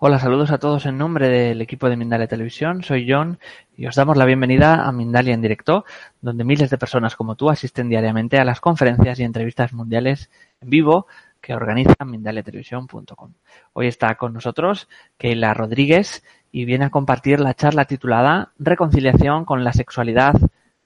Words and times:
Hola, 0.00 0.20
saludos 0.20 0.52
a 0.52 0.58
todos 0.58 0.86
en 0.86 0.96
nombre 0.96 1.28
del 1.28 1.60
equipo 1.60 1.90
de 1.90 1.96
Mindalia 1.96 2.28
Televisión. 2.28 2.84
Soy 2.84 3.04
John 3.10 3.40
y 3.76 3.88
os 3.88 3.96
damos 3.96 4.16
la 4.16 4.26
bienvenida 4.26 4.86
a 4.86 4.92
Mindalia 4.92 5.34
en 5.34 5.42
directo, 5.42 5.84
donde 6.20 6.44
miles 6.44 6.70
de 6.70 6.78
personas 6.78 7.16
como 7.16 7.34
tú 7.34 7.50
asisten 7.50 7.88
diariamente 7.88 8.38
a 8.38 8.44
las 8.44 8.60
conferencias 8.60 9.18
y 9.18 9.24
entrevistas 9.24 9.72
mundiales 9.72 10.30
en 10.60 10.70
vivo 10.70 11.08
que 11.40 11.52
organiza 11.52 12.04
mindaliatelevisión.com. 12.04 13.32
Hoy 13.72 13.88
está 13.88 14.14
con 14.14 14.34
nosotros 14.34 14.88
Keila 15.16 15.52
Rodríguez 15.52 16.22
y 16.52 16.64
viene 16.64 16.84
a 16.84 16.90
compartir 16.90 17.40
la 17.40 17.54
charla 17.54 17.86
titulada 17.86 18.52
Reconciliación 18.56 19.44
con 19.44 19.64
la 19.64 19.72
sexualidad, 19.72 20.36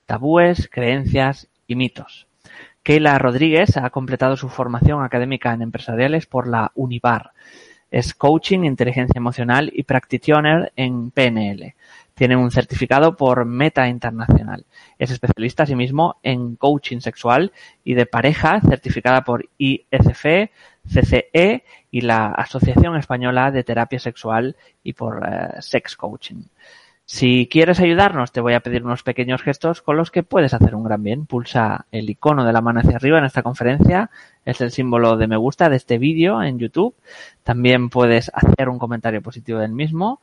tabúes, 0.06 0.70
creencias 0.72 1.48
y 1.66 1.74
mitos. 1.74 2.28
Keila 2.82 3.19
Rodríguez 3.19 3.76
ha 3.76 3.91
completado 3.91 4.38
su 4.38 4.48
formación 4.48 5.04
académica 5.04 5.52
en 5.52 5.60
empresariales 5.60 6.24
por 6.24 6.48
la 6.48 6.72
Univar 6.74 7.32
es 7.92 8.14
coaching, 8.14 8.64
inteligencia 8.64 9.18
emocional 9.18 9.70
y 9.72 9.82
practitioner 9.82 10.72
en 10.76 11.10
PNL. 11.10 11.74
Tiene 12.14 12.36
un 12.36 12.50
certificado 12.50 13.16
por 13.16 13.44
Meta 13.44 13.86
Internacional. 13.86 14.64
Es 14.98 15.10
especialista 15.10 15.64
asimismo 15.64 16.16
en 16.22 16.56
coaching 16.56 17.00
sexual 17.00 17.52
y 17.84 17.94
de 17.94 18.06
pareja, 18.06 18.60
certificada 18.62 19.22
por 19.22 19.48
ISF, 19.58 20.24
CCE 20.88 21.64
y 21.90 22.00
la 22.00 22.28
Asociación 22.28 22.96
Española 22.96 23.50
de 23.50 23.62
Terapia 23.62 23.98
Sexual 23.98 24.56
y 24.82 24.94
por 24.94 25.22
eh, 25.26 25.60
Sex 25.60 25.94
Coaching. 25.94 26.44
Si 27.14 27.46
quieres 27.46 27.78
ayudarnos, 27.78 28.32
te 28.32 28.41
voy 28.41 28.55
a 28.55 28.60
pedir 28.60 28.86
unos 28.86 29.02
pequeños 29.02 29.42
gestos 29.42 29.82
con 29.82 29.98
los 29.98 30.10
que 30.10 30.22
puedes 30.22 30.55
hacer 30.55 30.74
un 30.74 30.82
gran 30.82 31.02
bien. 31.02 31.27
Pulsa 31.27 31.84
el 31.92 32.08
icono 32.08 32.46
de 32.46 32.54
la 32.54 32.62
mano 32.62 32.80
hacia 32.80 32.96
arriba 32.96 33.19
en 33.19 33.27
esta 33.27 33.42
conferencia. 33.42 34.08
Es 34.46 34.62
el 34.62 34.70
símbolo 34.70 35.19
de 35.19 35.27
me 35.27 35.36
gusta 35.36 35.69
de 35.69 35.77
este 35.77 35.98
vídeo 35.98 36.42
en 36.42 36.58
YouTube. 36.58 36.94
También 37.42 37.91
puedes 37.91 38.30
hacer 38.32 38.70
un 38.70 38.78
comentario 38.78 39.20
positivo 39.20 39.58
del 39.58 39.72
mismo. 39.72 40.22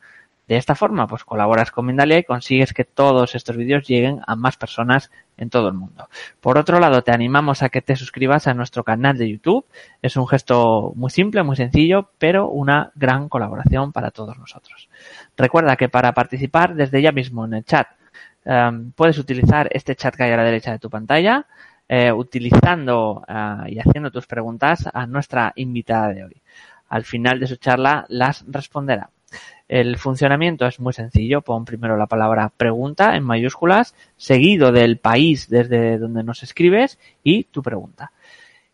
De 0.50 0.56
esta 0.56 0.74
forma, 0.74 1.06
pues 1.06 1.22
colaboras 1.22 1.70
con 1.70 1.86
Mindalia 1.86 2.18
y 2.18 2.24
consigues 2.24 2.74
que 2.74 2.84
todos 2.84 3.36
estos 3.36 3.56
vídeos 3.56 3.86
lleguen 3.86 4.20
a 4.26 4.34
más 4.34 4.56
personas 4.56 5.12
en 5.36 5.48
todo 5.48 5.68
el 5.68 5.74
mundo. 5.74 6.08
Por 6.40 6.58
otro 6.58 6.80
lado, 6.80 7.02
te 7.02 7.12
animamos 7.12 7.62
a 7.62 7.68
que 7.68 7.82
te 7.82 7.94
suscribas 7.94 8.48
a 8.48 8.54
nuestro 8.54 8.82
canal 8.82 9.16
de 9.16 9.30
YouTube. 9.30 9.64
Es 10.02 10.16
un 10.16 10.26
gesto 10.26 10.92
muy 10.96 11.10
simple, 11.10 11.44
muy 11.44 11.54
sencillo, 11.54 12.10
pero 12.18 12.48
una 12.48 12.90
gran 12.96 13.28
colaboración 13.28 13.92
para 13.92 14.10
todos 14.10 14.36
nosotros. 14.38 14.88
Recuerda 15.36 15.76
que 15.76 15.88
para 15.88 16.14
participar 16.14 16.74
desde 16.74 17.00
ya 17.00 17.12
mismo 17.12 17.44
en 17.44 17.54
el 17.54 17.64
chat, 17.64 17.86
em, 18.44 18.90
puedes 18.90 19.18
utilizar 19.18 19.68
este 19.70 19.94
chat 19.94 20.16
que 20.16 20.24
hay 20.24 20.32
a 20.32 20.36
la 20.36 20.42
derecha 20.42 20.72
de 20.72 20.80
tu 20.80 20.90
pantalla, 20.90 21.46
eh, 21.88 22.10
utilizando 22.10 23.24
eh, 23.28 23.56
y 23.68 23.78
haciendo 23.78 24.10
tus 24.10 24.26
preguntas 24.26 24.88
a 24.92 25.06
nuestra 25.06 25.52
invitada 25.54 26.08
de 26.08 26.24
hoy. 26.24 26.42
Al 26.88 27.04
final 27.04 27.38
de 27.38 27.46
su 27.46 27.54
charla 27.54 28.04
las 28.08 28.44
responderá. 28.48 29.10
El 29.70 29.98
funcionamiento 29.98 30.66
es 30.66 30.80
muy 30.80 30.92
sencillo. 30.92 31.42
Pon 31.42 31.64
primero 31.64 31.96
la 31.96 32.08
palabra 32.08 32.48
pregunta 32.48 33.14
en 33.14 33.22
mayúsculas, 33.22 33.94
seguido 34.16 34.72
del 34.72 34.98
país 34.98 35.48
desde 35.48 35.96
donde 35.96 36.24
nos 36.24 36.42
escribes 36.42 36.98
y 37.22 37.44
tu 37.44 37.62
pregunta. 37.62 38.10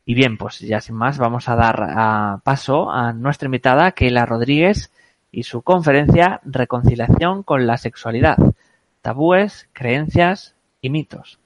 Y 0.06 0.14
bien, 0.14 0.38
pues 0.38 0.58
ya 0.60 0.80
sin 0.80 0.94
más 0.94 1.18
vamos 1.18 1.50
a 1.50 1.54
dar 1.54 2.40
paso 2.44 2.90
a 2.90 3.12
nuestra 3.12 3.44
invitada, 3.44 3.92
Keila 3.92 4.24
Rodríguez, 4.24 4.90
y 5.30 5.42
su 5.42 5.60
conferencia 5.60 6.40
Reconciliación 6.46 7.42
con 7.42 7.66
la 7.66 7.76
sexualidad, 7.76 8.38
tabúes, 9.02 9.68
creencias 9.74 10.54
y 10.80 10.88
mitos. 10.88 11.38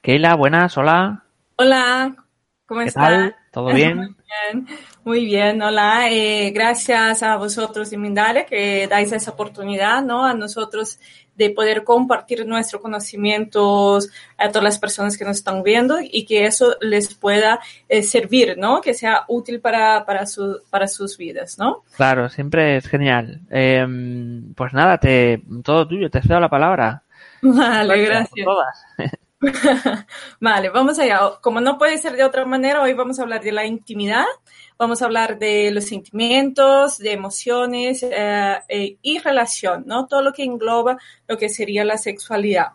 Keila, 0.00 0.34
buenas, 0.34 0.78
hola. 0.78 1.24
Hola, 1.56 2.16
¿cómo 2.64 2.80
estás? 2.80 3.34
¿Todo 3.54 3.72
bien? 3.72 3.96
Muy 3.96 4.14
bien, 4.26 4.66
muy 5.04 5.24
bien. 5.26 5.62
Hola, 5.62 6.10
eh, 6.10 6.50
gracias 6.50 7.22
a 7.22 7.36
vosotros 7.36 7.92
y 7.92 7.96
Mindalia 7.96 8.44
que 8.46 8.88
dais 8.88 9.12
esa 9.12 9.30
oportunidad, 9.30 10.02
¿no? 10.02 10.24
A 10.24 10.34
nosotros 10.34 10.98
de 11.36 11.50
poder 11.50 11.84
compartir 11.84 12.44
nuestros 12.46 12.82
conocimientos 12.82 14.10
a 14.38 14.48
todas 14.48 14.64
las 14.64 14.78
personas 14.80 15.16
que 15.16 15.24
nos 15.24 15.36
están 15.36 15.62
viendo 15.62 15.98
y 16.00 16.26
que 16.26 16.46
eso 16.46 16.74
les 16.80 17.14
pueda 17.14 17.60
eh, 17.88 18.02
servir, 18.02 18.58
¿no? 18.58 18.80
Que 18.80 18.92
sea 18.92 19.24
útil 19.28 19.60
para, 19.60 20.04
para, 20.04 20.26
su, 20.26 20.60
para 20.68 20.88
sus 20.88 21.16
vidas, 21.16 21.56
¿no? 21.56 21.84
Claro, 21.96 22.28
siempre 22.30 22.78
es 22.78 22.88
genial. 22.88 23.40
Em, 23.50 24.52
pues 24.54 24.72
nada, 24.72 24.98
te, 24.98 25.42
todo 25.62 25.86
tuyo, 25.86 26.10
te 26.10 26.22
cedo 26.22 26.40
la 26.40 26.50
palabra. 26.50 27.04
Vale, 27.42 28.02
gracias. 28.02 28.48
vale, 30.40 30.68
vamos 30.70 30.98
allá. 30.98 31.20
Como 31.40 31.60
no 31.60 31.78
puede 31.78 31.98
ser 31.98 32.16
de 32.16 32.24
otra 32.24 32.44
manera, 32.44 32.82
hoy 32.82 32.94
vamos 32.94 33.18
a 33.18 33.22
hablar 33.22 33.42
de 33.42 33.52
la 33.52 33.66
intimidad, 33.66 34.24
vamos 34.78 35.02
a 35.02 35.06
hablar 35.06 35.38
de 35.38 35.70
los 35.70 35.84
sentimientos, 35.84 36.98
de 36.98 37.12
emociones 37.12 38.02
eh, 38.02 38.58
eh, 38.68 38.96
y 39.02 39.18
relación, 39.18 39.84
¿no? 39.86 40.06
Todo 40.06 40.22
lo 40.22 40.32
que 40.32 40.44
engloba 40.44 40.98
lo 41.28 41.38
que 41.38 41.48
sería 41.48 41.84
la 41.84 41.98
sexualidad. 41.98 42.68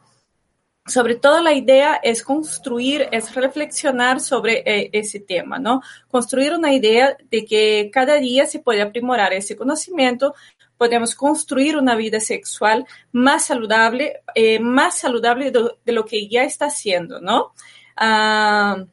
Sobre 0.85 1.15
todo 1.15 1.41
la 1.43 1.53
idea 1.53 1.99
es 2.01 2.23
construir, 2.23 3.07
es 3.11 3.35
reflexionar 3.35 4.19
sobre 4.19 4.63
eh, 4.65 4.89
ese 4.93 5.19
tema, 5.19 5.59
¿no? 5.59 5.81
Construir 6.07 6.53
una 6.53 6.73
idea 6.73 7.15
de 7.29 7.45
que 7.45 7.91
cada 7.93 8.15
día 8.15 8.47
se 8.47 8.59
puede 8.59 8.81
aprimorar 8.81 9.33
ese 9.33 9.55
conocimiento 9.55 10.33
podemos 10.79 11.13
construir 11.13 11.75
una 11.75 11.95
vida 11.95 12.21
sexual 12.21 12.87
más 13.11 13.45
saludable, 13.45 14.21
eh, 14.33 14.59
más 14.59 14.97
saludable 14.97 15.51
de, 15.51 15.93
lo 15.93 16.05
que 16.05 16.29
ya 16.29 16.45
está 16.45 16.67
haciendo, 16.67 17.19
¿no? 17.19 17.53
Ah, 17.97 18.85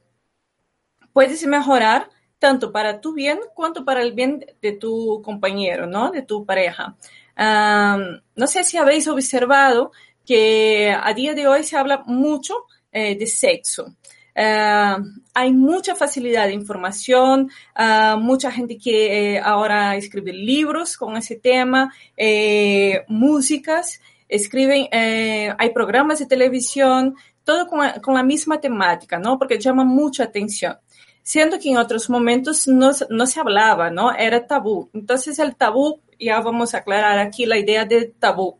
puedes 1.12 1.46
mejorar 1.46 2.10
tanto 2.40 2.72
para 2.72 3.00
tu 3.00 3.14
bien 3.14 3.38
cuanto 3.54 3.84
para 3.84 4.02
el 4.02 4.12
bien 4.14 4.44
de 4.60 4.72
tu 4.72 5.22
compañero, 5.24 5.86
¿no? 5.86 6.10
De 6.10 6.22
tu 6.22 6.44
pareja. 6.44 6.96
Ah, 7.36 7.98
no 8.34 8.46
sé 8.48 8.64
si 8.64 8.76
habéis 8.78 9.06
observado 9.06 9.92
que 10.26 10.90
a 10.90 11.14
día 11.14 11.34
de 11.34 11.46
hoy 11.46 11.62
se 11.62 11.76
habla 11.76 12.02
mucho 12.04 12.66
eh, 12.90 13.16
de 13.16 13.26
sexo. 13.26 13.94
Uh, 14.36 15.02
hay 15.32 15.52
mucha 15.54 15.94
facilidad 15.94 16.46
de 16.46 16.52
información, 16.52 17.50
uh, 17.78 18.18
mucha 18.18 18.50
gente 18.50 18.76
que 18.76 19.34
eh, 19.36 19.40
ahora 19.40 19.96
escribe 19.96 20.32
libros 20.32 20.98
con 20.98 21.16
ese 21.16 21.36
tema, 21.36 21.90
eh, 22.18 23.02
músicas, 23.08 23.98
escriben, 24.28 24.88
eh, 24.92 25.54
hay 25.56 25.70
programas 25.70 26.18
de 26.18 26.26
televisión, 26.26 27.16
todo 27.44 27.66
con, 27.66 27.80
con, 28.02 28.14
la 28.14 28.22
misma 28.22 28.60
temática, 28.60 29.18
¿no? 29.18 29.38
Porque 29.38 29.58
llama 29.58 29.84
mucha 29.84 30.24
atención. 30.24 30.76
Siendo 31.22 31.58
que 31.58 31.70
en 31.70 31.78
otros 31.78 32.10
momentos 32.10 32.68
no, 32.68 32.90
no 33.08 33.26
se 33.26 33.40
hablaba, 33.40 33.90
¿no? 33.90 34.12
Era 34.12 34.46
tabú. 34.46 34.90
Entonces 34.92 35.38
el 35.38 35.56
tabú, 35.56 36.00
ya 36.18 36.40
vamos 36.40 36.74
a 36.74 36.78
aclarar 36.78 37.18
aquí 37.18 37.46
la 37.46 37.58
idea 37.58 37.84
de 37.84 38.06
tabú. 38.18 38.58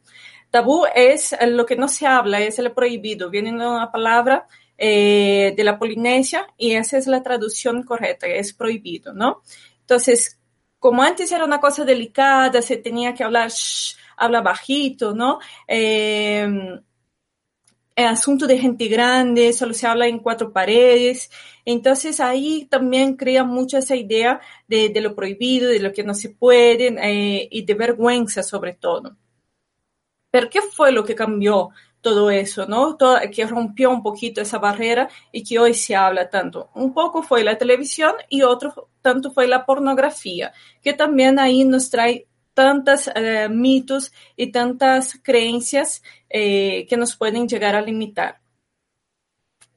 Tabú 0.50 0.86
es 0.94 1.36
lo 1.46 1.66
que 1.66 1.76
no 1.76 1.88
se 1.88 2.06
habla, 2.06 2.40
es 2.40 2.58
el 2.58 2.72
prohibido. 2.72 3.28
Viene 3.30 3.52
una 3.52 3.90
palabra 3.90 4.46
eh, 4.78 5.54
de 5.56 5.64
la 5.64 5.78
Polinesia 5.78 6.46
y 6.56 6.72
esa 6.72 6.98
es 6.98 7.06
la 7.06 7.22
traducción 7.22 7.82
correcta, 7.82 8.26
es 8.26 8.52
prohibido, 8.52 9.12
¿no? 9.12 9.42
Entonces, 9.80 10.38
como 10.78 11.02
antes 11.02 11.32
era 11.32 11.44
una 11.44 11.60
cosa 11.60 11.84
delicada, 11.84 12.62
se 12.62 12.76
tenía 12.76 13.14
que 13.14 13.24
hablar, 13.24 13.50
shh, 13.50 13.96
habla 14.16 14.40
bajito, 14.42 15.14
¿no? 15.14 15.38
Eh, 15.66 16.46
asunto 18.04 18.46
de 18.46 18.58
gente 18.58 18.88
grande, 18.88 19.52
solo 19.52 19.72
se 19.72 19.86
habla 19.86 20.06
en 20.06 20.18
cuatro 20.18 20.52
paredes. 20.52 21.30
Entonces 21.64 22.20
ahí 22.20 22.66
también 22.70 23.16
crea 23.16 23.44
mucho 23.44 23.78
esa 23.78 23.96
idea 23.96 24.40
de, 24.68 24.90
de, 24.90 25.00
lo 25.00 25.14
prohibido, 25.14 25.68
de 25.70 25.80
lo 25.80 25.92
que 25.92 26.04
no 26.04 26.14
se 26.14 26.30
puede 26.30 26.88
eh, 26.88 27.48
y 27.50 27.64
de 27.64 27.74
vergüenza 27.74 28.42
sobre 28.42 28.74
todo. 28.74 29.16
Pero 30.30 30.50
¿qué 30.50 30.60
fue 30.60 30.92
lo 30.92 31.04
que 31.04 31.14
cambió 31.14 31.70
todo 32.06 32.30
eso, 32.30 32.66
¿no? 32.66 32.96
Que 33.34 33.44
rompió 33.48 33.90
un 33.90 34.00
poquito 34.00 34.40
esa 34.40 34.58
barrera 34.58 35.08
y 35.32 35.42
que 35.42 35.58
hoy 35.58 35.74
se 35.74 35.96
habla 35.96 36.30
tanto. 36.30 36.70
Un 36.76 36.94
poco 36.94 37.20
fue 37.20 37.42
la 37.42 37.58
televisión 37.58 38.12
y 38.28 38.42
otro 38.42 38.90
tanto 39.02 39.32
fue 39.32 39.48
la 39.48 39.66
pornografía, 39.66 40.52
que 40.80 40.92
también 40.92 41.40
ahí 41.40 41.64
nos 41.64 41.90
trae 41.90 42.28
tantos 42.54 43.10
eh, 43.12 43.48
mitos 43.50 44.12
y 44.36 44.52
tantas 44.52 45.18
creencias 45.20 46.00
eh, 46.30 46.86
que 46.88 46.96
nos 46.96 47.16
pueden 47.16 47.48
llegar 47.48 47.74
a 47.74 47.82
limitar. 47.82 48.40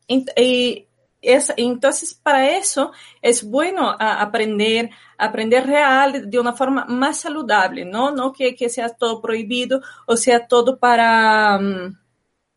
Y, 0.08 0.86
es, 1.22 1.52
entonces, 1.58 2.14
para 2.14 2.56
eso 2.58 2.92
es 3.24 3.44
bueno 3.44 3.96
aprender, 4.00 4.92
aprender 5.18 5.66
real 5.66 6.30
de 6.30 6.40
una 6.40 6.54
forma 6.54 6.86
más 6.86 7.18
saludable, 7.22 7.86
¿no? 7.86 8.12
No 8.12 8.32
que, 8.32 8.56
que 8.56 8.70
sea 8.70 8.90
todo 8.90 9.20
prohibido 9.20 9.82
o 10.06 10.16
sea 10.16 10.48
todo 10.48 10.78
para, 10.80 11.58
mm, 11.60 11.99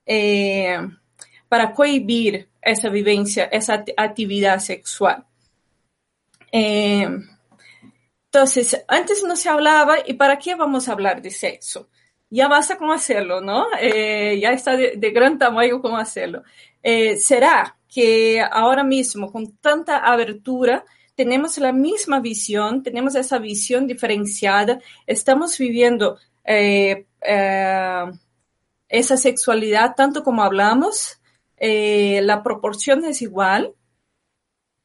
eh, 0.06 0.78
para 1.48 1.72
cohibir 1.72 2.48
esa 2.60 2.88
vivencia, 2.88 3.44
esa 3.44 3.84
actividad 3.96 4.58
sexual. 4.58 5.24
Eh, 6.50 7.08
entonces, 8.26 8.84
antes 8.88 9.22
no 9.24 9.36
se 9.36 9.48
hablaba, 9.48 9.96
¿y 10.06 10.14
para 10.14 10.38
qué 10.38 10.54
vamos 10.54 10.88
a 10.88 10.92
hablar 10.92 11.20
de 11.20 11.30
sexo? 11.30 11.88
Ya 12.30 12.48
basta 12.48 12.78
con 12.78 12.90
hacerlo, 12.90 13.42
¿no? 13.42 13.66
Eh, 13.78 14.38
ya 14.40 14.52
está 14.52 14.76
de, 14.76 15.10
gran 15.10 15.38
tamaño 15.38 15.82
cómo 15.82 15.98
hacerlo. 15.98 16.42
¿Será 16.82 17.76
que 17.86 18.40
ahora 18.40 18.82
mismo, 18.84 19.30
con 19.30 19.56
tanta 19.58 19.98
abertura, 19.98 20.84
tenemos 21.14 21.58
la 21.58 21.72
misma 21.72 22.20
visión, 22.20 22.82
tenemos 22.82 23.14
esa 23.14 23.38
visión 23.38 23.86
diferenciada, 23.86 24.80
estamos 25.06 25.58
viviendo 25.58 26.18
esa 28.92 29.16
sexualidad, 29.16 29.94
tanto 29.96 30.22
como 30.22 30.42
hablamos, 30.42 31.18
eh, 31.56 32.20
la 32.22 32.42
proporción 32.42 33.04
es 33.06 33.22
igual, 33.22 33.74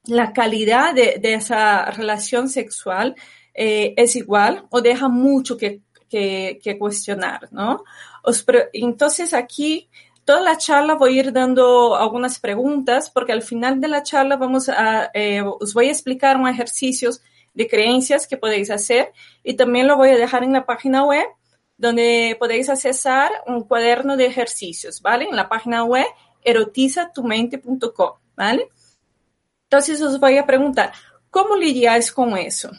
la 0.05 0.31
calidad 0.31 0.95
de, 0.95 1.19
esa 1.21 1.91
relación 1.91 2.47
sexual 2.47 3.15
eh, 3.53 3.93
es 3.97 4.15
igual 4.15 4.65
o 4.69 4.79
deja 4.79 5.09
mucho 5.09 5.57
que, 5.57 5.81
cuestionar, 6.79 7.49
¿no? 7.51 7.83
entonces 8.71 9.33
aquí 9.33 9.89
toda 10.23 10.39
la 10.39 10.57
charla 10.57 10.95
voy 10.95 11.17
a 11.17 11.19
ir 11.23 11.33
dando 11.33 11.97
algunas 11.97 12.39
preguntas 12.39 13.09
porque 13.09 13.33
al 13.33 13.41
final 13.41 13.81
de 13.81 13.89
la 13.89 14.03
charla 14.03 14.37
vamos 14.37 14.69
a, 14.69 15.11
eh, 15.13 15.41
os 15.41 15.73
voy 15.73 15.87
a 15.87 15.91
explicar 15.91 16.37
un 16.37 16.47
ejercicios 16.47 17.21
de 17.53 17.67
creencias 17.67 18.25
que 18.27 18.37
podéis 18.37 18.69
hacer 18.69 19.11
y 19.43 19.55
también 19.55 19.87
lo 19.87 19.97
voy 19.97 20.09
a 20.09 20.17
dejar 20.17 20.43
en 20.43 20.53
la 20.53 20.65
página 20.65 21.03
web 21.03 21.27
donde 21.77 22.35
podéis 22.39 22.69
accesar 22.69 23.31
un 23.45 23.63
cuaderno 23.63 24.17
de 24.17 24.25
ejercicios, 24.25 25.01
¿vale? 25.01 25.25
En 25.25 25.35
la 25.35 25.47
página 25.47 25.83
web 25.83 26.07
erotizatumente.com, 26.43 28.11
¿vale? 28.35 28.69
Entonces 29.63 30.01
os 30.01 30.19
voy 30.19 30.37
a 30.37 30.45
preguntar, 30.45 30.91
¿cómo 31.29 31.55
lidiáis 31.55 32.11
con 32.11 32.37
eso? 32.37 32.71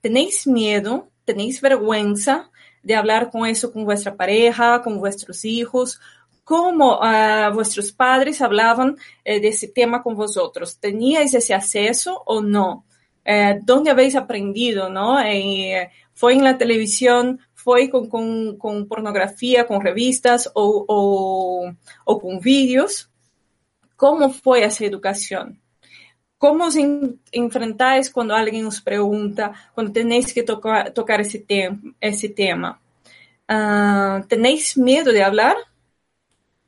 ¿Tenéis 0.00 0.46
miedo? 0.46 1.10
¿Tenéis 1.24 1.60
vergüenza 1.60 2.50
de 2.82 2.96
hablar 2.96 3.30
con 3.30 3.46
eso 3.46 3.72
con 3.72 3.84
vuestra 3.84 4.16
pareja, 4.16 4.82
con 4.82 4.98
vuestros 4.98 5.44
hijos? 5.44 6.00
¿Cómo 6.42 6.98
uh, 6.98 7.52
vuestros 7.54 7.92
padres 7.92 8.42
hablaban 8.42 8.96
eh, 9.24 9.40
de 9.40 9.48
ese 9.48 9.68
tema 9.68 10.02
con 10.02 10.16
vosotros? 10.16 10.78
¿Teníais 10.78 11.32
ese 11.34 11.54
acceso 11.54 12.22
o 12.26 12.42
no? 12.42 12.84
Eh, 13.24 13.60
¿Dónde 13.62 13.90
habéis 13.90 14.16
aprendido, 14.16 14.88
no? 14.88 15.20
Eh, 15.20 15.90
¿Fue 16.12 16.32
en 16.34 16.44
la 16.44 16.58
televisión? 16.58 17.40
Fue 17.62 17.88
con, 17.90 18.08
con, 18.08 18.56
con 18.58 18.86
pornografía, 18.86 19.66
con 19.66 19.80
revistas 19.80 20.50
o, 20.54 20.84
o, 20.88 21.72
o, 22.04 22.20
con 22.20 22.40
vídeos. 22.40 23.10
¿Cómo 23.96 24.30
fue 24.30 24.64
esa 24.64 24.84
educación? 24.84 25.60
¿Cómo 26.38 26.64
os 26.66 26.76
enfrentáis 27.30 28.10
cuando 28.10 28.34
alguien 28.34 28.66
os 28.66 28.80
pregunta, 28.80 29.52
cuando 29.74 29.92
tenéis 29.92 30.34
que 30.34 30.42
tocar, 30.42 30.90
tocar 30.92 31.20
ese 31.20 32.28
tema? 32.28 32.80
Uh, 33.48 34.26
¿Tenéis 34.26 34.76
miedo 34.76 35.12
de 35.12 35.22
hablar? 35.22 35.56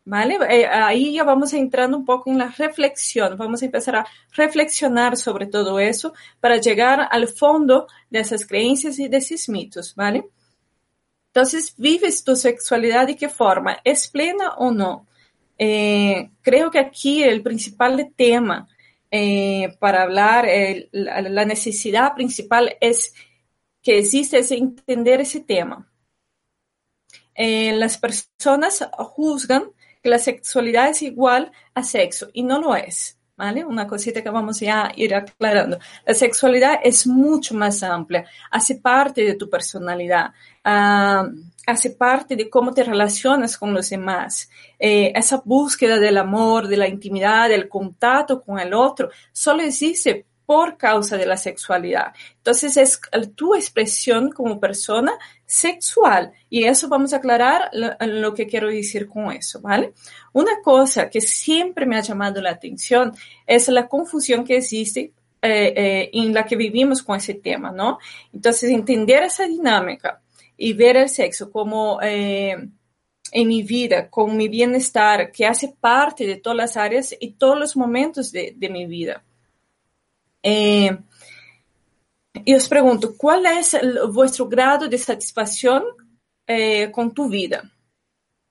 ¿Vale? 0.06 0.36
Eh, 0.50 0.66
ahí 0.66 1.14
ya 1.14 1.24
vamos 1.24 1.54
entrando 1.54 1.96
un 1.96 2.04
poco 2.04 2.30
en 2.30 2.38
la 2.38 2.48
reflexión, 2.48 3.38
vamos 3.38 3.62
a 3.62 3.64
empezar 3.64 3.96
a 3.96 4.06
reflexionar 4.36 5.16
sobre 5.16 5.46
todo 5.46 5.80
eso 5.80 6.12
para 6.40 6.58
llegar 6.58 7.08
al 7.10 7.26
fondo 7.26 7.86
de 8.10 8.20
esas 8.20 8.46
creencias 8.46 8.98
y 8.98 9.08
de 9.08 9.16
esos 9.16 9.48
mitos, 9.48 9.94
¿vale? 9.94 10.28
Entonces, 11.34 11.74
¿vives 11.76 12.22
tu 12.22 12.36
sexualidad 12.36 13.08
de 13.08 13.16
qué 13.16 13.28
forma? 13.28 13.80
¿Es 13.82 14.06
plena 14.06 14.54
o 14.56 14.70
no? 14.70 15.08
Eh, 15.58 16.30
creo 16.42 16.70
que 16.70 16.78
aquí 16.78 17.24
el 17.24 17.42
principal 17.42 18.12
tema 18.14 18.68
eh, 19.10 19.76
para 19.80 20.02
hablar, 20.02 20.46
la 20.92 21.44
necesidad 21.44 22.14
principal 22.14 22.76
es 22.80 23.14
que 23.82 23.98
existe 23.98 24.38
ese 24.38 24.56
entender 24.56 25.22
ese 25.22 25.40
tema. 25.40 25.90
Eh, 27.34 27.72
las 27.72 27.98
personas 27.98 28.88
juzgan 28.96 29.72
que 30.04 30.10
la 30.10 30.20
sexualidad 30.20 30.90
es 30.90 31.02
igual 31.02 31.50
a 31.74 31.82
sexo 31.82 32.30
y 32.32 32.44
no 32.44 32.60
lo 32.60 32.76
es. 32.76 33.18
¿Vale? 33.36 33.64
Una 33.64 33.86
cosita 33.86 34.22
que 34.22 34.30
vamos 34.30 34.62
a 34.62 34.92
ir 34.94 35.12
aclarando. 35.12 35.78
La 36.06 36.14
sexualidad 36.14 36.78
es 36.84 37.04
mucho 37.04 37.54
más 37.56 37.82
amplia, 37.82 38.24
hace 38.48 38.76
parte 38.76 39.24
de 39.24 39.34
tu 39.34 39.50
personalidad, 39.50 40.30
uh, 40.64 41.28
hace 41.66 41.90
parte 41.90 42.36
de 42.36 42.48
cómo 42.48 42.72
te 42.72 42.84
relacionas 42.84 43.58
con 43.58 43.74
los 43.74 43.90
demás. 43.90 44.48
Eh, 44.78 45.12
esa 45.16 45.42
búsqueda 45.44 45.98
del 45.98 46.18
amor, 46.18 46.68
de 46.68 46.76
la 46.76 46.86
intimidad, 46.86 47.48
del 47.48 47.68
contacto 47.68 48.40
con 48.40 48.60
el 48.60 48.72
otro, 48.72 49.10
solo 49.32 49.62
existe 49.62 50.26
por 50.46 50.76
causa 50.76 51.16
de 51.16 51.26
la 51.26 51.36
sexualidad. 51.36 52.12
Entonces 52.36 52.76
es 52.76 53.00
tu 53.34 53.54
expresión 53.54 54.30
como 54.30 54.60
persona 54.60 55.12
sexual 55.46 56.32
y 56.50 56.64
eso 56.64 56.88
vamos 56.88 57.12
a 57.12 57.18
aclarar 57.18 57.70
lo, 57.72 58.34
que 58.34 58.46
quiero 58.46 58.68
decir 58.68 59.08
con 59.08 59.32
eso, 59.32 59.60
¿vale? 59.60 59.92
Una 60.32 60.60
cosa 60.62 61.08
que 61.08 61.20
siempre 61.20 61.86
me 61.86 61.96
ha 61.96 62.00
llamado 62.00 62.40
la 62.40 62.50
atención 62.50 63.12
es 63.46 63.68
la 63.68 63.88
confusión 63.88 64.44
que 64.44 64.56
existe 64.58 65.12
eh, 65.42 65.72
eh, 65.76 66.10
en 66.12 66.32
la 66.32 66.44
que 66.44 66.56
vivimos 66.56 67.02
con 67.02 67.16
ese 67.16 67.34
tema, 67.34 67.70
¿no? 67.70 67.98
Entonces 68.32 68.70
entender 68.70 69.22
esa 69.24 69.46
dinámica 69.46 70.20
y 70.56 70.72
ver 70.72 70.96
el 70.96 71.08
sexo 71.08 71.50
como 71.50 72.00
eh, 72.02 72.56
en 73.32 73.48
mi 73.48 73.62
vida, 73.62 74.08
con 74.08 74.36
mi 74.36 74.48
bienestar, 74.48 75.30
que 75.32 75.46
hace 75.46 75.74
parte 75.80 76.26
de 76.26 76.36
todas 76.36 76.56
las 76.56 76.76
áreas 76.76 77.14
y 77.18 77.32
todos 77.32 77.58
los 77.58 77.76
momentos 77.76 78.32
de, 78.32 78.54
de 78.56 78.68
mi 78.70 78.86
vida. 78.86 79.22
Eh, 80.46 80.94
y 82.44 82.54
os 82.54 82.68
pregunto, 82.68 83.16
¿cuál 83.16 83.46
es 83.46 83.76
vuestro 84.12 84.46
grado 84.46 84.86
de 84.86 84.98
satisfacción 84.98 85.82
eh, 86.46 86.90
con 86.90 87.14
tu 87.14 87.28
vida? 87.28 87.62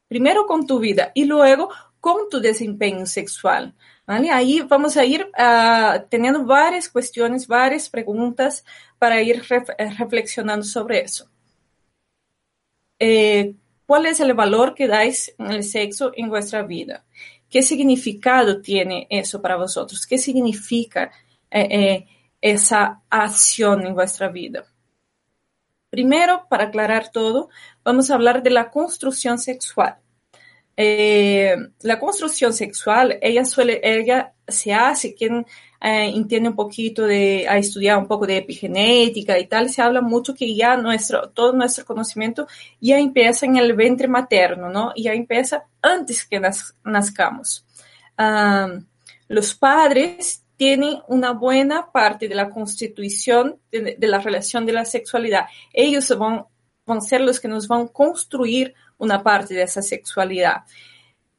Primero 0.07 0.47
con 0.47 0.65
tu 0.65 0.79
vida 0.79 1.11
y 1.13 1.25
luego 1.25 1.69
con 1.99 2.29
tu 2.29 2.39
desempeño 2.39 3.05
sexual. 3.05 3.73
¿vale? 4.07 4.31
Ahí 4.31 4.61
vamos 4.61 4.97
a 4.97 5.05
ir 5.05 5.29
uh, 5.37 5.99
teniendo 6.09 6.43
varias 6.43 6.89
cuestiones, 6.89 7.47
varias 7.47 7.89
preguntas 7.89 8.65
para 8.97 9.21
ir 9.21 9.43
ref 9.47 9.69
reflexionando 9.99 10.65
sobre 10.65 11.01
eso. 11.01 11.29
Eh, 12.99 13.53
¿Cuál 13.85 14.07
es 14.07 14.19
el 14.19 14.33
valor 14.33 14.73
que 14.73 14.87
dais 14.87 15.33
en 15.37 15.51
el 15.51 15.63
sexo 15.63 16.11
en 16.15 16.29
vuestra 16.29 16.63
vida? 16.63 17.05
¿Qué 17.49 17.61
significado 17.61 18.61
tiene 18.61 19.05
eso 19.09 19.41
para 19.41 19.57
vosotros? 19.57 20.07
¿Qué 20.07 20.17
significa 20.17 21.11
eh, 21.53 21.67
eh, 21.69 22.07
esa 22.41 23.01
acción 23.09 23.85
en 23.85 23.93
vuestra 23.93 24.27
vida? 24.29 24.65
Primero, 25.89 26.47
para 26.49 26.65
aclarar 26.65 27.11
todo, 27.11 27.49
vamos 27.83 28.09
a 28.09 28.15
hablar 28.15 28.41
de 28.41 28.49
la 28.49 28.71
construcción 28.71 29.37
sexual. 29.37 29.97
Eh, 30.75 31.55
la 31.81 31.99
construcción 31.99 32.51
sexual, 32.51 33.19
ella 33.21 33.45
suele, 33.45 33.79
ella 33.83 34.33
se 34.47 34.73
hace, 34.73 35.13
quien 35.13 35.45
eh, 35.81 36.11
entiende 36.15 36.49
un 36.49 36.55
poquito 36.55 37.05
de, 37.05 37.45
a 37.47 37.57
estudiar 37.57 37.97
un 37.99 38.07
poco 38.07 38.25
de 38.25 38.37
epigenética 38.37 39.37
y 39.37 39.47
tal, 39.47 39.69
se 39.69 39.81
habla 39.81 40.01
mucho 40.01 40.33
que 40.33 40.55
ya 40.55 40.75
nuestro, 40.77 41.29
todo 41.29 41.53
nuestro 41.53 41.85
conocimiento 41.85 42.47
ya 42.81 42.97
empieza 42.97 43.45
en 43.45 43.57
el 43.57 43.73
ventre 43.73 44.07
materno, 44.07 44.69
¿no? 44.69 44.93
Ya 44.95 45.13
empieza 45.13 45.65
antes 45.81 46.25
que 46.25 46.41
nazcamos. 46.83 47.65
los 49.27 49.53
padres 49.55 50.42
tienen 50.63 51.01
una 51.09 51.33
buena 51.33 51.91
parte 51.91 52.29
de 52.29 52.35
la 52.35 52.49
constitución 52.49 53.59
de, 53.69 53.97
de, 53.99 54.07
la 54.07 54.19
relación 54.19 54.65
de 54.65 54.71
la 54.71 54.85
sexualidad. 54.85 55.47
Ellos 55.73 56.07
van, 56.17 56.45
van 56.85 56.99
a 56.99 57.01
ser 57.01 57.19
los 57.19 57.41
que 57.41 57.49
nos 57.49 57.67
van 57.67 57.81
a 57.81 57.87
construir 57.89 58.73
una 58.97 59.21
parte 59.21 59.55
de 59.55 59.63
esa 59.63 59.81
sexualidad. 59.81 60.63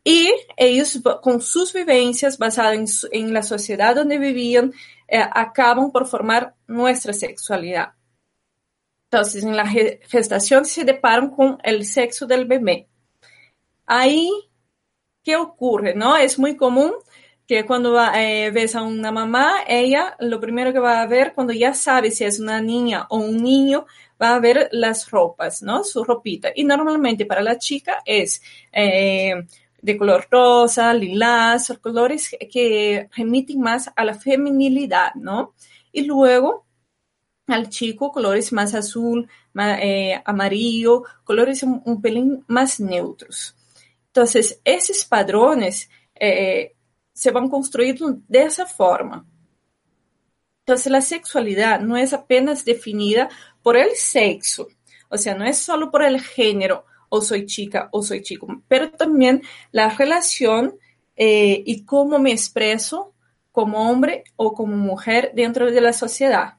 Y 0.05 0.31
ellos, 0.59 1.01
con 1.23 1.41
sus 1.41 1.73
vivencias 1.73 2.37
basadas 2.37 3.07
en, 3.13 3.33
la 3.33 3.43
sociedad 3.43 3.95
donde 3.97 4.19
vivían, 4.19 4.75
eh, 5.09 5.19
acaban 5.19 5.91
por 5.91 6.07
formar 6.07 6.55
nuestra 6.67 7.15
sexualidad. 7.15 7.95
Entonces, 9.11 9.43
en 9.43 9.57
la 9.57 9.67
gestación 9.67 10.67
se 10.67 10.85
deparan 10.85 11.31
con 11.31 11.57
el 11.65 11.87
sexo 11.87 12.27
del 12.27 12.45
bebé. 12.45 12.89
ahí, 13.87 14.31
¿qué 15.23 15.37
ocurre? 15.37 15.95
¿No? 15.95 16.15
Es 16.15 16.39
muy 16.39 16.59
común 16.59 16.93
que 17.47 17.67
cuando 17.67 18.03
eh, 18.15 18.51
ves 18.51 18.75
a 18.75 18.83
una 18.83 19.13
mamá, 19.13 19.65
ella 19.67 20.17
lo 20.21 20.41
primero 20.41 20.73
que 20.73 20.79
va 20.79 21.03
a 21.03 21.07
ver 21.07 21.35
cuando 21.35 21.53
ya 21.53 21.75
sabe 21.75 22.11
si 22.11 22.25
es 22.25 22.41
una 22.41 22.61
niña 22.61 23.07
o 23.11 23.19
un 23.19 23.37
niño, 23.37 23.87
va 24.21 24.35
a 24.35 24.41
ver 24.41 24.69
las 24.73 25.11
ropas, 25.11 25.63
¿no? 25.63 25.85
Su 25.85 26.05
ropita. 26.05 26.51
Y 26.55 26.65
normalmente 26.65 27.27
para 27.27 27.43
la 27.43 27.59
chica 27.59 28.03
es 28.05 28.41
eh, 28.73 29.35
de 29.81 29.99
color 29.99 30.27
rosa, 30.31 30.95
lilás, 30.95 31.73
colores 31.83 32.35
que 32.51 33.09
remiten 33.15 33.61
más 33.61 33.91
a 33.95 34.05
la 34.05 34.15
feminilidad, 34.15 35.15
¿no? 35.15 35.55
Y 35.93 36.03
luego 36.03 36.65
al 37.47 37.69
chico 37.69 38.11
colores 38.11 38.53
más 38.55 38.75
azul, 38.75 39.29
eh, 39.55 40.23
amarillo, 40.25 41.03
colores 41.25 41.63
un, 41.63 42.01
pelín 42.01 42.45
más 42.49 42.81
neutros. 42.81 43.55
Entonces, 44.07 44.61
esos 44.65 45.05
padrones 45.05 45.91
se 47.15 47.31
van 47.31 47.49
construyendo 47.49 48.19
de 48.29 48.43
esa 48.43 48.67
forma. 48.67 49.27
Entonces 50.61 50.91
la 50.93 51.01
sexualidad 51.01 51.81
no 51.81 51.97
es 51.97 52.13
apenas 52.13 52.65
definida 52.65 53.29
por 53.63 53.77
el 53.77 53.91
sexo, 53.97 54.69
o 55.09 55.17
sea, 55.17 55.35
no 55.35 55.45
es 55.45 55.59
solo 55.59 55.91
por 55.91 56.03
el 56.03 56.21
género, 56.21 56.85
o 57.09 57.21
soy 57.21 57.47
chica 57.47 57.89
o 57.93 58.03
soy 58.03 58.23
chico, 58.23 58.47
pero 58.67 58.91
también 58.91 59.43
la 59.71 59.89
relación 59.89 60.77
eh, 61.17 61.63
y 61.65 61.85
cómo 61.85 62.19
me 62.19 62.33
expreso 62.33 63.15
como 63.53 63.89
hombre 63.89 64.25
o 64.37 64.53
como 64.53 64.77
mujer 64.77 65.31
dentro 65.35 65.71
de 65.71 65.81
la 65.81 65.93
sociedad. 65.93 66.55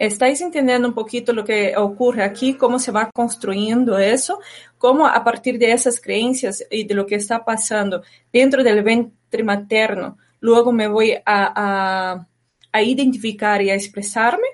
¿Estáis 0.00 0.40
entendiendo 0.40 0.88
un 0.88 0.94
poquito 0.94 1.34
lo 1.34 1.44
que 1.44 1.76
ocurre 1.76 2.24
aquí? 2.24 2.54
¿Cómo 2.54 2.78
se 2.78 2.90
va 2.90 3.10
construyendo 3.10 3.98
eso? 3.98 4.40
¿Cómo 4.78 5.06
a 5.06 5.22
partir 5.22 5.58
de 5.58 5.72
esas 5.72 6.00
creencias 6.00 6.64
y 6.70 6.84
de 6.84 6.94
lo 6.94 7.04
que 7.06 7.16
está 7.16 7.44
pasando 7.44 8.02
dentro 8.32 8.64
del 8.64 8.82
vientre 8.82 9.44
materno, 9.44 10.16
luego 10.40 10.72
me 10.72 10.88
voy 10.88 11.18
a, 11.26 12.26
identificar 12.72 13.60
y 13.60 13.68
a 13.68 13.74
expresarme? 13.74 14.46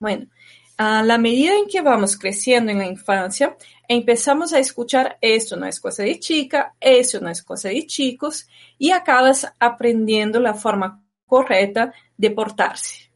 Bueno, 0.00 0.26
a 0.78 1.04
la 1.04 1.16
medida 1.16 1.54
en 1.56 1.68
que 1.68 1.80
vamos 1.80 2.18
creciendo 2.18 2.72
en 2.72 2.78
la 2.78 2.86
infancia, 2.86 3.56
empezamos 3.86 4.52
a 4.52 4.58
escuchar 4.58 5.16
esto 5.20 5.54
no 5.54 5.66
es 5.66 5.78
cosa 5.78 6.02
de 6.02 6.18
chica, 6.18 6.74
eso 6.80 7.20
no 7.20 7.28
es 7.28 7.40
cosa 7.40 7.68
de 7.68 7.86
chicos, 7.86 8.48
y 8.78 8.90
acabas 8.90 9.46
aprendiendo 9.60 10.40
la 10.40 10.54
forma 10.54 11.04
correcta 11.24 11.94
de 12.16 12.30
portarse 12.32 13.11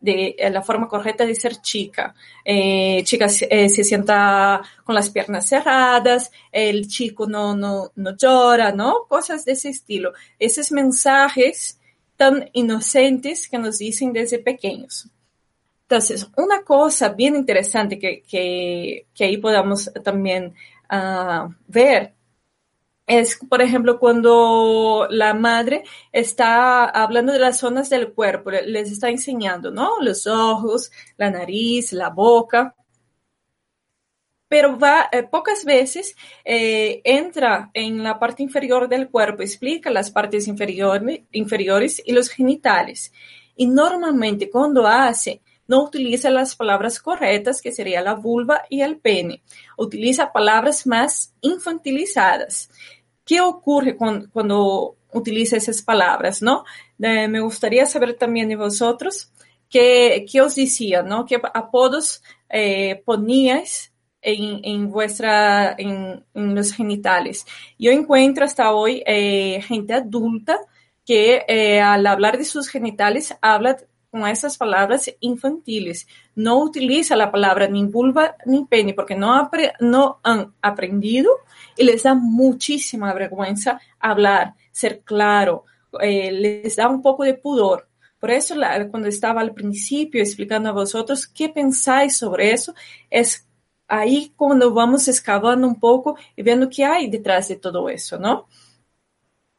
de 0.00 0.34
eh, 0.38 0.50
la 0.50 0.62
forma 0.62 0.88
correcta 0.88 1.26
de 1.26 1.34
ser 1.34 1.56
chica. 1.56 2.14
Eh, 2.44 3.02
chica 3.04 3.26
eh, 3.26 3.68
se 3.68 3.84
sienta 3.84 4.62
con 4.82 4.94
las 4.94 5.10
piernas 5.10 5.46
cerradas, 5.46 6.30
el 6.50 6.88
chico 6.88 7.26
no, 7.26 7.54
no, 7.54 7.92
no 7.94 8.16
llora, 8.16 8.72
¿no? 8.72 9.04
Cosas 9.08 9.44
de 9.44 9.52
ese 9.52 9.68
estilo. 9.68 10.12
Esos 10.38 10.72
mensajes 10.72 11.78
tan 12.16 12.48
inocentes 12.52 13.48
que 13.48 13.58
nos 13.58 13.78
dicen 13.78 14.12
desde 14.12 14.38
pequeños. 14.38 15.08
Entonces, 15.82 16.28
una 16.36 16.62
cosa 16.62 17.08
bien 17.10 17.34
interesante 17.34 17.98
que, 17.98 18.22
que, 18.22 19.06
que 19.14 19.24
ahí 19.24 19.38
podamos 19.38 19.90
también 20.04 20.54
uh, 20.90 21.52
ver 21.66 22.12
es, 23.06 23.38
por 23.48 23.60
ejemplo, 23.60 23.98
cuando 23.98 25.06
la 25.10 25.34
madre 25.34 25.82
está 26.12 26.84
hablando 26.84 27.32
de 27.32 27.40
las 27.40 27.58
zonas 27.58 27.90
del 27.90 28.12
cuerpo, 28.12 28.50
les 28.50 28.92
está 28.92 29.08
enseñando, 29.10 29.70
¿no? 29.70 30.00
Los 30.00 30.26
ojos, 30.26 30.92
la 31.16 31.30
nariz, 31.30 31.92
la 31.92 32.10
boca. 32.10 32.74
Pero 34.48 34.78
va, 34.78 35.08
eh, 35.12 35.22
pocas 35.22 35.64
veces 35.64 36.16
eh, 36.44 37.00
entra 37.04 37.70
en 37.72 38.02
la 38.02 38.18
parte 38.18 38.42
inferior 38.42 38.88
del 38.88 39.08
cuerpo, 39.08 39.42
explica 39.42 39.90
las 39.90 40.10
partes 40.10 40.48
inferiores 40.48 42.02
y 42.04 42.12
los 42.12 42.28
genitales. 42.28 43.12
Y 43.56 43.66
normalmente 43.66 44.50
cuando 44.50 44.86
hace, 44.86 45.42
no 45.70 45.84
utiliza 45.84 46.30
las 46.30 46.56
palabras 46.56 46.98
correctas, 46.98 47.62
que 47.62 47.70
sería 47.70 48.02
la 48.02 48.14
vulva 48.14 48.62
y 48.68 48.80
el 48.80 48.98
pene. 48.98 49.44
Utiliza 49.78 50.32
palabras 50.32 50.84
más 50.84 51.32
infantilizadas. 51.42 52.70
¿Qué 53.24 53.40
ocurre 53.40 53.96
cuando, 53.96 54.96
utiliza 55.12 55.56
esas 55.56 55.80
palabras, 55.80 56.42
no? 56.42 56.64
Eh, 57.00 57.28
me 57.28 57.38
gustaría 57.40 57.86
saber 57.86 58.14
también 58.14 58.48
de 58.48 58.56
vosotros 58.56 59.30
qué, 59.68 60.26
qué 60.28 60.40
os 60.40 60.56
decía, 60.56 61.04
¿no? 61.04 61.24
¿Qué 61.24 61.40
apodos 61.54 62.20
eh, 62.48 63.00
poníais 63.04 63.92
en, 64.22 64.90
vuestra, 64.90 65.76
en, 65.78 66.24
los 66.34 66.72
genitales? 66.72 67.46
Yo 67.78 67.92
encuentro 67.92 68.44
hasta 68.44 68.72
hoy 68.72 69.04
eh, 69.06 69.62
gente 69.62 69.94
adulta 69.94 70.58
que 71.06 71.80
al 71.80 72.04
hablar 72.08 72.38
de 72.38 72.44
sus 72.44 72.68
genitales 72.68 73.36
habla 73.40 73.76
con 74.10 74.26
esas 74.26 74.58
palabras 74.58 75.10
infantiles. 75.20 76.06
No 76.34 76.58
utiliza 76.58 77.16
la 77.16 77.30
palabra 77.30 77.68
ni 77.68 77.84
vulva 77.84 78.36
ni 78.44 78.64
pene 78.64 78.94
porque 78.94 79.14
no, 79.14 79.50
no 79.80 80.20
han 80.22 80.52
aprendido 80.60 81.30
y 81.76 81.84
les 81.84 82.02
da 82.02 82.14
muchísima 82.14 83.12
vergüenza 83.14 83.80
hablar, 83.98 84.54
ser 84.72 85.00
claro, 85.02 85.64
eh, 86.00 86.30
les 86.32 86.76
da 86.76 86.88
un 86.88 87.02
poco 87.02 87.24
de 87.24 87.34
pudor. 87.34 87.88
Por 88.18 88.30
eso 88.30 88.54
cuando 88.90 89.08
estaba 89.08 89.40
al 89.40 89.54
principio 89.54 90.20
explicando 90.20 90.68
a 90.68 90.72
vosotros 90.72 91.26
qué 91.26 91.48
pensáis 91.48 92.16
sobre 92.16 92.52
eso, 92.52 92.74
es 93.08 93.46
ahí 93.88 94.32
cuando 94.36 94.74
vamos 94.74 95.08
excavando 95.08 95.66
un 95.66 95.80
poco 95.80 96.16
y 96.36 96.42
viendo 96.42 96.68
qué 96.68 96.84
hay 96.84 97.08
detrás 97.08 97.48
de 97.48 97.56
todo 97.56 97.88
eso, 97.88 98.18
¿no? 98.18 98.46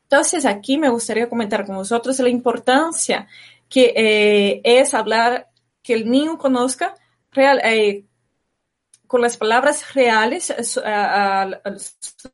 Entonces 0.03 0.45
aquí 0.45 0.77
me 0.77 0.89
gustaría 0.89 1.29
comentar 1.29 1.65
con 1.65 1.77
vosotros 1.77 2.19
la 2.19 2.29
importancia 2.29 3.27
que 3.71 3.93
eh, 3.95 4.61
es 4.65 4.93
hablar, 4.93 5.47
que 5.81 5.93
el 5.93 6.11
niño 6.11 6.37
conozca 6.37 6.93
real, 7.31 7.61
eh, 7.63 8.03
con 9.07 9.21
las 9.21 9.37
palabras 9.37 9.93
reales 9.93 10.51
a, 10.51 11.49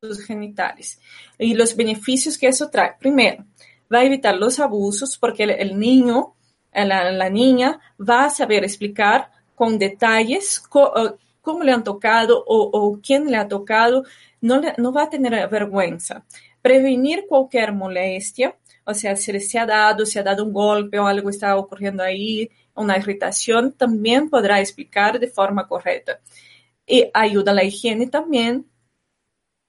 sus 0.01 0.25
genitales 0.25 0.99
y 1.37 1.53
los 1.53 1.75
beneficios 1.75 2.37
que 2.39 2.47
eso 2.47 2.69
trae. 2.69 2.95
Primero, 2.99 3.45
va 3.93 3.99
a 3.99 4.03
evitar 4.03 4.35
los 4.35 4.59
abusos 4.59 5.15
porque 5.17 5.43
el, 5.43 5.79
niño, 5.79 6.33
la, 6.73 7.29
niña 7.29 7.79
va 7.97 8.25
a 8.25 8.29
saber 8.31 8.63
explicar 8.63 9.29
con 9.53 9.77
detalles 9.77 10.59
cómo 10.59 11.63
le 11.63 11.71
han 11.71 11.83
tocado 11.83 12.43
o, 12.47 12.99
quién 13.01 13.29
le 13.29 13.37
ha 13.37 13.47
tocado, 13.47 14.03
no, 14.41 14.59
no 14.77 14.91
va 14.91 15.03
a 15.03 15.09
tener 15.09 15.47
vergüenza. 15.49 16.25
Prevenir 16.63 17.25
cualquier 17.27 17.73
molestia, 17.73 18.55
o 18.89 18.93
sea, 18.93 19.17
si 19.17 19.37
se 19.41 19.59
ha 19.59 19.65
dado, 19.65 20.05
si 20.05 20.17
ha 20.17 20.23
dado 20.23 20.45
un 20.45 20.53
golpe 20.53 20.97
o 20.97 21.07
algo 21.07 21.29
está 21.29 21.57
ocurriendo 21.57 22.03
ahí, 22.03 22.49
una 22.73 22.97
irritación, 22.97 23.73
también 23.73 24.29
podrá 24.29 24.61
explicar 24.61 25.19
de 25.19 25.27
forma 25.27 25.67
correcta 25.67 26.21
y 26.85 27.09
ayuda 27.13 27.51
a 27.51 27.55
la 27.55 27.65
higiene 27.65 28.07
también. 28.07 28.65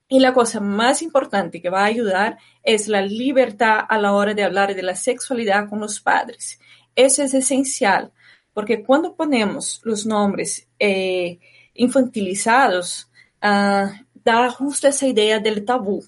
Y 0.09 0.21
la 0.21 0.33
cosa 0.33 0.61
más 0.61 1.03
importante 1.03 1.61
que 1.61 1.69
va 1.69 1.83
a 1.83 1.87
ayudar 1.87 2.39
es 2.63 2.87
la 2.87 3.03
libertad 3.03 3.81
a 3.89 3.99
la 3.99 4.13
hora 4.13 4.35
de 4.35 4.45
hablar 4.45 4.75
de 4.77 4.85
la 4.85 4.95
sexualidad 4.95 5.69
con 5.69 5.81
los 5.81 6.01
padres. 6.01 6.61
Eso 6.95 7.25
es 7.25 7.35
esencial, 7.35 8.13
porque 8.55 8.85
cuando 8.85 9.17
ponemos 9.17 9.81
los 9.83 10.07
nombres 10.07 10.69
eh, 10.79 11.41
infantilizados, 11.75 13.11
uh, 13.43 13.91
da 14.15 14.51
justo 14.51 14.87
esa 14.87 15.09
idea 15.09 15.41
del 15.41 15.65
tabú, 15.65 16.05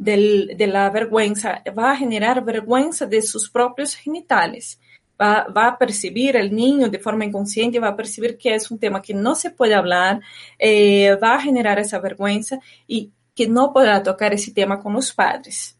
del, 0.00 0.56
de 0.56 0.66
la 0.66 0.90
vergüenza, 0.90 1.62
va 1.78 1.92
a 1.92 1.96
generar 1.96 2.44
vergüenza 2.44 3.06
de 3.06 3.22
sus 3.22 3.50
propios 3.50 3.94
genitales 3.94 4.80
va, 5.20 5.68
a 5.68 5.78
percibir 5.78 6.36
el 6.36 6.54
niño 6.54 6.88
de 6.88 6.98
forma 6.98 7.24
inconsciente, 7.24 7.78
va 7.78 7.88
a 7.88 7.96
percibir 7.96 8.38
que 8.38 8.54
es 8.54 8.70
un 8.70 8.78
tema 8.78 9.02
que 9.02 9.14
no 9.14 9.34
se 9.34 9.50
puede 9.50 9.74
hablar, 9.74 10.20
eh, 10.58 11.14
va 11.16 11.34
a 11.34 11.40
generar 11.42 11.78
esa 11.78 11.98
vergüenza 11.98 12.58
y 12.86 13.12
que 13.34 13.46
no 13.48 13.72
podrá 13.72 14.02
tocar 14.02 14.32
ese 14.32 14.52
tema 14.52 14.80
con 14.80 14.94
los 14.94 15.12
padres. 15.12 15.76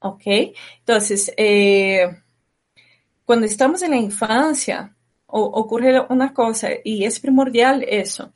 ¿Ok? 0.00 0.22
Entonces, 0.78 1.32
eh, 1.36 2.06
cuando 3.24 3.46
estamos 3.46 3.82
en 3.82 3.90
la 3.90 3.96
infancia, 3.96 4.94
ocurre 5.26 6.00
una 6.08 6.32
cosa 6.32 6.68
y 6.84 7.04
es 7.04 7.20
primordial 7.20 7.84
eso. 7.86 8.32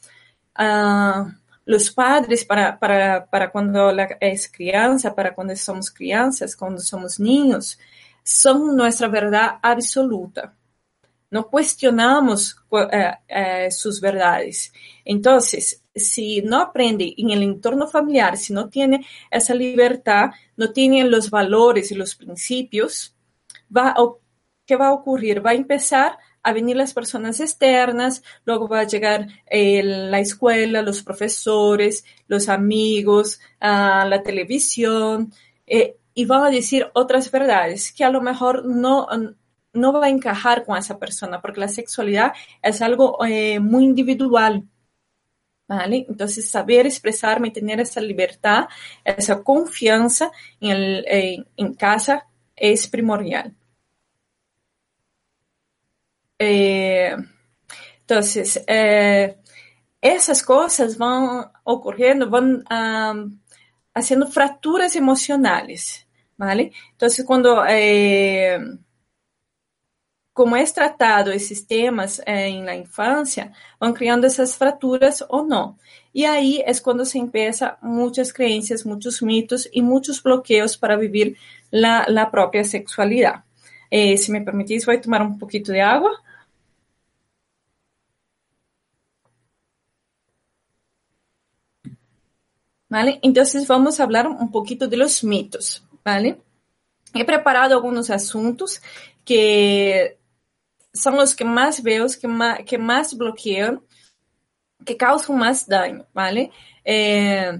Ah, 0.54 1.32
los 1.64 1.90
padres 1.90 2.44
para, 2.44 2.78
para, 2.78 3.26
para 3.26 3.50
cuando 3.50 3.90
es 4.20 4.50
crianza, 4.50 5.14
para 5.14 5.34
cuando 5.34 5.54
somos 5.56 5.90
crianzas, 5.90 6.56
cuando 6.56 6.80
somos 6.80 7.20
niños, 7.20 7.78
son 8.22 8.76
nuestra 8.76 9.08
verdad 9.08 9.58
absoluta. 9.62 10.54
No 11.30 11.46
cuestionamos 11.48 12.56
eh, 12.92 13.12
eh, 13.28 13.70
sus 13.70 14.00
verdades. 14.00 14.72
Entonces, 15.04 15.84
si 15.94 16.42
no 16.42 16.60
aprende 16.60 17.14
en 17.16 17.30
el 17.30 17.42
entorno 17.42 17.86
familiar, 17.86 18.36
si 18.36 18.52
no 18.52 18.68
tiene 18.68 19.06
esa 19.30 19.54
libertad, 19.54 20.30
no 20.56 20.72
tiene 20.72 21.04
los 21.04 21.30
valores 21.30 21.92
y 21.92 21.94
los 21.94 22.16
principios, 22.16 23.14
¿qué 24.66 24.76
va 24.76 24.88
a 24.88 24.92
ocurrir? 24.92 25.44
Va 25.44 25.50
a 25.50 25.54
empezar 25.54 26.12
a 26.12 26.18
venir 26.52 26.76
las 26.76 26.94
personas 26.94 27.40
externas, 27.40 28.22
luego 28.44 28.68
va 28.68 28.80
a 28.80 28.86
llegar 28.86 29.28
eh, 29.46 29.82
la 29.82 30.20
escuela, 30.20 30.82
los 30.82 31.02
profesores, 31.02 32.04
los 32.28 32.48
amigos, 32.48 33.40
uh, 33.60 34.06
la 34.08 34.22
televisión, 34.22 35.32
eh, 35.66 35.96
y 36.14 36.24
van 36.24 36.44
a 36.44 36.50
decir 36.50 36.90
otras 36.94 37.30
verdades 37.30 37.92
que 37.92 38.04
a 38.04 38.10
lo 38.10 38.20
mejor 38.20 38.64
no, 38.66 39.06
no 39.72 39.92
va 39.92 40.06
a 40.06 40.10
encajar 40.10 40.64
con 40.64 40.76
esa 40.78 40.98
persona, 40.98 41.40
porque 41.40 41.60
la 41.60 41.68
sexualidad 41.68 42.32
es 42.62 42.82
algo 42.82 43.24
eh, 43.24 43.60
muy 43.60 43.84
individual. 43.84 44.64
¿Vale? 45.68 46.04
Entonces, 46.08 46.50
saber 46.50 46.86
expresarme, 46.86 47.52
tener 47.52 47.78
esa 47.78 48.00
libertad, 48.00 48.66
esa 49.04 49.40
confianza 49.40 50.32
en, 50.60 51.46
en 51.56 51.74
casa 51.74 52.26
es 52.56 52.88
primordial. 52.88 53.54
Eh, 56.42 57.14
entonces, 58.00 58.64
eh, 58.66 59.36
esas 60.00 60.42
cosas 60.42 60.96
van 60.96 61.50
ocurriendo, 61.64 62.30
van 62.30 62.64
haciendo 63.94 64.26
fracturas 64.28 64.96
emocionales, 64.96 66.06
¿vale? 66.36 66.72
Entonces, 66.92 67.24
cuando 67.26 67.64
eh, 67.68 68.58
como 70.32 70.56
es 70.56 70.72
tratado 70.72 71.30
esses 71.32 71.66
temas 71.66 72.22
em 72.26 72.64
la 72.64 72.74
infancia, 72.74 73.52
vão 73.78 73.92
criando 73.92 74.24
essas 74.24 74.54
fraturas 74.54 75.22
ou 75.28 75.44
não. 75.46 75.76
E 76.14 76.24
aí 76.24 76.62
é 76.62 76.72
quando 76.82 77.04
se 77.04 77.18
empieza 77.18 77.76
muitas 77.82 78.32
crenças, 78.32 78.82
muitos 78.82 79.20
mitos 79.20 79.68
e 79.70 79.82
muitos 79.82 80.18
bloqueios 80.20 80.76
para 80.76 80.96
viver 80.96 81.36
la, 81.70 82.06
la 82.08 82.24
própria 82.24 82.64
sexualidade. 82.64 83.42
Eh, 83.90 84.16
se 84.16 84.32
me 84.32 84.40
permitís, 84.40 84.84
vou 84.86 84.98
tomar 84.98 85.20
um 85.20 85.36
pouquinho 85.36 85.64
de 85.64 85.80
água. 85.80 86.10
Entonces 93.22 93.66
vamos 93.66 94.00
a 94.00 94.02
hablar 94.02 94.26
un 94.26 94.50
poquito 94.50 94.88
de 94.88 94.96
los 94.96 95.22
mitos, 95.22 95.84
¿vale? 96.04 96.40
He 97.14 97.24
preparado 97.24 97.74
algunos 97.74 98.10
asuntos 98.10 98.80
que 99.24 100.16
são 100.92 101.18
os 101.18 101.34
que 101.34 101.44
mais 101.44 101.80
veo, 101.80 102.06
que 102.06 102.26
mais, 102.26 102.64
que 102.64 102.76
mais 102.76 103.12
bloqueiam, 103.12 103.80
que 104.84 104.94
causam 104.94 105.36
mais 105.36 105.66
dano, 105.66 106.04
¿vale? 106.12 106.50
Eh, 106.84 107.58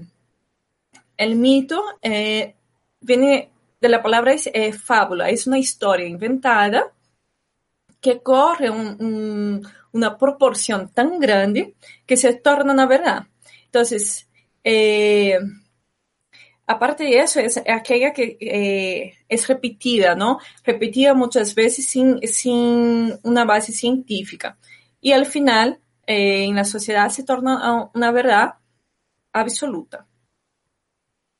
el 1.17 1.35
mito 1.35 1.81
eh, 2.01 2.55
viene 3.01 3.49
de 3.79 3.87
la 3.87 4.01
palabra 4.01 4.33
es, 4.33 4.47
eh, 4.53 4.73
fábula, 4.73 5.29
es 5.29 5.47
una 5.47 5.59
historia 5.59 6.07
inventada 6.07 6.91
que 7.99 8.21
corre 8.21 8.69
un, 8.69 8.97
un, 8.99 9.67
una 9.91 10.17
proporción 10.17 10.89
tan 10.89 11.19
grande 11.19 11.75
que 12.05 12.17
se 12.17 12.33
torna 12.33 12.73
una 12.73 12.87
verdad. 12.87 13.27
Entonces, 13.65 14.27
eh, 14.63 15.37
aparte 16.67 17.03
de 17.03 17.19
eso, 17.19 17.39
es 17.39 17.57
aquella 17.67 18.13
que 18.13 18.37
eh, 18.39 19.17
es 19.27 19.47
repetida, 19.47 20.15
¿no? 20.15 20.39
Repetida 20.63 21.13
muchas 21.13 21.55
veces 21.55 21.85
sin, 21.85 22.19
sin 22.27 23.13
una 23.23 23.45
base 23.45 23.71
científica. 23.71 24.57
Y 25.01 25.11
al 25.13 25.25
final, 25.25 25.79
eh, 26.07 26.45
en 26.45 26.55
la 26.55 26.65
sociedad 26.65 27.09
se 27.09 27.23
torna 27.23 27.89
una 27.93 28.11
verdad 28.11 28.55
absoluta. 29.33 30.07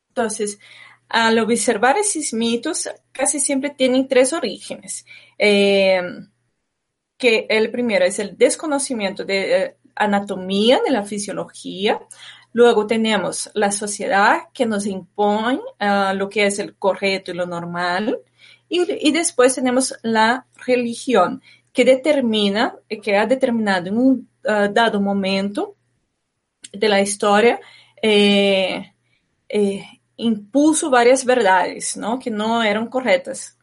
Entonces, 0.10 0.60
al 1.10 1.40
observar 1.40 1.98
esos 1.98 2.34
mitos, 2.34 2.90
casi 3.12 3.40
siempre 3.40 3.70
tienen 3.72 4.08
tres 4.08 4.34
orígenes. 4.34 5.06
Que 7.18 7.46
el 7.50 7.72
primero 7.72 8.06
es 8.06 8.20
el 8.20 8.38
desconocimiento 8.38 9.24
de 9.24 9.78
anatomía, 9.96 10.80
de 10.84 10.92
la 10.92 11.04
fisiología, 11.04 12.00
Luego 12.53 12.86
tenemos 12.86 13.50
la 13.53 13.72
sociedad 13.72 14.50
que 14.53 14.65
nos 14.65 14.86
impone 14.86 15.60
uh, 15.79 16.13
lo 16.15 16.29
que 16.29 16.46
es 16.46 16.59
el 16.59 16.75
correcto 16.75 17.31
y 17.31 17.35
lo 17.35 17.46
normal. 17.46 18.20
Y, 18.68 19.11
después 19.11 19.55
tenemos 19.55 19.94
la 20.01 20.46
religión 20.66 21.42
que 21.74 21.83
determina, 21.83 22.75
que 23.01 23.18
ha 23.18 23.25
determinado 23.25 23.87
en 23.87 23.98
un 23.98 24.29
uh, 24.46 24.72
dado 24.72 25.01
momento 25.01 25.75
de 26.72 26.90
la 26.90 27.01
historia, 27.01 27.59
eh, 28.01 28.94
eh, 29.50 29.85
impuso 30.18 30.90
varias 30.90 31.25
verdades 31.25 31.98
¿no? 31.98 32.18
que 32.18 32.31
no 32.31 32.64
eran 32.64 32.87
correctas. 32.87 33.57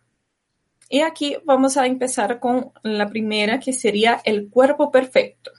Y 0.91 1.01
aquí 1.01 1.37
vamos 1.45 1.77
a 1.77 1.87
empezar 1.87 2.41
con 2.41 2.73
la 2.83 3.09
primera, 3.09 3.59
que 3.59 3.73
sería 3.73 4.21
el 4.25 4.49
cuerpo 4.49 4.91
perfecto. 4.91 5.51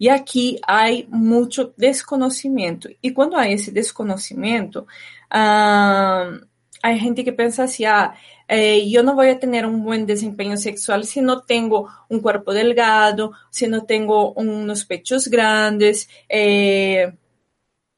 Y 0.00 0.08
aquí 0.08 0.58
hay 0.66 1.06
mucho 1.10 1.74
desconocimiento. 1.76 2.88
Y 3.02 3.12
cuando 3.12 3.36
hay 3.36 3.52
ese 3.52 3.70
desconocimiento, 3.70 4.86
hay 5.28 6.98
gente 6.98 7.22
que 7.22 7.34
piensa 7.34 7.64
así, 7.64 7.84
ah, 7.84 8.14
eh, 8.48 8.88
yo 8.88 9.02
no 9.02 9.14
voy 9.14 9.28
a 9.28 9.38
tener 9.38 9.66
un 9.66 9.84
buen 9.84 10.06
desempeño 10.06 10.56
sexual 10.56 11.04
si 11.04 11.20
no 11.20 11.42
tengo 11.42 11.90
un 12.08 12.20
cuerpo 12.20 12.54
delgado, 12.54 13.32
si 13.50 13.68
no 13.68 13.84
tengo 13.84 14.32
unos 14.32 14.86
pechos 14.86 15.28
grandes, 15.28 16.08
eh, 16.30 17.12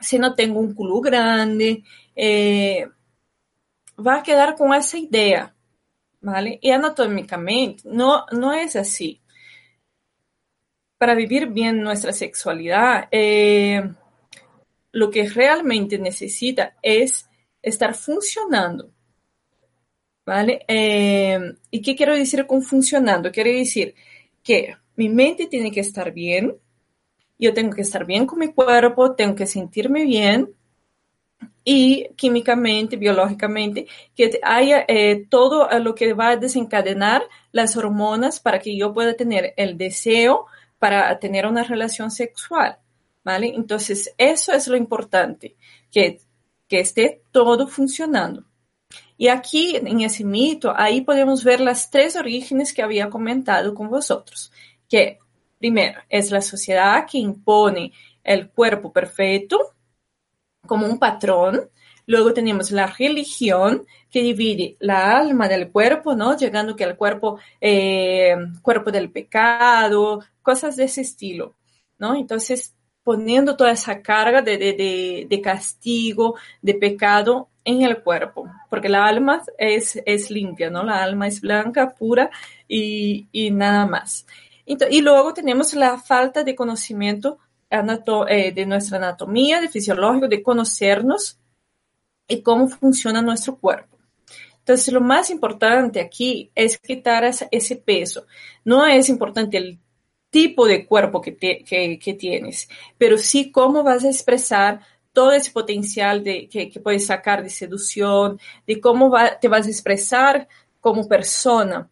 si 0.00 0.18
no 0.18 0.34
tengo 0.34 0.58
un 0.58 0.74
culo 0.74 1.00
grande. 1.00 1.84
Eh, 2.16 2.84
va 4.04 4.16
a 4.16 4.22
quedar 4.24 4.56
con 4.56 4.74
esa 4.74 4.98
idea, 4.98 5.54
¿vale? 6.20 6.58
Y 6.60 6.72
anatómicamente 6.72 7.84
no, 7.86 8.26
no 8.32 8.52
es 8.52 8.74
así 8.74 9.21
para 11.02 11.16
vivir 11.16 11.48
bien 11.48 11.82
nuestra 11.82 12.12
sexualidad, 12.12 13.08
eh, 13.10 13.82
lo 14.92 15.10
que 15.10 15.28
realmente 15.28 15.98
necesita 15.98 16.76
es 16.80 17.28
estar 17.60 17.92
funcionando. 17.96 18.88
¿Vale? 20.24 20.64
Eh, 20.68 21.54
¿Y 21.72 21.82
qué 21.82 21.96
quiero 21.96 22.14
decir 22.14 22.46
con 22.46 22.62
funcionando? 22.62 23.32
Quiere 23.32 23.52
decir 23.52 23.96
que 24.44 24.76
mi 24.94 25.08
mente 25.08 25.48
tiene 25.48 25.72
que 25.72 25.80
estar 25.80 26.12
bien, 26.12 26.54
yo 27.36 27.52
tengo 27.52 27.74
que 27.74 27.82
estar 27.82 28.06
bien 28.06 28.24
con 28.24 28.38
mi 28.38 28.52
cuerpo, 28.52 29.16
tengo 29.16 29.34
que 29.34 29.46
sentirme 29.46 30.04
bien 30.04 30.54
y 31.64 32.10
químicamente, 32.14 32.96
biológicamente, 32.96 33.88
que 34.14 34.38
haya 34.44 34.84
eh, 34.86 35.26
todo 35.28 35.68
lo 35.80 35.96
que 35.96 36.12
va 36.12 36.28
a 36.28 36.36
desencadenar 36.36 37.24
las 37.50 37.76
hormonas 37.76 38.38
para 38.38 38.60
que 38.60 38.76
yo 38.76 38.92
pueda 38.94 39.14
tener 39.14 39.52
el 39.56 39.76
deseo, 39.76 40.46
para 40.82 41.16
tener 41.20 41.46
una 41.46 41.62
relación 41.62 42.10
sexual, 42.10 42.76
¿vale? 43.22 43.52
Entonces, 43.54 44.12
eso 44.18 44.52
es 44.52 44.66
lo 44.66 44.76
importante, 44.76 45.54
que, 45.92 46.18
que 46.66 46.80
esté 46.80 47.22
todo 47.30 47.68
funcionando. 47.68 48.46
Y 49.16 49.28
aquí, 49.28 49.76
en 49.76 50.00
ese 50.00 50.24
mito, 50.24 50.74
ahí 50.76 51.02
podemos 51.02 51.44
ver 51.44 51.60
las 51.60 51.88
tres 51.88 52.16
orígenes 52.16 52.74
que 52.74 52.82
había 52.82 53.08
comentado 53.10 53.74
con 53.74 53.90
vosotros, 53.90 54.50
que 54.88 55.20
primero 55.56 56.00
es 56.08 56.32
la 56.32 56.42
sociedad 56.42 57.06
que 57.08 57.18
impone 57.18 57.92
el 58.24 58.50
cuerpo 58.50 58.92
perfecto 58.92 59.76
como 60.66 60.88
un 60.88 60.98
patrón, 60.98 61.70
Luego 62.12 62.34
tenemos 62.34 62.70
la 62.72 62.88
religión 62.88 63.86
que 64.10 64.20
divide 64.22 64.76
la 64.80 65.16
alma 65.16 65.48
del 65.48 65.70
cuerpo, 65.70 66.14
¿no? 66.14 66.36
Llegando 66.36 66.76
que 66.76 66.84
al 66.84 66.94
cuerpo, 66.94 67.38
eh, 67.58 68.36
cuerpo 68.60 68.90
del 68.90 69.10
pecado, 69.10 70.20
cosas 70.42 70.76
de 70.76 70.84
ese 70.84 71.00
estilo, 71.00 71.54
¿no? 71.98 72.14
Entonces, 72.14 72.74
poniendo 73.02 73.56
toda 73.56 73.72
esa 73.72 74.02
carga 74.02 74.42
de, 74.42 74.58
de, 74.58 75.26
de, 75.26 75.40
castigo, 75.40 76.34
de 76.60 76.74
pecado 76.74 77.48
en 77.64 77.80
el 77.80 78.02
cuerpo, 78.02 78.46
porque 78.68 78.90
la 78.90 79.06
alma 79.06 79.40
es, 79.56 79.98
es 80.04 80.30
limpia, 80.30 80.68
¿no? 80.68 80.82
La 80.82 81.02
alma 81.02 81.28
es 81.28 81.40
blanca, 81.40 81.94
pura 81.94 82.28
y, 82.68 83.26
y 83.32 83.50
nada 83.50 83.86
más. 83.86 84.26
y 84.66 85.00
luego 85.00 85.32
tenemos 85.32 85.72
la 85.72 85.96
falta 85.96 86.44
de 86.44 86.54
conocimiento 86.54 87.38
eh, 87.70 88.52
de 88.52 88.66
nuestra 88.66 88.98
anatomía, 88.98 89.62
de 89.62 89.70
fisiológico, 89.70 90.28
de 90.28 90.42
conocernos 90.42 91.38
y 92.32 92.42
cómo 92.42 92.68
funciona 92.68 93.20
nuestro 93.20 93.56
cuerpo. 93.56 93.98
Entonces, 94.58 94.92
lo 94.92 95.00
más 95.00 95.28
importante 95.28 96.00
aquí 96.00 96.50
es 96.54 96.78
quitar 96.78 97.24
ese 97.24 97.76
peso. 97.76 98.26
No 98.64 98.86
es 98.86 99.08
importante 99.08 99.58
el 99.58 99.78
tipo 100.30 100.66
de 100.66 100.86
cuerpo 100.86 101.20
que, 101.20 101.36
que, 101.36 102.14
tienes, 102.14 102.68
pero 102.96 103.18
sí 103.18 103.50
cómo 103.50 103.82
vas 103.82 104.04
a 104.04 104.08
expresar 104.08 104.80
todo 105.12 105.32
ese 105.32 105.50
potencial 105.50 106.24
de, 106.24 106.48
que, 106.48 106.80
puedes 106.80 107.06
sacar 107.06 107.42
de 107.42 107.50
seducción, 107.50 108.38
de 108.66 108.80
cómo 108.80 109.12
te 109.40 109.48
vas 109.48 109.66
a 109.66 109.70
expresar 109.70 110.48
como 110.80 111.06
persona. 111.06 111.90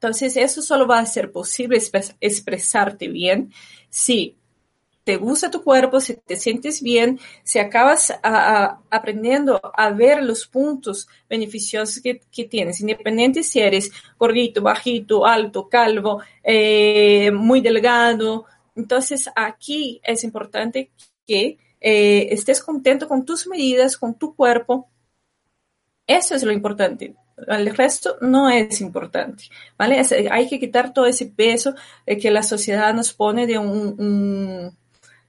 Entonces, 0.00 0.36
eso 0.36 0.62
solo 0.62 0.86
va 0.86 0.98
a 1.00 1.06
ser 1.06 1.30
posible 1.30 1.78
expresarte 2.20 3.08
bien 3.08 3.52
si 3.90 4.37
te 5.08 5.16
gusta 5.16 5.50
tu 5.50 5.64
cuerpo, 5.64 6.02
si 6.02 6.16
te 6.16 6.36
sientes 6.36 6.82
bien, 6.82 7.18
si 7.42 7.58
acabas 7.58 8.12
aprendiendo 8.22 9.58
a 9.74 9.88
ver 9.88 10.22
los 10.22 10.46
puntos 10.46 11.08
beneficiosos 11.30 12.02
que, 12.02 12.44
tienes, 12.44 12.82
independiente 12.82 13.42
si 13.42 13.58
eres 13.58 13.90
gordito, 14.18 14.60
bajito, 14.60 15.24
alto, 15.24 15.66
calvo, 15.66 16.20
eh, 16.44 17.30
muy 17.30 17.62
delgado. 17.62 18.44
Entonces 18.76 19.30
aquí 19.34 19.98
es 20.04 20.24
importante 20.24 20.90
que 21.26 21.56
eh, 21.80 22.28
estés 22.30 22.62
contento 22.62 23.08
con 23.08 23.24
tus 23.24 23.46
medidas, 23.46 23.96
con 23.96 24.18
tu 24.18 24.36
cuerpo. 24.36 24.90
Eso 26.06 26.34
es 26.34 26.42
lo 26.42 26.52
importante. 26.52 27.16
El 27.46 27.74
resto 27.74 28.18
no 28.20 28.50
es 28.50 28.82
importante, 28.82 29.44
¿vale? 29.78 30.02
hay 30.30 30.48
que 30.50 30.60
quitar 30.60 30.92
todo 30.92 31.06
ese 31.06 31.24
peso 31.24 31.74
que 32.04 32.30
la 32.30 32.42
sociedad 32.42 32.92
nos 32.92 33.14
pone 33.14 33.46
de 33.46 33.56
un 33.56 34.76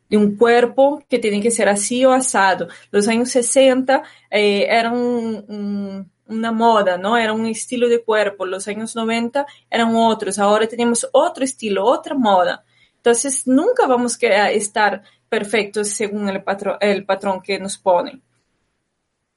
de 0.10 0.18
un 0.18 0.36
cuerpo 0.36 1.04
que 1.08 1.20
tiene 1.20 1.42
que 1.42 1.52
ser 1.52 1.70
así 1.70 2.04
o 2.04 2.12
asado. 2.12 2.68
Los 2.92 3.08
años 3.08 3.30
60 3.30 4.04
eh, 4.32 4.66
eran 4.68 6.08
una 6.26 6.52
moda, 6.52 6.98
¿no? 6.98 7.16
Era 7.16 7.32
un 7.32 7.46
estilo 7.46 7.88
de 7.88 8.04
cuerpo. 8.04 8.46
Los 8.46 8.68
años 8.68 8.96
90 8.96 9.46
eran 9.70 9.96
otros. 9.96 10.40
Ahora 10.40 10.68
tenemos 10.68 11.08
otro 11.12 11.44
estilo, 11.44 11.86
otra 11.86 12.16
moda. 12.16 12.66
Entonces, 12.98 13.48
nunca 13.48 13.88
vamos 13.88 14.18
a 14.24 14.52
estar 14.52 15.04
perfectos 15.30 15.90
según 15.90 16.28
el, 16.28 16.44
patrón, 16.44 17.42
que 17.42 17.60
nos 17.60 17.78
ponen. 17.78 18.22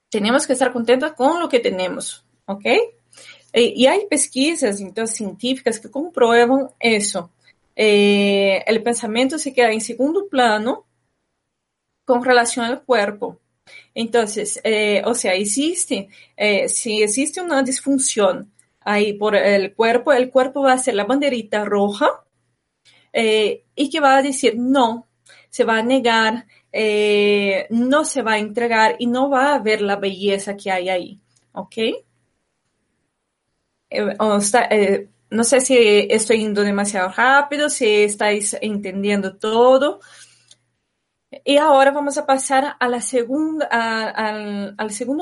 Tenemos 0.09 0.47
que 0.47 0.55
estar 0.55 0.73
contentos 0.73 1.13
con 1.13 1.39
lo 1.39 1.49
que 1.49 1.61
tenemos, 1.61 2.25
¿ok? 2.47 2.65
Eh, 3.55 3.73
y 3.77 3.87
hay 3.87 4.07
pesquisas 4.09 4.83
científicas 5.07 5.79
que 5.79 5.91
comprueban 5.91 6.71
eso 6.81 7.31
eh, 7.77 8.63
el 8.67 8.83
pensamiento 8.83 9.39
se 9.39 9.53
queda 9.53 9.73
en 9.73 9.81
segundo 9.81 10.29
plano 10.29 10.87
con 12.05 12.25
relación 12.25 12.67
al 12.67 12.83
cuerpo. 12.85 13.41
Entonces, 13.95 14.61
eh, 14.65 15.03
o 15.07 15.15
sea, 15.15 15.35
existe, 15.35 16.09
eh, 16.37 16.69
si 16.69 17.03
existe 17.03 17.41
una 17.41 17.63
disfunción 17.63 18.53
ahí 18.81 19.15
por 19.15 19.37
el 19.37 19.75
cuerpo, 19.75 20.13
el 20.13 20.31
cuerpo 20.31 20.63
va 20.63 20.73
a 20.73 20.75
hacer 20.75 20.95
la 20.95 21.05
banderita 21.05 21.65
roja 21.65 22.25
y 23.15 23.91
que 23.91 24.01
va 24.01 24.17
a 24.17 24.23
decir 24.23 24.55
no, 24.57 25.07
se 25.51 25.65
va 25.65 25.79
a 25.79 25.83
negar, 25.83 26.47
no 27.71 28.05
se 28.05 28.23
va 28.23 28.33
a 28.35 28.39
entregar 28.39 28.97
y 28.99 29.07
no 29.07 29.29
va 29.31 29.55
a 29.55 29.59
ver 29.59 29.83
la 29.83 29.97
belleza 29.97 30.57
que 30.57 30.71
hay 30.71 30.89
ahí. 30.89 31.21
¿Ok? 31.53 31.77
O 34.19 34.41
sea, 34.41 34.69
no 35.33 35.45
sé 35.45 35.61
si 35.63 35.77
estoy 36.11 36.41
yendo 36.41 36.63
demasiado 36.63 37.09
rápido, 37.09 37.71
si 37.71 37.87
estáis 37.87 38.55
entendiendo 38.61 39.37
todo. 39.37 40.01
Y 41.45 41.57
ahora 41.57 41.91
vamos 41.91 42.19
a 42.19 42.27
pasar 42.27 42.77
al, 42.79 43.03
segundo 43.03 43.67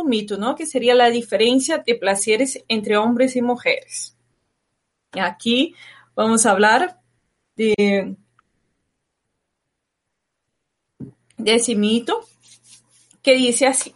mito, 0.04 0.36
¿no? 0.36 0.56
Que 0.56 0.66
sería 0.66 0.94
la 0.96 1.10
diferencia 1.10 1.78
de 1.78 1.94
placeres 1.94 2.62
entre 2.66 2.96
hombres 2.96 3.36
y 3.36 3.42
mujeres. 3.42 4.16
Aquí 5.12 5.74
vamos 6.16 6.44
a 6.44 6.50
hablar 6.50 7.00
de, 7.54 8.16
de 11.36 11.54
ese 11.54 11.76
mito 11.76 12.20
que 13.22 13.36
dice 13.36 13.68
así. 13.68 13.94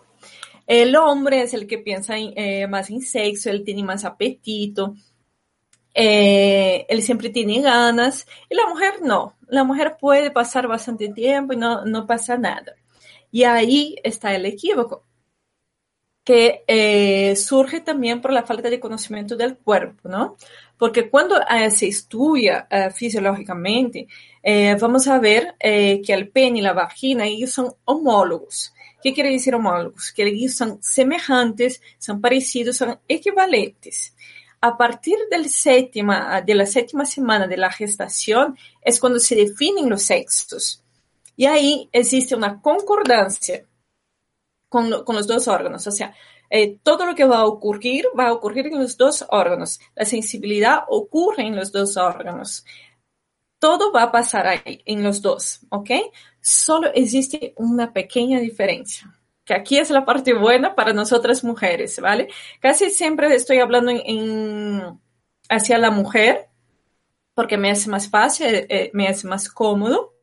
El 0.68 0.94
hombre 0.94 1.42
es 1.42 1.54
el 1.54 1.66
que 1.66 1.78
piensa 1.78 2.14
eh, 2.16 2.68
más 2.68 2.88
en 2.90 3.00
sexo, 3.02 3.50
él 3.50 3.64
tiene 3.64 3.82
más 3.82 4.04
apetito, 4.04 4.94
eh, 5.94 6.86
él 6.88 7.02
siempre 7.02 7.30
tiene 7.30 7.60
ganas 7.60 8.26
y 8.50 8.54
la 8.56 8.66
mujer 8.66 8.94
no. 9.02 9.36
La 9.48 9.62
mujer 9.62 9.96
puede 10.00 10.30
pasar 10.32 10.66
bastante 10.66 11.08
tiempo 11.10 11.52
y 11.52 11.56
no, 11.56 11.84
no 11.84 12.06
pasa 12.06 12.36
nada. 12.36 12.74
Y 13.30 13.44
ahí 13.44 13.96
está 14.02 14.34
el 14.34 14.46
equívoco, 14.46 15.04
que 16.24 16.64
eh, 16.66 17.36
surge 17.36 17.80
también 17.80 18.20
por 18.20 18.32
la 18.32 18.44
falta 18.44 18.70
de 18.70 18.80
conocimiento 18.80 19.36
del 19.36 19.56
cuerpo, 19.56 20.08
¿no? 20.08 20.36
Porque 20.78 21.08
cuando 21.10 21.40
eh, 21.40 21.70
se 21.70 21.88
estudia 21.88 22.66
fisiológicamente, 22.92 24.08
vamos 24.80 25.06
a 25.06 25.18
ver 25.18 25.54
que 25.60 26.02
el 26.08 26.28
pene 26.28 26.58
y 26.58 26.62
la 26.62 26.72
vagina, 26.72 27.26
ellos 27.26 27.50
son 27.50 27.72
homólogos. 27.84 28.72
¿Qué 29.02 29.12
quiere 29.14 29.30
decir 29.30 29.54
homólogos? 29.54 30.12
Que 30.12 30.24
ellos 30.24 30.54
son 30.54 30.82
semejantes, 30.82 31.80
son 31.98 32.20
parecidos, 32.20 32.76
son 32.76 32.98
equivalentes 33.06 34.14
a 34.66 34.78
partir 34.78 35.18
de 35.30 36.54
la 36.54 36.64
séptima 36.66 37.04
semana 37.04 37.46
de 37.46 37.58
la 37.58 37.70
gestación 37.70 38.56
es 38.80 38.98
cuando 38.98 39.18
se 39.18 39.36
definen 39.36 39.90
los 39.90 40.04
sexos. 40.04 40.82
Y 41.36 41.44
ahí 41.44 41.90
existe 41.92 42.34
una 42.34 42.62
concordancia 42.62 43.66
con, 44.70 44.88
los 44.88 45.26
dos 45.26 45.48
órganos. 45.48 45.86
O 45.86 45.90
sea, 45.90 46.14
eh, 46.48 46.78
todo 46.82 47.04
lo 47.04 47.14
que 47.14 47.26
va 47.26 47.40
a 47.40 47.44
ocurrir 47.44 48.06
va 48.18 48.28
a 48.28 48.32
ocurrir 48.32 48.68
en 48.68 48.78
los 48.78 48.96
dos 48.96 49.26
órganos. 49.28 49.80
La 49.94 50.06
sensibilidad 50.06 50.84
ocurre 50.88 51.46
en 51.46 51.56
los 51.56 51.70
dos 51.70 51.98
órganos. 51.98 52.64
Todo 53.58 53.92
va 53.92 54.04
a 54.04 54.12
pasar 54.12 54.46
ahí, 54.46 54.80
en 54.86 55.02
los 55.02 55.20
dos, 55.20 55.60
¿ok? 55.68 55.90
Solo 56.40 56.90
existe 56.94 57.52
una 57.58 57.92
pequeña 57.92 58.40
diferencia 58.40 59.13
que 59.44 59.54
aquí 59.54 59.78
es 59.78 59.90
la 59.90 60.04
parte 60.04 60.34
buena 60.34 60.74
para 60.74 60.92
nosotras 60.92 61.44
mujeres, 61.44 62.00
¿vale? 62.00 62.28
Casi 62.60 62.90
siempre 62.90 63.34
estoy 63.34 63.58
hablando 63.58 63.90
en, 63.92 64.98
hacia 65.48 65.78
la 65.78 65.90
mujer 65.90 66.48
porque 67.34 67.58
me 67.58 67.70
hace 67.70 67.90
más 67.90 68.08
fácil, 68.08 68.66
eh, 68.68 68.90
me 68.94 69.08
hace 69.08 69.26
más 69.26 69.48
cómodo 69.48 70.14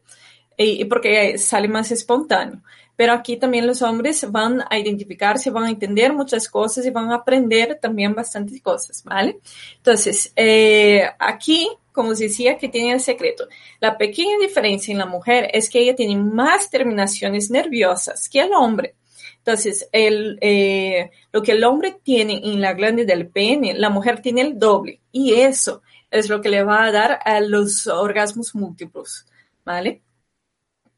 y, 0.58 0.86
porque 0.86 1.38
sale 1.38 1.68
más 1.68 1.92
espontáneo. 1.92 2.62
Pero 2.96 3.14
aquí 3.14 3.38
también 3.38 3.66
los 3.66 3.82
hombres 3.82 4.30
van 4.32 4.64
a 4.70 4.78
identificarse, 4.78 5.50
van 5.50 5.64
a 5.66 5.70
entender 5.70 6.14
muchas 6.14 6.48
cosas 6.48 6.86
y 6.86 6.92
van 6.92 7.12
a 7.12 7.16
aprender 7.16 7.80
también 7.82 8.14
bastantes 8.14 8.62
cosas, 8.62 9.04
¿vale? 9.04 9.40
Entonces, 9.78 10.32
eh, 10.36 11.04
aquí, 11.18 11.68
como 11.92 12.10
os 12.10 12.20
decía, 12.20 12.58
que 12.58 12.70
tiene 12.70 12.94
el 12.94 13.00
secreto. 13.00 13.48
La 13.80 13.98
pequeña 13.98 14.38
diferencia 14.40 14.92
en 14.92 15.00
la 15.00 15.06
mujer 15.06 15.50
es 15.54 15.70
que 15.70 15.80
ella 15.80 15.96
tiene 15.96 16.16
más 16.16 16.70
terminaciones 16.70 17.50
nerviosas 17.50 18.30
que 18.30 18.42
el 18.42 18.54
hombre. 18.54 18.96
Entonces, 19.44 19.90
el, 19.92 20.38
eh, 20.42 21.10
lo 21.32 21.42
que 21.42 21.54
el 21.54 21.64
hombre 21.64 21.98
tiene 22.04 22.42
en 22.44 22.62
la 22.62 22.74
glande 22.74 23.06
del 23.06 23.28
pene, 23.28 23.74
la 23.74 23.90
mujer 23.90 24.22
tiene 24.22 24.42
el 24.42 24.60
doble. 24.60 25.02
Y 25.12 25.34
eso 25.34 25.82
es 26.12 26.30
lo 26.30 26.42
que 26.42 26.50
le 26.50 26.64
va 26.64 26.84
a 26.86 26.92
dar 26.92 27.20
a 27.26 27.40
los 27.42 27.88
orgasmos 27.88 28.54
múltiples, 28.54 29.26
¿vale? 29.66 30.04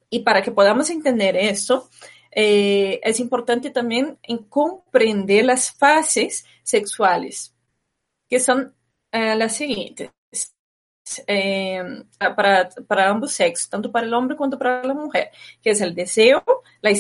Y 0.10 0.20
para 0.20 0.42
que 0.42 0.52
podamos 0.52 0.90
entender 0.90 1.38
esto, 1.38 1.90
eh, 2.32 3.00
es 3.04 3.20
importante 3.22 3.70
también 3.70 4.18
en 4.24 4.40
comprender 4.40 5.46
las 5.46 5.72
fases 5.72 6.46
sexuales, 6.64 7.56
que 8.30 8.40
son 8.42 8.76
eh, 9.12 9.36
las 9.36 9.56
siguientes. 9.56 10.12
para, 12.36 12.70
para 12.88 13.10
ambos 13.10 13.32
sexos, 13.34 13.70
tanto 13.70 13.92
para 13.92 14.06
el 14.06 14.14
hombre 14.14 14.36
como 14.36 14.58
para 14.58 14.84
la 14.84 14.94
mujer, 14.94 15.32
que 15.62 15.72
es 15.72 15.82
el 15.82 15.96
deseo, 15.96 16.44
la 16.82 16.92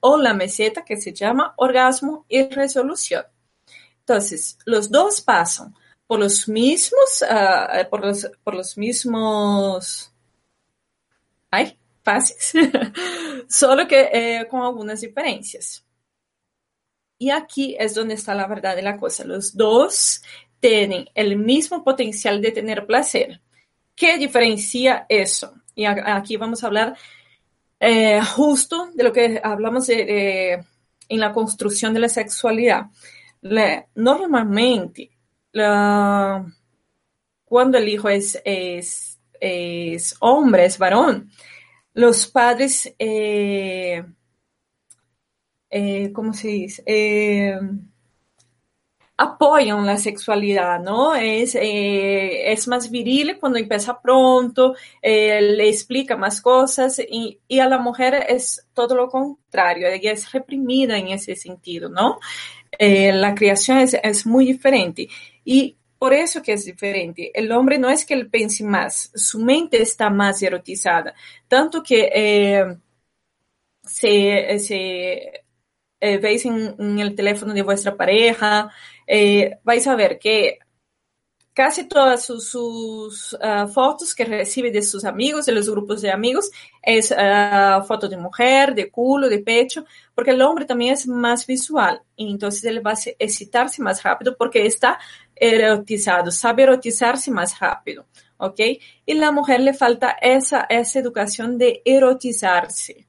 o 0.00 0.16
la 0.16 0.34
meseta 0.34 0.84
que 0.84 0.96
se 0.96 1.12
llama 1.12 1.54
orgasmo 1.56 2.24
y 2.28 2.48
resolución. 2.48 3.24
Entonces, 4.00 4.58
los 4.64 4.90
dos 4.90 5.20
pasan 5.20 5.74
por 6.06 6.20
los 6.20 6.48
mismos, 6.48 7.22
uh, 7.22 7.88
por, 7.90 8.04
los, 8.04 8.30
por 8.44 8.54
los 8.54 8.78
mismos, 8.78 10.12
ay, 11.50 11.76
fases, 12.04 12.52
solo 13.48 13.88
que 13.88 14.10
eh, 14.12 14.46
con 14.48 14.62
algunas 14.62 15.00
diferencias. 15.00 15.84
Y 17.18 17.30
aquí 17.30 17.76
es 17.78 17.94
donde 17.94 18.14
está 18.14 18.34
la 18.34 18.46
verdad 18.46 18.76
de 18.76 18.82
la 18.82 18.98
cosa. 18.98 19.24
Los 19.24 19.56
dos 19.56 20.22
tienen 20.60 21.08
el 21.14 21.36
mismo 21.36 21.82
potencial 21.82 22.40
de 22.40 22.52
tener 22.52 22.86
placer. 22.86 23.40
¿Qué 23.94 24.18
diferencia 24.18 25.06
eso? 25.08 25.54
Y 25.74 25.84
aquí 25.86 26.36
vamos 26.36 26.62
a 26.62 26.66
hablar 26.66 26.96
eh, 27.80 28.20
justo 28.34 28.90
de 28.94 29.04
lo 29.04 29.12
que 29.12 29.40
hablamos 29.42 29.88
en 29.88 30.64
la 31.08 31.32
construcción 31.32 31.94
de 31.94 32.00
la 32.00 32.08
sexualidad. 32.08 32.86
normalmente, 33.94 35.10
cuando 37.44 37.78
el 37.78 37.88
hijo 37.88 38.08
es, 38.08 38.40
es, 38.44 40.16
hombre, 40.20 40.64
es 40.66 40.78
varón, 40.78 41.30
los 41.94 42.26
padres, 42.26 42.94
eh, 42.98 44.04
eh, 45.70 46.12
¿cómo 46.12 46.34
se 46.34 46.48
dice? 46.48 47.58
Apoyan 49.16 49.86
la 49.86 49.96
sexualidad, 49.96 50.80
¿no? 50.80 51.14
Es, 51.14 51.54
eh, 51.54 52.52
es 52.52 52.68
más 52.68 52.90
viril 52.90 53.38
cuando 53.40 53.58
empieza 53.58 54.00
pronto, 54.00 54.74
eh, 55.00 55.40
le 55.40 55.68
explica 55.68 56.16
más 56.16 56.40
cosas 56.42 56.98
y, 56.98 57.40
a 57.58 57.68
la 57.68 57.78
mujer 57.78 58.26
es 58.28 58.66
todo 58.74 58.94
lo 58.94 59.08
contrario, 59.08 59.88
ella 59.88 60.12
es 60.12 60.30
reprimida 60.32 60.98
en 60.98 61.08
ese 61.08 61.34
sentido, 61.34 61.88
¿no? 61.88 62.18
Eh, 62.78 63.12
la 63.12 63.34
creación 63.34 63.78
es, 63.78 63.94
es, 64.02 64.26
muy 64.26 64.46
diferente. 64.46 65.08
Y 65.44 65.76
por 65.98 66.12
eso 66.12 66.42
que 66.42 66.52
es 66.52 66.64
diferente. 66.66 67.30
El 67.34 67.50
hombre 67.52 67.78
no 67.78 67.88
es 67.88 68.04
que 68.04 68.14
él 68.14 68.28
piense 68.28 68.64
más, 68.64 69.10
su 69.14 69.40
mente 69.40 69.80
está 69.80 70.10
más 70.10 70.42
erotizada. 70.42 71.14
Tanto 71.48 71.82
que 71.82 72.76
se, 73.82 74.58
se 74.58 75.44
veis 76.20 76.44
en, 76.44 76.98
el 76.98 77.14
teléfono 77.14 77.54
de 77.54 77.62
vuestra 77.62 77.96
pareja, 77.96 78.70
eh, 79.06 79.58
vais 79.64 79.86
a 79.86 79.94
ver 79.94 80.18
que 80.18 80.58
casi 81.56 81.88
todas 81.88 82.26
sus, 82.26 83.34
ah, 83.40 83.66
fotos 83.66 84.14
que 84.14 84.26
recibe 84.26 84.70
de 84.70 84.82
sus 84.82 85.06
amigos, 85.06 85.46
de 85.46 85.52
los 85.52 85.70
grupos 85.70 86.02
de 86.02 86.10
amigos, 86.10 86.50
es 86.82 87.10
uh, 87.10 87.82
foto 87.86 88.10
de 88.10 88.18
mujer, 88.18 88.74
de 88.74 88.90
culo, 88.90 89.26
de 89.26 89.38
pecho, 89.38 89.86
porque 90.14 90.32
el 90.32 90.42
hombre 90.42 90.66
también 90.66 90.92
es 90.92 91.08
más 91.08 91.46
visual 91.46 92.02
y 92.14 92.30
entonces 92.30 92.62
él 92.64 92.86
va 92.86 92.90
a 92.90 92.98
excitarse 93.18 93.80
más 93.80 94.02
rápido 94.02 94.36
porque 94.36 94.66
está 94.66 94.98
erotizado, 95.34 96.30
sabe 96.30 96.64
erotizarse 96.64 97.30
más 97.30 97.58
rápido, 97.58 98.04
¿ok? 98.36 98.60
Y 99.06 99.14
la 99.14 99.32
mujer 99.32 99.60
le 99.60 99.72
falta 99.72 100.10
esa, 100.20 100.66
esa 100.68 100.98
educación 100.98 101.56
de 101.56 101.80
erotizarse. 101.86 103.06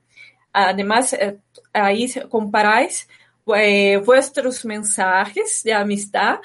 Además, 0.54 1.12
eh, 1.12 1.38
ahí 1.74 2.10
comparáis 2.30 3.10
eh, 3.56 3.98
vuestros 3.98 4.66
mensajes 4.66 5.64
de 5.64 5.74
amistad 5.74 6.40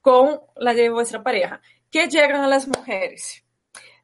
con 0.00 0.40
la 0.56 0.72
de 0.74 0.88
vuestra 0.90 1.22
pareja. 1.22 1.60
¿Qué 1.90 2.06
llegan 2.08 2.42
a 2.42 2.48
las 2.48 2.66
mujeres? 2.68 3.42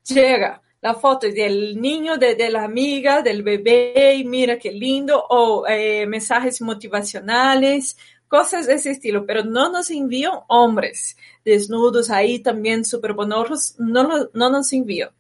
Llega 0.05 0.63
la 0.81 0.95
foto 0.95 1.29
del 1.29 1.81
niño, 1.81 2.17
de, 2.17 2.51
la 2.51 2.65
amiga, 2.65 3.23
del 3.23 3.43
bebé, 3.43 4.17
y 4.17 4.25
mira 4.25 4.59
qué 4.59 4.73
lindo, 4.73 5.25
o 5.29 5.65
eh, 5.69 6.05
mensajes 6.07 6.61
motivacionales, 6.61 7.97
cosas 8.27 8.67
de 8.67 8.75
ese 8.75 8.91
estilo, 8.91 9.25
pero 9.25 9.45
no 9.45 9.71
nos 9.71 9.91
envían 9.91 10.41
hombres 10.49 11.17
desnudos 11.45 12.11
ahí 12.11 12.41
también 12.41 12.85
súper 12.85 13.13
bonorros, 13.13 13.77
no, 13.79 14.29
no 14.33 14.51
nos 14.51 14.73
envían. 14.73 15.11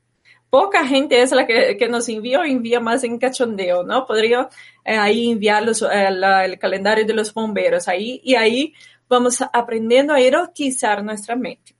Poca 0.52 0.86
gente 0.86 1.22
es 1.22 1.32
la 1.32 1.46
que, 1.46 1.78
que 1.78 1.88
nos 1.88 2.10
envía 2.10 2.44
envía 2.44 2.78
más 2.78 3.04
en 3.04 3.16
cachondeo, 3.18 3.84
¿no? 3.84 4.04
Podría 4.04 4.50
eh, 4.84 4.96
ahí 4.98 5.30
enviar 5.30 5.62
los, 5.62 5.80
eh, 5.80 6.08
el 6.44 6.58
calendario 6.58 7.06
de 7.06 7.14
los 7.14 7.32
bomberos 7.32 7.88
ahí 7.88 8.20
y 8.22 8.34
ahí 8.34 8.74
vamos 9.08 9.38
aprendiendo 9.40 10.12
a 10.12 10.20
erotizar 10.20 11.02
nuestra 11.02 11.36
mente. 11.36 11.74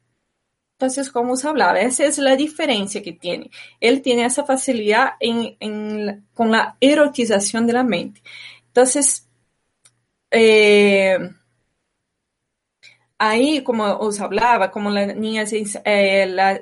Entonces, 0.73 1.11
como 1.11 1.35
os 1.35 1.45
hablaba, 1.45 1.81
esa 1.81 2.07
es 2.07 2.17
la 2.17 2.35
diferencia 2.35 3.03
que 3.03 3.13
tiene. 3.13 3.51
Él 3.79 4.01
tiene 4.01 4.25
esa 4.25 4.43
facilidad 4.43 5.11
con 6.33 6.51
la 6.51 6.79
erotización 6.81 7.67
de 7.67 7.73
la 7.75 7.85
mente. 7.85 8.23
Entonces, 8.69 9.29
eh, 10.31 11.19
ahí, 13.29 13.63
como 13.63 13.85
os 13.85 14.21
hablaba, 14.21 14.71
como 14.71 14.91
la 14.91 15.07
niña, 15.07 15.45
eh, 15.85 16.27
la, 16.27 16.61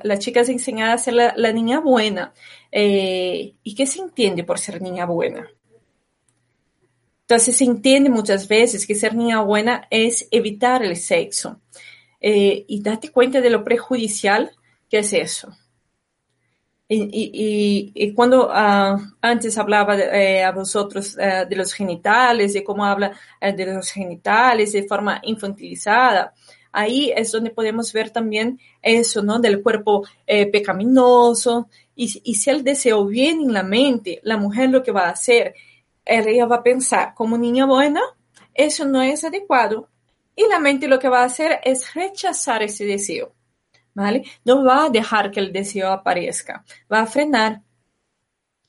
a 0.92 0.98
ser 0.98 1.14
la, 1.14 1.52
niña 1.52 1.80
buena. 1.80 2.34
Eh, 2.70 3.54
¿Y 3.62 3.74
qué 3.74 3.86
se 3.86 4.00
entiende 4.00 4.44
por 4.44 4.58
ser 4.58 4.82
niña 4.82 5.06
buena? 5.06 5.48
Entonces 7.22 7.56
se 7.56 7.64
entiende 7.64 8.10
muchas 8.10 8.46
veces 8.46 8.86
que 8.86 8.94
ser 8.94 9.14
niña 9.14 9.40
buena 9.40 9.86
es 9.88 10.28
evitar 10.30 10.84
el 10.84 10.96
sexo. 10.96 11.60
Eh, 12.20 12.66
y 12.68 12.82
date 12.82 13.10
cuenta 13.10 13.40
de 13.40 13.50
lo 13.50 13.64
prejudicial 13.64 14.50
que 14.90 14.98
es 14.98 15.12
eso. 15.14 15.56
Y, 16.92 18.12
cuando 18.14 18.48
ah, 18.50 18.98
antes 19.20 19.56
hablaba 19.58 19.96
eh, 19.96 20.42
a 20.42 20.50
vosotros 20.50 21.16
eh, 21.18 21.46
de 21.48 21.56
los 21.56 21.72
genitales, 21.72 22.52
de 22.52 22.64
cómo 22.64 22.84
habla 22.84 23.12
de 23.40 23.66
los 23.66 23.90
genitales 23.90 24.72
de 24.72 24.82
forma 24.82 25.20
infantilizada, 25.22 26.34
ahí 26.72 27.12
es 27.14 27.30
donde 27.30 27.50
podemos 27.50 27.92
ver 27.92 28.10
también 28.10 28.58
eso, 28.82 29.22
¿no? 29.22 29.38
Del 29.38 29.62
cuerpo 29.62 30.04
pecaminoso. 30.26 31.68
Y 31.94 32.08
si 32.08 32.50
el 32.50 32.64
deseo 32.64 33.04
viene 33.06 33.42
en 33.42 33.52
la 33.52 33.62
mente, 33.62 34.20
la 34.22 34.36
mujer 34.36 34.70
lo 34.70 34.82
que 34.82 34.90
va 34.90 35.06
a 35.06 35.10
hacer 35.10 35.54
ella 36.04 36.46
va 36.46 36.56
a 36.56 36.62
pensar, 36.62 37.14
como 37.14 37.38
niña 37.38 37.66
buena, 37.66 38.00
eso 38.54 38.84
no 38.84 39.02
es 39.02 39.24
adecuado. 39.24 39.88
Y 40.34 40.48
la 40.48 40.58
mente 40.58 40.88
lo 40.88 40.98
que 40.98 41.08
va 41.08 41.22
a 41.22 41.26
hacer 41.26 41.60
es 41.64 41.94
rechazar 41.94 42.62
ese 42.62 42.84
deseo. 42.84 43.32
¿Vale? 43.94 44.24
No 44.44 44.64
va 44.64 44.86
a 44.86 44.90
dejar 44.90 45.30
que 45.30 45.40
el 45.40 45.52
deseo 45.52 45.90
aparezca, 45.90 46.64
va 46.92 47.00
a 47.00 47.06
frenar. 47.06 47.62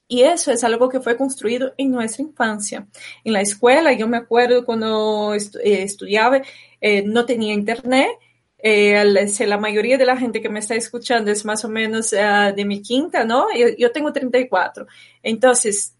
Y 0.07 0.23
eso 0.23 0.51
es 0.51 0.63
algo 0.63 0.89
que 0.89 0.99
fue 0.99 1.15
construido 1.15 1.73
en 1.77 1.91
nuestra 1.91 2.23
infancia. 2.23 2.87
En 3.23 3.33
la 3.33 3.41
escuela, 3.41 3.93
yo 3.93 4.07
me 4.07 4.17
acuerdo 4.17 4.65
cuando 4.65 5.33
eh, 5.33 5.83
estudiaba, 5.83 6.41
eh, 6.81 7.03
no 7.03 7.25
tenía 7.25 7.53
internet. 7.53 8.09
Eh, 8.57 9.03
la 9.47 9.57
mayoría 9.57 9.97
de 9.97 10.05
la 10.05 10.17
gente 10.17 10.41
que 10.41 10.49
me 10.49 10.59
está 10.59 10.75
escuchando 10.75 11.31
es 11.31 11.45
más 11.45 11.63
o 11.65 11.69
menos 11.69 12.11
de 12.11 12.65
mi 12.65 12.81
quinta, 12.81 13.23
¿no? 13.23 13.47
Yo, 13.55 13.67
yo 13.77 13.91
tengo 13.91 14.11
34. 14.11 14.85
Entonces, 15.23 15.95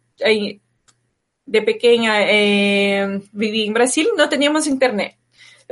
de 1.52 1.62
pequeña 1.62 2.22
eh, 2.22 3.22
viví 3.34 3.68
en 3.68 3.74
Brasil, 3.74 4.08
no 4.18 4.30
teníamos 4.30 4.68
internet. 4.68 5.18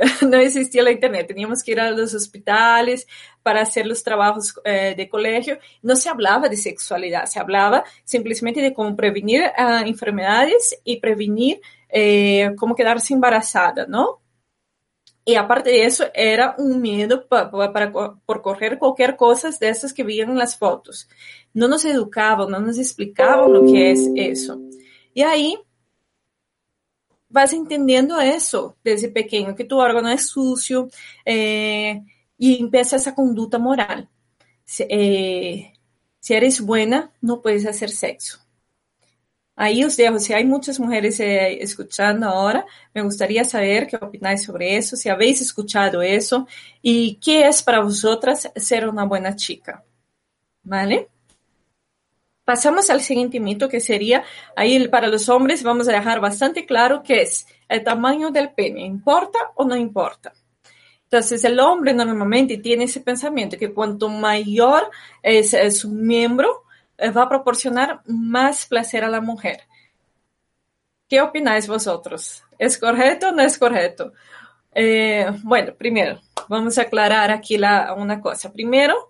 no 0.28 0.36
existía 0.38 0.82
la 0.82 0.92
internet, 0.92 1.26
teníamos 1.26 1.62
que 1.62 1.72
ir 1.72 1.80
a 1.80 1.90
los 1.90 2.14
hospitales 2.14 3.06
para 3.42 3.62
hacer 3.62 3.86
los 3.86 4.02
trabajos 4.02 4.54
eh, 4.64 4.94
de 4.96 5.08
colegio. 5.08 5.58
No 5.82 5.96
se 5.96 6.08
hablaba 6.08 6.48
de 6.48 6.56
sexualidad, 6.56 7.26
se 7.26 7.38
hablaba 7.38 7.84
simplemente 8.04 8.60
de 8.60 8.72
cómo 8.72 8.96
prevenir 8.96 9.42
ah, 9.56 9.82
enfermedades 9.84 10.80
y 10.84 11.00
prevenir 11.00 11.60
eh, 11.88 12.50
cómo 12.56 12.74
quedarse 12.74 13.14
embarazada, 13.14 13.86
¿no? 13.86 14.20
Y 15.24 15.34
aparte 15.34 15.70
de 15.70 15.84
eso, 15.84 16.06
era 16.14 16.54
un 16.58 16.80
miedo 16.80 17.26
para, 17.28 17.50
por 17.92 18.42
correr 18.42 18.78
cualquier 18.78 19.16
cosa 19.16 19.50
de 19.60 19.68
esas 19.68 19.92
que 19.92 20.02
veían 20.02 20.36
las 20.36 20.56
fotos. 20.56 21.08
No 21.52 21.68
nos 21.68 21.84
educaban, 21.84 22.50
no 22.50 22.58
nos 22.58 22.78
explicaban 22.78 23.52
lo 23.52 23.64
que 23.66 23.90
es 23.90 24.08
eso. 24.16 24.60
Y 25.12 25.22
ahí 25.22 25.58
vas 27.30 27.52
entendiendo 27.52 28.20
eso 28.20 28.76
desde 28.84 29.08
pequeño, 29.08 29.54
que 29.54 29.64
tu 29.64 29.78
órgano 29.78 30.10
es 30.10 30.26
sucio 30.28 30.90
eh, 31.24 32.02
y 32.36 32.60
empieza 32.60 32.96
esa 32.96 33.14
conducta 33.14 33.58
moral. 33.58 34.08
Si, 34.64 34.84
eh, 34.88 35.72
si, 36.18 36.34
eres 36.34 36.60
buena, 36.60 37.12
no 37.20 37.40
puedes 37.40 37.66
hacer 37.66 37.90
sexo. 37.90 38.38
Ahí 39.56 39.84
os 39.84 39.96
dejo, 39.96 40.18
si 40.18 40.32
hay 40.32 40.44
muchas 40.44 40.80
mujeres 40.80 41.20
eh, 41.20 41.62
escuchando 41.62 42.26
ahora, 42.26 42.64
me 42.94 43.02
gustaría 43.02 43.44
saber 43.44 43.86
qué 43.86 43.96
opináis 43.96 44.42
sobre 44.42 44.76
eso, 44.76 44.96
si 44.96 45.08
habéis 45.08 45.40
escuchado 45.42 46.02
eso 46.02 46.46
y 46.80 47.16
qué 47.16 47.46
es 47.46 47.62
para 47.62 47.80
vosotras 47.80 48.50
ser 48.56 48.88
una 48.88 49.04
buena 49.04 49.36
chica. 49.36 49.84
¿Vale? 50.62 51.08
Pasamos 52.50 52.90
al 52.90 53.00
siguiente 53.00 53.38
mito 53.38 53.68
que 53.68 53.78
sería, 53.78 54.24
ahí 54.56 54.88
para 54.88 55.06
los 55.06 55.28
hombres 55.28 55.62
vamos 55.62 55.86
a 55.86 55.92
dejar 55.92 56.18
bastante 56.18 56.66
claro 56.66 57.00
que 57.00 57.22
es 57.22 57.46
el 57.68 57.84
tamaño 57.84 58.32
del 58.32 58.50
pene, 58.50 58.80
¿importa 58.80 59.38
o 59.54 59.64
no 59.64 59.76
importa? 59.76 60.32
Entonces 61.04 61.44
el 61.44 61.60
hombre 61.60 61.94
normalmente 61.94 62.58
tiene 62.58 62.86
ese 62.86 63.02
pensamiento 63.02 63.56
que 63.56 63.72
cuanto 63.72 64.08
mayor 64.08 64.90
es, 65.22 65.54
su 65.78 65.90
miembro, 65.90 66.64
eh, 66.98 67.12
va 67.12 67.22
a 67.22 67.28
proporcionar 67.28 68.00
más 68.06 68.66
placer 68.66 69.04
a 69.04 69.08
la 69.08 69.20
mujer. 69.20 69.60
¿Qué 71.08 71.20
opináis 71.20 71.68
vosotros? 71.68 72.42
¿Es 72.58 72.76
correcto 72.78 73.28
o 73.28 73.32
no 73.32 73.42
es 73.42 73.56
correcto? 73.58 74.12
Eh, 74.74 75.24
bueno, 75.44 75.72
primero, 75.76 76.20
vamos 76.48 76.78
a 76.78 76.82
aclarar 76.82 77.30
aquí 77.30 77.58
la, 77.58 77.94
una 77.94 78.20
cosa. 78.20 78.52
Primero, 78.52 79.09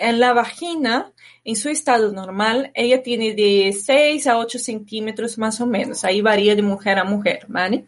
en 0.00 0.18
la 0.18 0.32
vagina, 0.32 1.12
en 1.44 1.56
su 1.56 1.68
estado 1.68 2.10
normal, 2.12 2.70
ella 2.74 3.02
tiene 3.02 3.34
de 3.34 3.72
6 3.72 4.26
a 4.26 4.38
8 4.38 4.58
centímetros 4.58 5.38
más 5.38 5.60
o 5.60 5.66
menos. 5.66 6.04
Ahí 6.04 6.22
varía 6.22 6.56
de 6.56 6.62
mujer 6.62 6.98
a 6.98 7.04
mujer, 7.04 7.44
¿vale? 7.48 7.84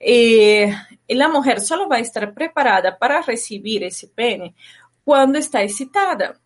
Eh, 0.00 0.74
y 1.06 1.14
la 1.14 1.28
mujer 1.28 1.60
solo 1.60 1.88
va 1.88 1.96
a 1.96 2.00
estar 2.00 2.32
preparada 2.32 2.98
para 2.98 3.20
recibir 3.22 3.84
ese 3.84 4.08
pene 4.08 4.54
cuando 5.04 5.38
está 5.38 5.62
excitada. 5.62 6.40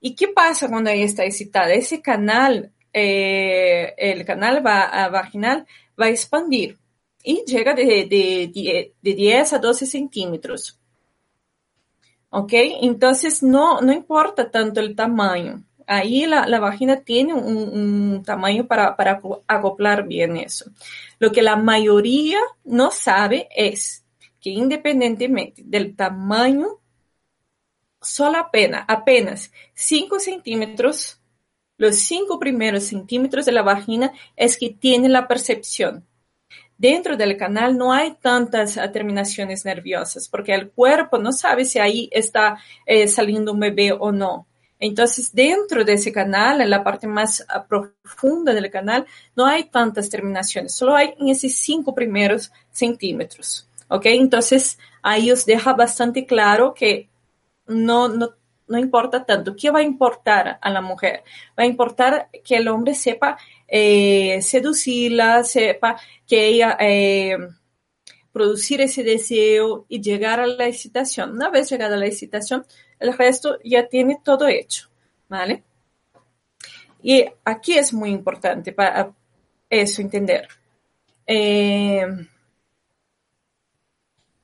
¿Y 0.00 0.14
qué 0.16 0.28
pasa 0.28 0.68
cuando 0.68 0.90
ella 0.90 1.04
está 1.04 1.24
excitada? 1.24 1.72
Ese 1.72 2.02
canal, 2.02 2.72
eh, 2.92 3.94
el 3.96 4.24
canal 4.24 4.60
vaginal 4.62 5.66
va 6.00 6.06
a 6.06 6.10
expandir 6.10 6.78
y 7.22 7.44
llega 7.46 7.74
de, 7.74 8.06
de, 8.10 8.92
de 9.00 9.14
10 9.14 9.52
a 9.52 9.58
12 9.58 9.86
centímetros. 9.86 10.81
¿Ok? 12.32 12.52
Entonces 12.80 13.42
no, 13.42 13.80
no 13.80 13.92
importa 13.92 14.50
tanto 14.50 14.80
el 14.80 14.96
tamaño. 14.96 15.62
Ahí 15.86 16.26
la, 16.26 16.58
vagina 16.58 17.02
tiene 17.02 17.34
un, 17.34 18.22
tamaño 18.24 18.66
para, 18.66 18.96
para, 18.96 19.20
acoplar 19.46 20.06
bien 20.06 20.36
eso. 20.38 20.70
Lo 21.18 21.30
que 21.30 21.42
la 21.42 21.56
mayoría 21.56 22.38
no 22.64 22.90
sabe 22.90 23.48
es 23.54 24.04
que 24.40 24.50
independientemente 24.50 25.62
del 25.64 25.94
tamaño, 25.94 26.80
solo 28.00 28.38
apenas, 28.38 28.84
apenas 28.88 29.52
5 29.74 30.18
centímetros, 30.18 31.20
los 31.76 31.96
5 31.96 32.38
primeros 32.38 32.84
centímetros 32.84 33.44
de 33.44 33.52
la 33.52 33.62
vagina 33.62 34.12
es 34.36 34.56
que 34.56 34.70
tiene 34.70 35.08
la 35.08 35.28
percepción 35.28 36.06
dentro 36.82 37.16
del 37.16 37.36
canal 37.36 37.78
no 37.78 37.92
hay 37.92 38.16
tantas 38.20 38.74
terminaciones 38.92 39.64
nerviosas, 39.64 40.28
porque 40.28 40.52
el 40.52 40.72
cuerpo 40.72 41.16
no 41.16 41.32
sabe 41.32 41.64
si 41.64 41.78
ahí 41.78 42.08
está 42.10 42.58
eh, 42.84 43.06
saliendo 43.06 43.52
un 43.52 43.60
bebé 43.60 43.92
o 43.92 44.10
no. 44.10 44.48
Entonces, 44.80 45.32
dentro 45.32 45.84
de 45.84 45.92
ese 45.92 46.10
canal, 46.10 46.60
en 46.60 46.68
la 46.68 46.82
parte 46.82 47.06
más 47.06 47.46
ah, 47.48 47.64
profunda 47.64 48.52
del 48.52 48.68
canal, 48.68 49.06
no 49.36 49.46
hay 49.46 49.62
tantas 49.70 50.10
terminaciones, 50.10 50.74
solo 50.74 50.96
hay 50.96 51.14
en 51.20 51.28
esos 51.28 51.52
cinco 51.52 51.94
primeros 51.94 52.50
centímetros. 52.72 53.68
¿Ok? 53.86 54.06
Entonces, 54.06 54.76
ahí 55.02 55.30
os 55.30 55.46
deja 55.46 55.74
bastante 55.74 56.26
claro 56.26 56.74
que 56.74 57.08
no, 57.68 58.08
no, 58.08 58.30
no 58.66 58.78
importa 58.78 59.24
tanto. 59.24 59.54
¿Qué 59.54 59.70
va 59.70 59.78
a 59.78 59.84
importar 59.84 60.58
a 60.60 60.70
la 60.70 60.80
mujer? 60.80 61.22
Va 61.56 61.62
a 61.62 61.66
importar 61.66 62.28
que 62.44 62.56
el 62.56 62.66
hombre 62.66 62.94
sepa 62.94 63.38
eh, 63.74 64.42
seducirla, 64.42 65.42
sepa 65.44 65.98
que 66.26 66.46
ella 66.46 66.76
eh, 66.78 67.38
producir 68.30 68.82
ese 68.82 69.02
deseo 69.02 69.86
y 69.88 70.02
llegar 70.02 70.40
a 70.40 70.46
la 70.46 70.66
excitación. 70.66 71.32
Una 71.32 71.48
vez 71.48 71.70
llegada 71.70 71.94
a 71.94 71.98
la 71.98 72.06
excitación, 72.06 72.66
el 73.00 73.16
resto 73.16 73.58
ya 73.64 73.88
tiene 73.88 74.20
todo 74.22 74.46
hecho, 74.46 74.90
¿vale? 75.26 75.62
Y 77.02 77.24
aquí 77.46 77.78
es 77.78 77.94
muy 77.94 78.10
importante 78.10 78.72
para 78.72 79.14
eso 79.70 80.02
entender. 80.02 80.48
Eh, 81.26 82.06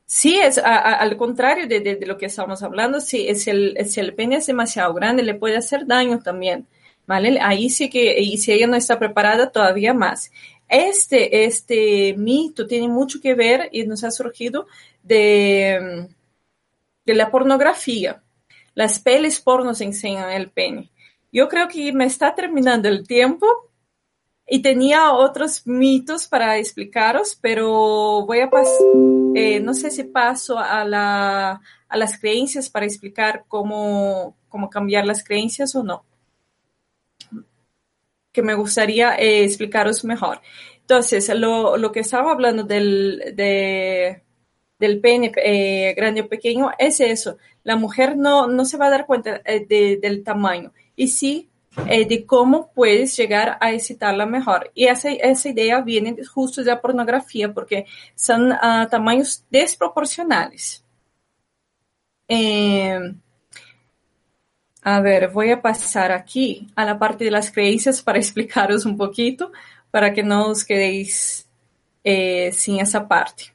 sí, 0.06 0.38
es 0.38 0.56
al 0.56 1.18
contrario 1.18 1.66
de, 1.66 1.98
lo 2.06 2.16
que 2.16 2.26
estamos 2.26 2.62
hablando, 2.62 2.98
si 3.02 3.28
es 3.28 3.46
el, 3.46 3.76
si 3.86 4.00
el 4.00 4.14
pene 4.14 4.36
es 4.36 4.46
demasiado 4.46 4.94
grande, 4.94 5.22
le 5.22 5.34
puede 5.34 5.58
hacer 5.58 5.86
daño 5.86 6.18
también, 6.20 6.66
¿vale? 7.08 7.38
Ahí 7.40 7.70
sí 7.70 7.88
que, 7.88 8.20
y 8.20 8.36
si 8.36 8.52
ella 8.52 8.66
no 8.66 8.76
está 8.76 8.98
preparada, 8.98 9.50
todavía 9.50 9.94
más. 9.94 10.30
Este, 10.68 11.46
este 11.46 12.14
mito 12.18 12.66
tiene 12.66 12.86
mucho 12.86 13.18
que 13.22 13.34
ver 13.34 13.70
y 13.72 13.84
nos 13.84 14.04
ha 14.04 14.10
surgido 14.10 14.66
de, 15.02 16.06
de 17.06 17.14
la 17.14 17.30
pornografía. 17.30 18.22
Las 18.74 18.98
pelis 18.98 19.40
pornos 19.40 19.80
enseñan 19.80 20.30
el 20.30 20.50
pene. 20.50 20.90
Yo 21.32 21.48
creo 21.48 21.66
que 21.66 21.92
me 21.94 22.04
está 22.04 22.34
terminando 22.34 22.88
el 22.88 23.06
tiempo 23.06 23.46
y 24.46 24.60
tenía 24.60 25.12
otros 25.12 25.66
mitos 25.66 26.26
para 26.26 26.58
explicaros, 26.58 27.38
pero 27.40 28.26
voy 28.26 28.40
a 28.40 28.50
pasar, 28.50 28.86
eh, 29.34 29.60
no 29.60 29.72
sé 29.72 29.90
si 29.90 30.04
paso 30.04 30.58
a, 30.58 30.84
la, 30.84 31.60
a 31.88 31.96
las 31.96 32.18
creencias 32.18 32.68
para 32.68 32.84
explicar 32.84 33.46
cómo, 33.48 34.36
cómo 34.50 34.68
cambiar 34.68 35.06
las 35.06 35.24
creencias 35.24 35.74
o 35.74 35.82
no. 35.82 36.04
Que 38.32 38.42
me 38.42 38.54
gustaría 38.54 39.14
eh, 39.16 39.44
explicaros 39.44 40.04
mejor. 40.04 40.40
Entonces, 40.80 41.28
lo, 41.34 41.76
lo, 41.76 41.92
que 41.92 42.00
estaba 42.00 42.32
hablando 42.32 42.64
del, 42.64 43.34
de, 43.34 44.22
del 44.78 45.00
pene 45.00 45.32
eh, 45.36 45.94
grande 45.94 46.22
o 46.22 46.28
pequeño 46.28 46.70
es 46.78 47.00
eso. 47.00 47.38
La 47.64 47.76
mujer 47.76 48.16
no, 48.16 48.46
no 48.46 48.64
se 48.64 48.78
va 48.78 48.86
a 48.86 48.90
dar 48.90 49.06
cuenta 49.06 49.42
eh, 49.44 49.66
de, 49.66 49.98
del 50.00 50.22
tamaño 50.22 50.72
y 50.96 51.08
sí 51.08 51.50
de 51.86 52.26
cómo 52.26 52.72
puedes 52.72 53.16
llegar 53.16 53.56
a 53.60 53.70
excitarla 53.70 54.26
mejor. 54.26 54.72
Y 54.74 54.86
esa, 54.86 55.10
esa 55.10 55.48
idea 55.48 55.80
viene 55.80 56.16
justo 56.24 56.64
de 56.64 56.70
la 56.72 56.80
pornografía 56.80 57.54
porque 57.54 57.86
son 58.16 58.50
uh, 58.50 58.88
tamaños 58.90 59.44
desproporcionales. 59.48 60.84
A 64.82 65.00
ver, 65.00 65.28
voy 65.28 65.50
a 65.50 65.60
pasar 65.60 66.12
aquí 66.12 66.68
a 66.76 66.84
la 66.84 66.98
parte 66.98 67.24
de 67.24 67.30
las 67.30 67.50
creencias 67.50 68.02
para 68.02 68.18
explicaros 68.18 68.84
un 68.86 68.96
poquito, 68.96 69.52
para 69.90 70.12
que 70.12 70.22
no 70.22 70.46
os 70.48 70.64
quedéis 70.64 71.48
eh, 72.04 72.50
sin 72.52 72.80
esa 72.80 73.06
parte. 73.06 73.52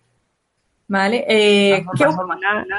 ¿Vale? 0.85 1.25
Eh, 1.27 1.83
¿qué 1.97 2.03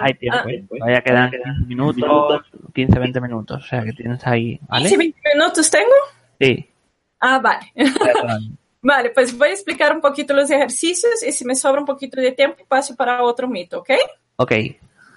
hay 0.01 0.15
tiempo, 0.15 0.39
ah, 0.39 0.51
¿eh? 0.51 0.65
Vaya, 0.79 1.01
quedan 1.01 1.31
15 1.31 1.67
minutos, 1.67 2.43
15, 2.73 2.99
20 2.99 3.21
minutos. 3.21 3.65
O 3.65 3.67
sea, 3.67 3.83
que 3.83 3.93
tienes 3.93 4.25
ahí, 4.27 4.61
¿vale? 4.69 4.91
¿15, 4.91 4.99
20 4.99 5.21
minutos 5.35 5.71
tengo? 5.71 5.95
Sí. 6.39 6.69
Ah, 7.19 7.39
vale. 7.39 7.73
vale, 8.83 9.11
pues 9.11 9.37
voy 9.37 9.49
a 9.49 9.53
explicar 9.53 9.93
un 9.95 10.03
poquito 10.03 10.35
los 10.35 10.51
ejercicios 10.51 11.25
y 11.27 11.33
si 11.33 11.45
me 11.45 11.57
sobra 11.57 11.81
un 11.81 11.87
poquito 11.87 12.21
de 12.21 12.33
tiempo 12.33 12.65
paso 12.69 12.95
para 12.95 13.23
otro 13.23 13.49
mito, 13.49 13.81
¿ok? 13.81 13.91
Ok. 14.37 14.53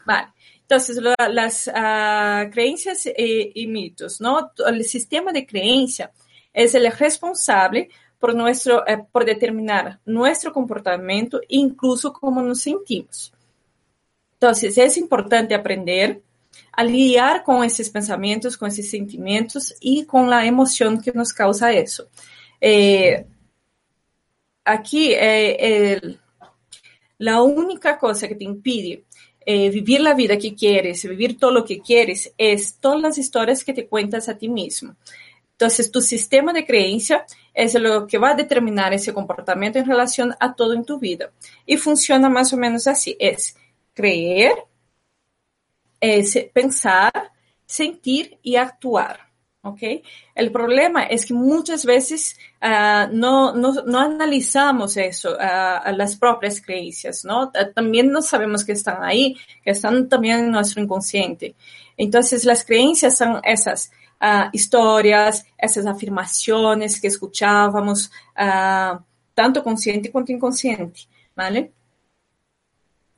Vale. 0.05 0.29
Entonces, 0.69 0.99
las 1.29 1.67
uh, 1.67 2.51
creencias 2.51 3.05
y, 3.05 3.51
y 3.55 3.67
mitos, 3.67 4.19
¿no? 4.19 4.51
El 4.67 4.83
sistema 4.83 5.31
de 5.31 5.45
creencia 5.45 6.11
es 6.51 6.75
el 6.75 6.91
responsable 6.91 7.89
por, 8.19 8.35
nuestro, 8.35 8.85
eh, 8.85 9.05
por 9.11 9.23
determinar 9.23 9.99
nuestro 10.05 10.51
comportamiento, 10.51 11.39
incluso 11.47 12.11
cómo 12.11 12.41
nos 12.41 12.61
sentimos. 12.61 13.31
Entonces, 14.33 14.77
es 14.77 14.97
importante 14.97 15.55
aprender 15.55 16.21
a 16.73 16.83
lidiar 16.83 17.43
con 17.43 17.63
esos 17.63 17.89
pensamientos, 17.89 18.57
con 18.57 18.67
esos 18.67 18.87
sentimientos 18.87 19.73
y 19.79 20.05
con 20.05 20.29
la 20.29 20.45
emoción 20.45 21.01
que 21.01 21.11
nos 21.11 21.31
causa 21.31 21.71
eso. 21.71 22.09
Eh, 22.59 23.25
aquí, 24.65 25.13
eh, 25.13 26.17
la 27.19 27.41
única 27.41 27.97
cosa 27.97 28.27
que 28.27 28.35
te 28.35 28.43
impide 28.43 29.05
eh, 29.49 29.69
vivir 29.69 30.01
la 30.01 30.13
vida 30.13 30.37
que 30.37 30.53
quieres, 30.53 31.07
vivir 31.07 31.37
todo 31.37 31.51
lo 31.51 31.63
que 31.63 31.79
quieres, 31.79 32.33
es 32.37 32.75
todas 32.81 33.01
las 33.01 33.17
historias 33.17 33.63
que 33.63 33.71
te 33.71 33.87
cuentas 33.87 34.27
a 34.27 34.37
ti 34.37 34.49
mismo. 34.49 34.97
Entonces, 35.53 35.89
tu 35.89 36.01
sistema 36.01 36.51
de 36.51 36.65
creencia 36.65 37.25
es 37.53 37.73
lo 37.75 38.05
que 38.07 38.17
va 38.17 38.31
a 38.31 38.35
determinar 38.35 38.93
ese 38.93 39.13
comportamiento 39.13 39.79
en 39.79 39.85
relación 39.85 40.35
a 40.41 40.53
todo 40.53 40.73
en 40.73 40.83
tu 40.83 40.99
vida. 40.99 41.31
Y 41.65 41.77
funciona 41.77 42.27
más 42.27 42.51
o 42.51 42.57
menos 42.57 42.87
así. 42.87 43.15
Es 43.21 43.55
creer, 43.93 44.51
es 46.01 46.37
pensar, 46.51 47.31
sentir 47.65 48.37
y 48.43 48.57
actuar. 48.57 49.26
¿Ok? 49.69 50.03
El 50.35 50.51
problema 50.51 51.03
es 51.03 51.25
que 51.25 51.33
muchas 51.33 51.85
veces 51.85 52.37
uh, 52.61 53.11
no, 53.11 53.53
no, 53.53 53.73
no, 53.85 53.99
analizamos 53.99 54.97
eso, 54.97 55.33
uh, 55.33 55.91
las 55.95 56.15
propias 56.15 56.61
creencias, 56.61 57.25
¿no? 57.25 57.51
También 57.75 58.11
no 58.11 58.21
sabemos 58.21 58.63
que 58.65 58.73
están 58.73 59.03
ahí, 59.03 59.35
que 59.63 59.71
están 59.71 60.09
también 60.09 60.39
en 60.39 60.51
nuestro 60.51 60.81
inconsciente. 60.81 61.55
Entonces, 61.97 62.45
las 62.45 62.63
creencias 62.63 63.17
son 63.17 63.41
esas 63.43 63.91
uh, 64.21 64.49
historias, 64.51 65.45
essas 65.57 65.85
afirmações 65.85 66.99
que 66.99 67.07
escuchávamos, 67.07 68.11
uh, 68.37 68.99
tanto 69.33 69.63
consciente 69.63 70.11
quanto 70.11 70.31
inconsciente, 70.31 71.01
¿vale? 71.35 71.71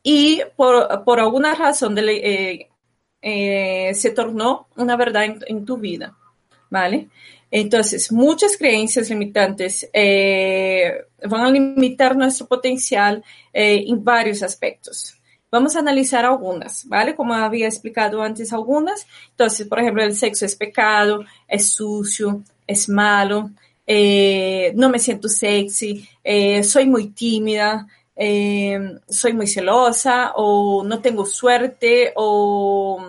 Y 0.04 0.42
por, 0.56 1.04
por 1.04 1.20
alguna 1.20 1.56
razón 1.56 1.98
eh, 1.98 2.70
eh, 3.22 3.94
se 3.94 4.12
tornó 4.12 4.68
una 4.76 4.96
verdad 4.96 5.26
en, 5.46 5.66
tu 5.66 5.78
vida, 5.78 6.18
¿vale? 6.70 7.08
Entonces, 7.52 8.12
muchas 8.12 8.58
creencias 8.58 9.10
limitantes 9.10 9.90
eh, 9.92 10.94
van 11.28 11.42
a 11.42 11.52
limitar 11.52 12.16
nuestro 12.16 12.48
potencial 12.48 13.24
eh, 13.54 13.84
en 13.88 14.04
varios 14.04 14.44
aspectos. 14.44 15.16
Vamos 15.52 15.76
a 15.76 15.80
analizar 15.80 16.26
algunas, 16.26 16.88
¿vale? 16.88 17.16
Como 17.16 17.34
había 17.34 17.68
explicado 17.68 18.22
antes 18.22 18.54
algunas. 18.54 19.08
Entonces, 19.32 19.68
por 19.68 19.80
ejemplo, 19.80 20.04
el 20.04 20.16
sexo 20.16 20.46
es 20.46 20.56
pecado, 20.56 21.26
es 21.48 21.72
sucio, 21.72 22.44
es 22.68 22.88
malo, 22.88 23.50
eh, 23.92 24.72
no 24.76 24.90
me 24.90 25.00
siento 25.00 25.28
sexy, 25.28 26.08
eh, 26.24 26.64
soy 26.64 26.86
muy 26.86 27.08
tímida, 27.08 27.88
eh, 28.16 29.00
soy 29.08 29.34
muy 29.34 29.48
celosa 29.48 30.34
o 30.36 30.84
no 30.84 31.02
tengo 31.02 31.26
suerte 31.26 32.14
o 32.16 33.02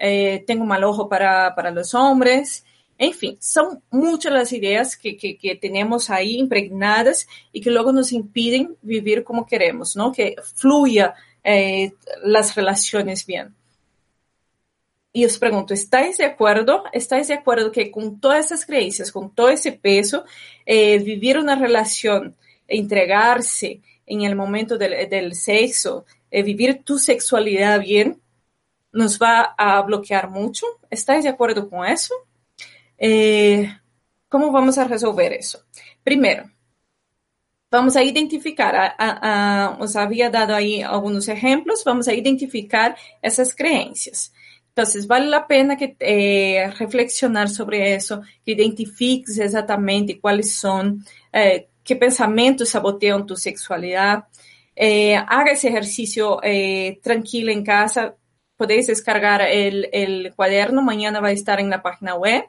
eh, 0.00 0.44
tengo 0.46 0.64
mal 0.64 0.84
ojo 0.84 1.08
para, 1.08 1.54
para, 1.54 1.70
los 1.70 1.94
hombres. 1.94 2.64
En 2.98 3.12
fin, 3.12 3.36
son 3.40 3.82
muchas 3.90 4.32
las 4.32 4.52
ideas 4.52 4.96
que, 4.96 5.16
que, 5.16 5.58
tenemos 5.60 6.10
ahí 6.10 6.36
impregnadas 6.36 7.28
y 7.52 7.60
que 7.60 7.70
luego 7.70 7.92
nos 7.92 8.12
impiden 8.12 8.76
vivir 8.82 9.22
como 9.24 9.46
queremos, 9.46 9.94
¿no? 9.96 10.12
Que 10.12 10.34
fluya 10.56 11.14
eh, 11.44 11.92
las 12.24 12.56
relaciones 12.56 13.24
bien. 13.24 13.54
Y 15.12 15.24
os 15.24 15.38
pregunto, 15.38 15.74
¿estáis 15.74 16.18
de 16.18 16.26
acuerdo? 16.26 16.84
¿Estáis 16.92 17.28
de 17.28 17.34
acuerdo 17.34 17.72
que 17.72 17.90
con 17.90 18.20
todas 18.20 18.46
esas 18.46 18.66
creencias, 18.66 19.10
con 19.10 19.34
todo 19.34 19.48
ese 19.48 19.72
peso, 19.72 20.24
eh, 20.66 20.98
vivir 20.98 21.38
una 21.38 21.56
relación, 21.56 22.36
entregarse 22.66 23.80
en 24.06 24.22
el 24.22 24.36
momento 24.36 24.76
del, 24.76 25.08
del 25.08 25.34
sexo, 25.34 26.04
eh, 26.30 26.42
vivir 26.42 26.82
tu 26.84 26.98
sexualidad 26.98 27.80
bien, 27.80 28.20
nos 28.98 29.16
va 29.16 29.54
a 29.56 29.80
bloquear 29.82 30.28
mucho? 30.28 30.66
¿Estáis 30.90 31.22
de 31.22 31.30
acuerdo 31.30 31.70
con 31.70 31.86
eso? 31.86 32.14
Eh, 32.98 33.72
¿Cómo 34.28 34.50
vamos 34.50 34.76
a 34.76 34.84
resolver 34.84 35.32
eso? 35.32 35.64
Primero, 36.02 36.50
vamos 37.70 37.94
a 37.94 38.02
identificar, 38.02 38.74
a, 38.98 39.76
os 39.78 39.94
había 39.94 40.30
dado 40.30 40.52
ahí 40.52 40.82
algunos 40.82 41.28
ejemplos, 41.28 41.84
vamos 41.84 42.08
a 42.08 42.12
identificar 42.12 42.96
esas 43.22 43.54
creencias. 43.54 44.32
Entonces, 44.70 45.06
vale 45.06 45.26
la 45.26 45.46
pena 45.46 45.76
que 45.76 45.96
eh, 46.00 46.68
reflexionar 46.76 47.48
sobre 47.48 47.94
eso, 47.94 48.22
que 48.44 48.52
identifiques 48.52 49.38
exactamente 49.38 50.20
cuáles 50.20 50.54
son, 50.54 51.04
eh, 51.32 51.68
qué 51.84 51.94
pensamientos 51.94 52.70
sabotean 52.70 53.24
tu 53.26 53.36
sexualidad. 53.36 54.24
Eh, 54.74 55.16
haga 55.16 55.52
ese 55.52 55.68
ejercicio 55.68 56.40
eh, 56.42 57.00
tranquilo 57.02 57.50
en 57.50 57.64
casa. 57.64 58.14
Podéis 58.58 58.88
descargar 58.88 59.40
el, 59.40 59.88
el, 59.92 60.34
cuaderno, 60.34 60.82
mañana 60.82 61.20
va 61.20 61.28
a 61.28 61.32
estar 61.32 61.60
en 61.60 61.70
la 61.70 61.80
página 61.80 62.14
web 62.14 62.44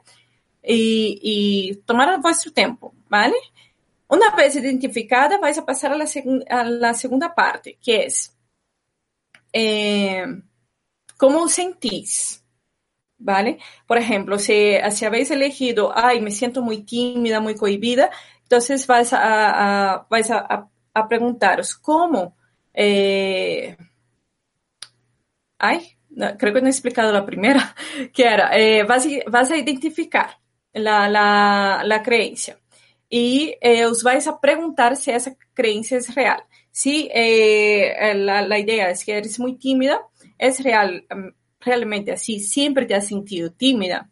y, 0.62 1.18
y 1.22 1.76
tomar 1.86 2.20
vuestro 2.20 2.52
tiempo, 2.52 2.92
¿vale? 3.08 3.36
Una 4.08 4.30
vez 4.36 4.56
identificada, 4.56 5.38
vais 5.38 5.56
a 5.58 5.64
a 5.64 5.96
la, 5.96 6.06
a 6.50 6.64
la 6.64 6.94
segunda 6.94 7.34
parte, 7.34 7.78
que 7.82 8.04
es 8.06 8.36
eh, 9.52 10.24
cómo 11.16 11.48
sentís, 11.48 12.44
¿vale? 13.18 13.58
Por 13.86 13.98
ejemplo, 13.98 14.38
si, 14.38 14.74
si, 14.90 15.04
habéis 15.04 15.30
elegido, 15.30 15.92
ay, 15.94 16.20
me 16.20 16.30
siento 16.30 16.62
muy 16.62 16.82
tímida, 16.82 17.40
muy 17.40 17.54
cohibida, 17.54 18.10
entonces 18.42 18.86
vais 18.86 19.12
a, 19.12 19.92
a 19.94 20.06
vais 20.10 20.30
a, 20.30 20.68
a, 20.94 21.08
preguntaros, 21.08 21.74
¿cómo? 21.76 22.36
Eh, 22.74 23.76
no, 25.58 25.99
creo 26.38 26.54
que 26.54 26.60
no 26.60 26.66
he 26.66 26.70
explicado 26.70 27.12
la 27.12 27.26
primera, 27.26 27.74
que 28.12 28.24
era, 28.24 28.56
eh, 28.58 28.84
vas, 28.84 29.06
vas, 29.26 29.50
a 29.50 29.56
identificar 29.56 30.38
la, 30.72 31.08
la, 31.08 31.82
la 31.84 32.02
creencia 32.02 32.58
y 33.08 33.56
eh, 33.60 33.84
os 33.86 34.02
vais 34.02 34.26
a 34.28 34.40
preguntar 34.40 34.96
si 34.96 35.10
esa 35.10 35.36
creencia 35.52 35.98
es 35.98 36.14
real. 36.14 36.42
Si 36.70 37.10
eh, 37.12 38.14
la, 38.14 38.42
la, 38.42 38.58
idea 38.58 38.90
es 38.90 39.04
que 39.04 39.16
eres 39.16 39.40
muy 39.40 39.56
tímida, 39.56 40.00
es 40.38 40.62
real, 40.62 41.04
mm, 41.10 41.28
realmente 41.60 42.12
así, 42.12 42.40
siempre 42.40 42.86
te 42.86 42.94
has 42.94 43.08
sentido 43.08 43.50
tímida, 43.52 44.08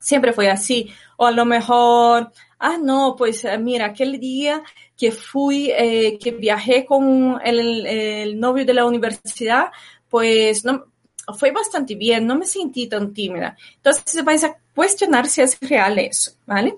siempre 0.00 0.32
fue 0.32 0.50
así, 0.50 0.90
o 1.16 1.26
a 1.26 1.30
lo 1.30 1.44
mejor, 1.44 2.32
ah, 2.58 2.78
no, 2.82 3.14
pues 3.16 3.44
eh, 3.44 3.56
mira, 3.58 3.86
aquel 3.86 4.18
día 4.18 4.62
que 4.96 5.12
fui, 5.12 5.70
eh, 5.70 6.18
que 6.18 6.32
viajé 6.32 6.84
con 6.84 7.40
el, 7.44 7.86
el, 7.86 8.40
novio 8.40 8.64
de 8.66 8.74
la 8.74 8.84
universidad, 8.84 9.70
pues 10.08 10.64
no, 10.64 10.91
fue 11.38 11.50
bastante 11.52 11.94
bien, 11.94 12.26
no 12.26 12.36
me 12.36 12.46
sentí 12.46 12.88
tan 12.88 13.12
tímida. 13.12 13.56
Entonces 13.76 14.24
vais 14.24 14.44
a 14.44 14.56
cuestionar 14.74 15.28
si 15.28 15.42
es 15.42 15.58
real 15.60 15.98
eso, 15.98 16.32
¿vale? 16.46 16.76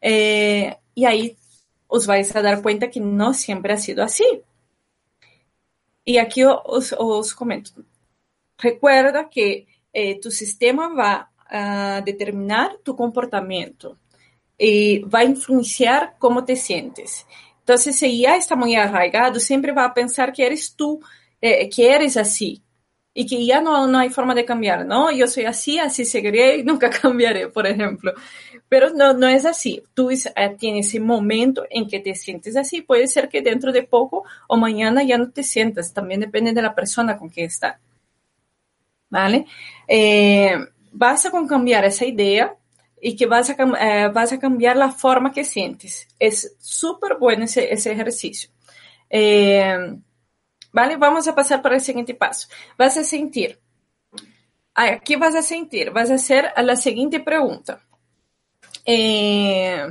Eh, 0.00 0.76
y 0.94 1.04
ahí 1.04 1.36
os 1.86 2.06
vais 2.06 2.34
a 2.36 2.42
dar 2.42 2.62
cuenta 2.62 2.90
que 2.90 3.00
no 3.00 3.32
siempre 3.34 3.72
ha 3.72 3.78
sido 3.78 4.04
así. 4.04 4.24
Y 6.04 6.18
aquí 6.18 6.42
os, 6.44 6.94
os 6.98 7.34
comento. 7.34 7.72
Recuerda 8.58 9.28
que 9.28 9.66
eh, 9.92 10.20
tu 10.20 10.30
sistema 10.30 10.88
va 10.88 11.30
a 11.46 12.02
determinar 12.04 12.78
tu 12.82 12.94
comportamiento 12.94 13.96
y 14.58 15.00
va 15.00 15.20
a 15.20 15.24
influenciar 15.24 16.16
cómo 16.18 16.44
te 16.44 16.56
sientes. 16.56 17.26
Entonces, 17.60 17.96
si 17.96 18.20
ya 18.20 18.36
está 18.36 18.56
muy 18.56 18.74
arraigado, 18.74 19.38
siempre 19.38 19.72
va 19.72 19.84
a 19.84 19.94
pensar 19.94 20.32
que 20.32 20.46
eres 20.46 20.74
tú, 20.74 21.00
eh, 21.40 21.68
que 21.68 21.94
eres 21.94 22.16
así, 22.16 22.62
y 23.18 23.26
que 23.26 23.44
ya 23.44 23.60
no, 23.60 23.88
no 23.88 23.98
hay 23.98 24.10
forma 24.10 24.32
de 24.32 24.44
cambiar, 24.44 24.86
¿no? 24.86 25.10
Yo 25.10 25.26
soy 25.26 25.44
así, 25.44 25.76
así 25.76 26.04
seguiré 26.04 26.58
y 26.58 26.62
nunca 26.62 26.88
cambiaré, 27.02 27.48
por 27.48 27.66
ejemplo. 27.66 28.12
Pero 28.68 28.90
no, 28.90 29.12
no 29.12 29.26
es 29.26 29.44
así. 29.44 29.82
Tú 29.92 30.08
eh, 30.12 30.56
tienes 30.56 30.86
ese 30.86 31.00
momento 31.00 31.66
en 31.68 31.88
que 31.88 31.98
te 31.98 32.14
sientes 32.14 32.56
así. 32.56 32.80
Puede 32.80 33.08
ser 33.08 33.28
que 33.28 33.42
dentro 33.42 33.72
de 33.72 33.82
poco 33.82 34.22
o 34.46 34.56
mañana 34.56 35.02
ya 35.02 35.18
no 35.18 35.32
te 35.32 35.42
sientas. 35.42 35.92
También 35.92 36.20
depende 36.20 36.52
de 36.52 36.62
la 36.62 36.76
persona 36.76 37.18
con 37.18 37.28
que 37.28 37.42
está. 37.42 37.80
¿Vale? 39.10 39.46
Eh, 39.88 40.56
basta 40.92 41.32
con 41.32 41.48
cambiar 41.48 41.84
esa 41.86 42.04
idea 42.04 42.54
y 43.02 43.16
que 43.16 43.26
vas 43.26 43.50
a, 43.50 43.56
eh, 43.80 44.10
vas 44.14 44.32
a 44.32 44.38
cambiar 44.38 44.76
la 44.76 44.92
forma 44.92 45.32
que 45.32 45.42
sientes. 45.42 46.06
Es 46.20 46.54
súper 46.60 47.16
bueno 47.18 47.46
ese, 47.46 47.72
ese 47.72 47.90
ejercicio. 47.90 48.48
Eh, 49.10 49.98
¿Vale? 50.72 50.96
Vamos 50.96 51.26
a 51.28 51.34
pasar 51.34 51.62
para 51.62 51.76
el 51.76 51.80
siguiente 51.80 52.14
paso. 52.14 52.48
Vas 52.76 52.96
a 52.96 53.04
sentir. 53.04 53.58
Aquí 54.74 55.16
vas 55.16 55.34
a 55.34 55.42
sentir. 55.42 55.90
Vas 55.90 56.10
a 56.10 56.14
hacer 56.14 56.52
la 56.56 56.76
siguiente 56.76 57.20
pregunta. 57.20 57.80
Eh, 58.84 59.86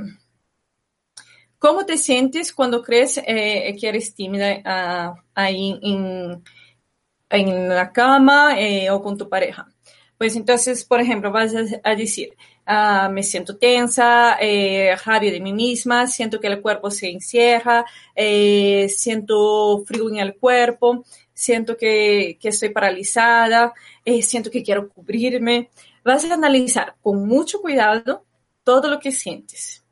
¿Cómo 1.58 1.84
te 1.84 1.98
sientes 1.98 2.52
cuando 2.52 2.82
crees 2.82 3.18
eh, 3.18 3.76
que 3.80 3.88
eres 3.88 4.14
tímida 4.14 5.14
uh, 5.14 5.20
ahí 5.34 5.78
en, 5.82 6.42
en, 7.28 7.68
la 7.68 7.92
cama 7.92 8.60
eh, 8.60 8.90
o 8.90 9.02
con 9.02 9.18
tu 9.18 9.28
pareja? 9.28 9.68
Pues 10.16 10.36
entonces, 10.36 10.84
por 10.84 11.00
ejemplo, 11.00 11.32
vas 11.32 11.52
a 11.84 11.94
decir, 11.94 12.36
uh, 12.68 13.10
me 13.10 13.22
siento 13.22 13.56
tensa, 13.56 14.36
eh, 14.40 14.94
rabia 15.04 15.32
de 15.32 15.40
mí 15.40 15.52
misma, 15.52 16.06
siento 16.06 16.38
que 16.38 16.48
el 16.48 16.60
cuerpo 16.60 16.90
se 16.90 17.10
encierra, 17.10 17.84
eh, 18.14 18.88
siento 18.88 19.82
frío 19.86 20.08
en 20.10 20.18
el 20.18 20.36
cuerpo, 20.36 21.04
siento 21.32 21.76
que, 21.76 22.36
que 22.40 22.48
estoy 22.48 22.70
paralizada, 22.70 23.72
eh, 24.04 24.22
siento 24.22 24.50
que 24.50 24.62
quiero 24.62 24.88
cubrirme. 24.88 25.70
Vas 26.04 26.24
a 26.24 26.34
analizar 26.34 26.96
con 27.02 27.26
mucho 27.26 27.60
cuidado 27.60 28.24
todo 28.64 28.88
lo 28.88 28.98
que 28.98 29.12
sientes. 29.12 29.84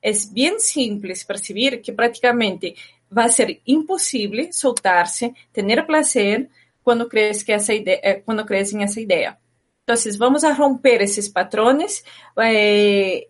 Es 0.00 0.32
bien 0.32 0.54
simple 0.58 1.14
percibir 1.26 1.80
que 1.80 1.92
prácticamente 1.92 2.74
va 3.16 3.24
a 3.24 3.28
ser 3.28 3.60
imposible 3.64 4.52
soltarse, 4.52 5.34
tener 5.52 5.86
placer 5.86 6.48
cuando 6.82 7.08
crees, 7.08 7.44
que 7.44 7.54
esa 7.54 7.72
idea, 7.72 7.98
eh, 8.02 8.22
cuando 8.24 8.44
crees 8.44 8.72
en 8.74 8.82
esa 8.82 9.00
idea. 9.00 9.38
Entonces, 9.86 10.16
vamos 10.16 10.44
a 10.44 10.54
romper 10.54 11.02
esos 11.02 11.28
patrones. 11.28 12.04
Eh, 12.42 13.28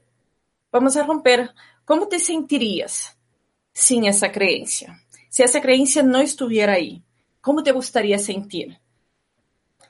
vamos 0.70 0.96
a 0.96 1.02
romper. 1.02 1.50
¿Cómo 1.84 2.06
te 2.06 2.20
sentirías 2.20 3.18
sin 3.72 4.04
esa 4.04 4.30
creencia? 4.30 5.00
Si 5.28 5.42
esa 5.42 5.60
creencia 5.60 6.02
no 6.04 6.20
estuviera 6.20 6.74
ahí, 6.74 7.02
¿cómo 7.40 7.62
te 7.64 7.72
gustaría 7.72 8.18
sentir? 8.18 8.78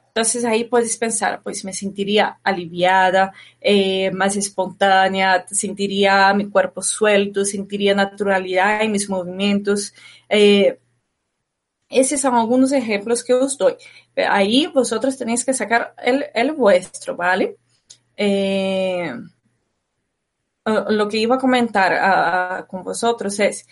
Entonces 0.08 0.44
ahí 0.44 0.64
puedes 0.64 0.96
pensar, 0.96 1.42
pues 1.42 1.64
me 1.64 1.72
sentiría 1.72 2.38
aliviada, 2.44 3.32
eh, 3.60 4.10
más 4.12 4.36
espontánea, 4.36 5.44
sentiría 5.48 6.32
mi 6.34 6.48
cuerpo 6.48 6.82
suelto, 6.82 7.44
sentiría 7.44 7.94
naturalidad 7.94 8.80
en 8.82 8.92
mis 8.92 9.10
movimientos. 9.10 9.92
Eh, 10.28 10.78
esos 12.01 12.20
son 12.20 12.34
algunos 12.34 12.72
ejemplos 12.72 13.22
que 13.24 13.34
os 13.34 13.57
doy. 13.57 13.76
Ahí 14.28 14.66
vosotros 14.66 15.16
tenéis 15.16 15.45
que 15.45 15.55
sacar 15.55 15.95
el, 16.03 16.26
el 16.34 16.53
vuestro, 16.53 17.16
¿vale? 17.16 17.57
Eh, 18.16 19.12
lo 20.64 21.09
que 21.09 21.18
iba 21.18 21.36
a 21.36 21.38
comentar 21.38 22.66
con 22.66 22.84
vosotros 22.84 23.38
es, 23.40 23.66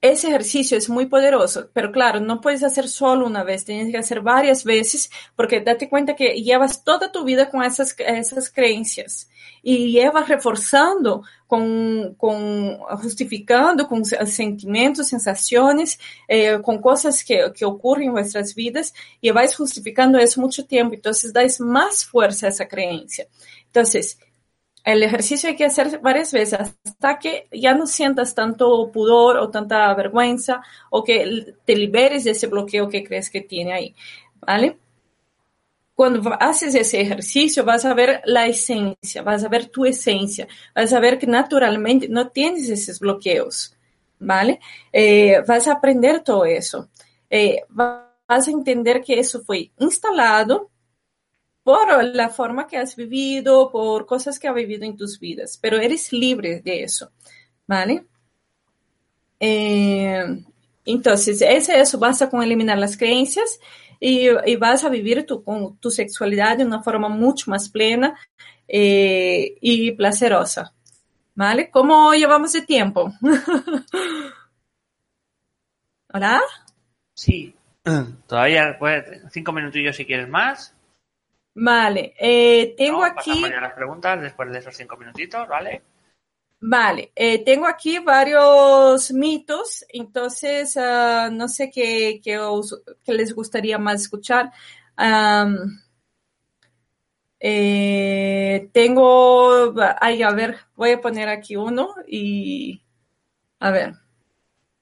ese 0.00 0.28
ejercicio 0.28 0.76
es 0.76 0.88
muy 0.88 1.06
poderoso, 1.06 1.70
pero 1.72 1.92
claro, 1.92 2.18
no 2.18 2.40
puedes 2.40 2.64
hacer 2.64 2.88
solo 2.88 3.26
una 3.26 3.44
vez, 3.44 3.64
tienes 3.64 3.92
que 3.92 3.98
hacer 3.98 4.20
varias 4.20 4.64
veces 4.64 5.10
porque 5.36 5.60
date 5.60 5.88
cuenta 5.88 6.16
que 6.16 6.42
llevas 6.42 6.82
toda 6.82 7.12
tu 7.12 7.24
vida 7.24 7.50
con 7.50 7.62
esas, 7.62 7.94
esas 7.98 8.50
creencias 8.50 9.28
y 9.62 9.92
llevas 9.92 10.28
reforzando 10.28 11.22
con, 11.46 12.14
con 12.16 12.78
justificando 13.00 13.86
con 13.86 14.04
sentimientos, 14.04 15.08
sensaciones, 15.08 15.98
eh, 16.26 16.60
con 16.62 16.80
cosas 16.80 17.22
que, 17.24 17.52
que 17.54 17.64
ocurren 17.64 18.08
en 18.08 18.12
vuestras 18.12 18.54
vidas 18.54 18.92
y 19.20 19.30
vais 19.30 19.54
justificando 19.54 20.18
eso 20.18 20.40
mucho 20.40 20.66
tiempo, 20.66 20.94
entonces 20.94 21.32
dais 21.32 21.60
más 21.60 22.04
fuerza 22.04 22.46
a 22.46 22.48
esa 22.50 22.66
creencia. 22.66 23.26
Entonces, 23.66 24.18
el 24.84 25.02
ejercicio 25.02 25.48
hay 25.48 25.56
que 25.56 25.64
hacer 25.64 26.00
varias 26.00 26.32
veces 26.32 26.58
hasta 26.84 27.18
que 27.18 27.48
ya 27.52 27.74
no 27.74 27.86
sientas 27.86 28.34
tanto 28.34 28.90
pudor 28.90 29.36
o 29.36 29.48
tanta 29.50 29.94
vergüenza 29.94 30.62
o 30.90 31.04
que 31.04 31.54
te 31.64 31.76
liberes 31.76 32.24
de 32.24 32.32
ese 32.32 32.48
bloqueo 32.48 32.88
que 32.88 33.04
crees 33.04 33.30
que 33.30 33.42
tiene 33.42 33.72
ahí, 33.72 33.94
¿vale? 34.40 34.78
Cuando 35.94 36.32
haces 36.40 36.74
ese 36.74 37.00
ejercicio 37.00 37.64
vas 37.64 37.84
a 37.84 37.94
ver 37.94 38.22
la 38.24 38.46
esencia, 38.46 39.22
vas 39.22 39.44
a 39.44 39.48
ver 39.48 39.66
tu 39.66 39.84
esencia, 39.84 40.48
vas 40.74 40.92
a 40.92 41.00
ver 41.00 41.18
que 41.18 41.26
naturalmente 41.26 42.08
no 42.08 42.28
tienes 42.30 42.68
esos 42.68 42.98
bloqueos, 42.98 43.76
¿vale? 44.18 44.58
Eh, 44.92 45.42
vas 45.46 45.68
a 45.68 45.72
aprender 45.72 46.20
todo 46.20 46.44
eso. 46.44 46.88
Eh, 47.28 47.62
vas 47.68 48.48
a 48.48 48.50
entender 48.50 49.02
que 49.02 49.18
eso 49.18 49.42
fue 49.42 49.70
instalado 49.78 50.70
por 51.62 52.04
la 52.04 52.28
forma 52.28 52.66
que 52.66 52.76
has 52.76 52.96
vivido, 52.96 53.70
por 53.70 54.06
cosas 54.06 54.38
que 54.38 54.48
has 54.48 54.54
vivido 54.54 54.84
en 54.84 54.96
tus 54.96 55.18
vidas, 55.20 55.58
pero 55.60 55.78
eres 55.78 56.12
libre 56.12 56.60
de 56.60 56.82
eso, 56.82 57.10
¿vale? 57.66 58.04
Eh, 59.38 60.24
entonces, 60.84 61.40
ese 61.42 61.80
eso 61.80 61.98
basta 61.98 62.28
con 62.28 62.42
eliminar 62.42 62.78
las 62.78 62.96
creencias 62.96 63.60
y, 64.04 64.28
y 64.46 64.56
vas 64.56 64.82
a 64.84 64.88
vivir 64.88 65.24
tu, 65.26 65.44
con 65.44 65.76
tu 65.78 65.88
sexualidad 65.90 66.56
de 66.58 66.64
una 66.64 66.82
forma 66.82 67.08
mucho 67.08 67.50
más 67.52 67.68
plena 67.68 68.18
eh, 68.66 69.54
y 69.60 69.92
placerosa, 69.92 70.74
¿vale? 71.36 71.70
¿Cómo 71.70 72.12
llevamos 72.14 72.52
de 72.52 72.62
tiempo? 72.62 73.12
¿Hola? 76.14 76.40
Sí, 77.14 77.54
todavía 78.26 78.76
pues, 78.78 79.04
cinco 79.30 79.52
minutillos 79.52 79.96
si 79.96 80.04
quieres 80.04 80.28
más. 80.28 80.74
Vale, 81.54 82.14
eh, 82.18 82.74
tengo 82.76 82.98
No, 82.98 83.04
aquí. 83.04 83.30
pasamos 83.30 83.50
ya 83.50 83.58
a 83.58 83.62
las 83.62 83.74
preguntas 83.74 84.20
después 84.20 84.50
de 84.50 84.58
esos 84.58 84.76
cinco 84.76 84.96
minutitos, 84.96 85.46
¿vale? 85.48 85.82
Vale, 86.64 87.10
eh, 87.16 87.44
tengo 87.44 87.66
aquí 87.66 87.98
varios 87.98 89.10
mitos, 89.10 89.84
entonces 89.88 90.76
uh, 90.76 91.28
no 91.32 91.48
sé 91.48 91.72
qué, 91.72 92.20
qué, 92.22 92.38
os, 92.38 92.80
qué, 93.02 93.14
les 93.14 93.34
gustaría 93.34 93.78
más 93.78 94.02
escuchar. 94.02 94.52
Um, 94.96 95.56
eh, 97.40 98.68
tengo, 98.72 99.74
ay, 100.00 100.22
a 100.22 100.30
ver, 100.30 100.56
voy 100.76 100.92
a 100.92 101.00
poner 101.00 101.28
aquí 101.28 101.56
uno 101.56 101.96
y 102.06 102.80
a 103.58 103.72
ver. 103.72 103.94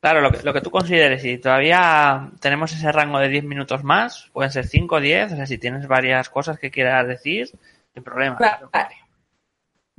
Claro, 0.01 0.21
lo 0.21 0.31
que, 0.31 0.43
lo 0.43 0.53
que 0.53 0.61
tú 0.61 0.71
consideres, 0.71 1.23
si 1.23 1.39
todavía 1.39 2.31
tenemos 2.41 2.73
ese 2.73 2.93
rango 2.93 3.19
de 3.21 3.31
10 3.31 3.45
minutos 3.45 3.85
más, 3.85 4.29
pueden 4.35 4.53
ser 4.53 4.67
5 4.67 4.97
o 4.97 5.01
10, 5.01 5.33
o 5.33 5.37
sea, 5.37 5.47
si 5.47 5.57
tienes 5.57 5.89
varias 5.89 6.29
cosas 6.29 6.59
que 6.59 6.71
quieras 6.71 7.09
decir, 7.09 7.51
sin 7.95 8.03
problema. 8.03 8.37
Vale. 8.71 9.10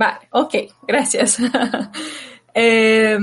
Vale, 0.02 0.28
ok, 0.32 0.56
gracias. 0.88 1.38
eh, 2.56 3.20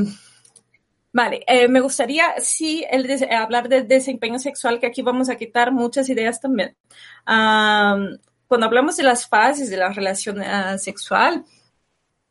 vale, 1.12 1.42
eh, 1.44 1.66
me 1.66 1.80
gustaría, 1.80 2.34
sí, 2.38 2.84
el 2.88 3.04
hablar 3.32 3.68
del 3.68 3.88
desempeño 3.88 4.38
sexual, 4.38 4.78
que 4.78 4.86
aquí 4.86 5.02
vamos 5.02 5.28
a 5.28 5.34
quitar 5.34 5.72
muchas 5.72 6.08
ideas 6.08 6.40
también. 6.40 6.76
Cuando 7.24 8.66
hablamos 8.66 8.96
de 8.96 9.02
las 9.02 9.26
fases 9.28 9.70
de 9.70 9.76
la 9.76 9.88
relación 9.88 10.38
uh, 10.38 10.78
sexual, 10.78 11.44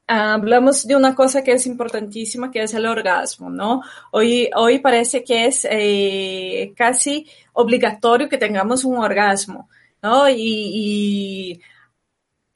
hablamos 0.08 0.88
de 0.88 0.96
una 0.96 1.14
cosa 1.14 1.44
que 1.44 1.52
es 1.52 1.68
importantísima, 1.68 2.50
que 2.50 2.64
es 2.64 2.74
el 2.74 2.86
orgasmo, 2.86 3.50
¿no? 3.50 3.82
Hoy, 4.12 4.50
hoy 4.56 4.80
parece 4.80 5.26
que 5.26 5.48
es 5.48 5.68
eh, 5.70 6.72
casi 6.74 7.28
obligatorio 7.52 8.30
que 8.30 8.38
tengamos 8.38 8.86
un 8.86 8.96
orgasmo, 8.96 9.68
¿no? 10.02 10.30
Y 10.30 11.62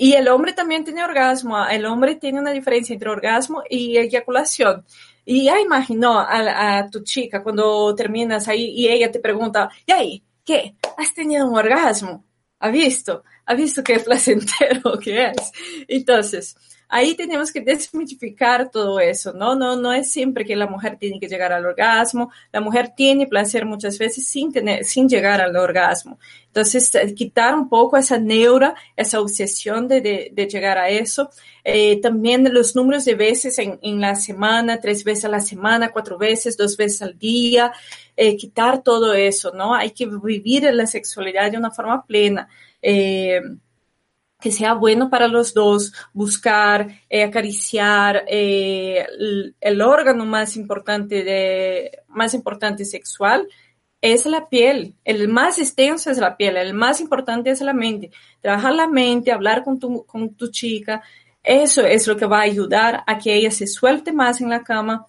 y 0.01 0.13
el 0.13 0.29
hombre 0.29 0.53
también 0.53 0.83
tiene 0.83 1.03
orgasmo. 1.03 1.63
El 1.67 1.85
hombre 1.85 2.15
tiene 2.15 2.39
una 2.39 2.49
diferencia 2.49 2.91
entre 2.91 3.11
orgasmo 3.11 3.61
y 3.69 3.97
eyaculación. 3.99 4.83
Y 5.23 5.43
ya 5.45 5.59
imagino 5.61 6.17
a, 6.17 6.79
a, 6.79 6.89
tu 6.89 7.03
chica 7.03 7.43
cuando 7.43 7.93
terminas 7.93 8.47
ahí 8.47 8.71
y 8.71 8.87
ella 8.87 9.11
te 9.11 9.19
pregunta, 9.19 9.69
¿y 9.85 9.91
ahí? 9.91 10.23
¿Qué? 10.43 10.75
¿Has 10.97 11.13
tenido 11.13 11.47
un 11.47 11.55
orgasmo? 11.55 12.25
¿Ha 12.57 12.69
visto? 12.71 13.23
¿Ha 13.45 13.53
visto 13.53 13.83
qué 13.83 13.99
placentero 14.05 14.97
que 14.99 15.25
es? 15.25 15.51
Entonces, 15.87 16.55
ahí 16.91 17.15
tenemos 17.15 17.51
que 17.51 17.61
desmitificar 17.65 18.69
todo 18.69 18.99
eso, 18.99 19.33
¿no? 19.33 19.55
No, 19.55 19.75
no 19.75 19.93
es 19.93 20.11
siempre 20.11 20.45
que 20.45 20.55
la 20.55 20.67
mujer 20.67 20.97
tiene 20.99 21.19
que 21.19 21.27
llegar 21.27 21.51
al 21.53 21.65
orgasmo, 21.65 22.31
la 22.51 22.61
mujer 22.61 22.93
tiene 22.95 23.25
placer 23.25 23.65
muchas 23.65 23.97
veces 23.97 24.27
sin 24.27 24.51
tener, 24.51 24.83
sin 24.85 25.09
llegar 25.09 25.41
al 25.41 25.55
orgasmo. 25.55 26.19
Entonces, 26.47 26.93
eh, 26.95 27.15
quitar 27.15 27.55
un 27.55 27.69
poco 27.69 27.97
esa 27.97 28.19
neura, 28.19 28.75
esa 28.95 29.21
obsesión 29.21 29.87
de, 29.87 30.31
de, 30.33 30.47
llegar 30.47 30.77
a 30.77 30.89
eso. 30.89 31.29
Eh, 31.63 32.01
también 32.01 32.53
los 32.53 32.75
números 32.75 33.05
de 33.05 33.15
veces 33.15 33.57
en, 33.57 33.79
en, 33.81 34.01
la 34.01 34.15
semana, 34.15 34.81
tres 34.81 35.05
veces 35.05 35.25
a 35.25 35.29
la 35.29 35.39
semana, 35.39 35.91
cuatro 35.93 36.17
veces, 36.17 36.57
dos 36.57 36.75
veces 36.75 37.01
al 37.03 37.17
día, 37.17 37.71
eh, 38.17 38.35
quitar 38.35 38.83
todo 38.83 39.13
eso, 39.13 39.53
¿no? 39.53 39.73
Hay 39.73 39.91
que 39.91 40.07
vivir 40.07 40.63
la 40.73 40.87
sexualidad 40.87 41.51
de 41.51 41.57
una 41.57 41.71
forma 41.71 42.05
plena. 42.05 42.49
Que 44.41 44.51
sea 44.51 44.73
bueno 44.73 45.09
para 45.09 45.27
los 45.27 45.53
dos, 45.53 45.93
buscar, 46.13 46.87
eh, 47.09 47.23
acariciar 47.23 48.25
eh, 48.27 49.05
el, 49.61 49.81
órgano 49.81 50.25
más 50.25 50.57
importante 50.57 51.23
de, 51.23 51.99
más 52.07 52.33
importante 52.33 52.83
sexual 52.83 53.47
es 54.01 54.25
la 54.25 54.49
piel. 54.49 54.95
El 55.05 55.27
más 55.27 55.59
extenso 55.59 56.09
es 56.09 56.17
la 56.17 56.35
piel, 56.35 56.57
el 56.57 56.73
más 56.73 56.99
importante 56.99 57.51
es 57.51 57.61
la 57.61 57.73
mente. 57.73 58.11
Trabajar 58.41 58.73
la 58.73 58.87
mente, 58.87 59.31
hablar 59.31 59.63
con 59.63 59.79
tu, 59.79 60.05
con 60.05 60.33
tu 60.33 60.49
chica, 60.49 61.03
eso 61.43 61.85
es 61.85 62.07
lo 62.07 62.17
que 62.17 62.25
va 62.25 62.39
a 62.39 62.43
ayudar 62.43 63.03
a 63.07 63.17
que 63.19 63.33
ella 63.35 63.51
se 63.51 63.67
suelte 63.67 64.11
más 64.11 64.41
en 64.41 64.49
la 64.49 64.63
cama, 64.63 65.07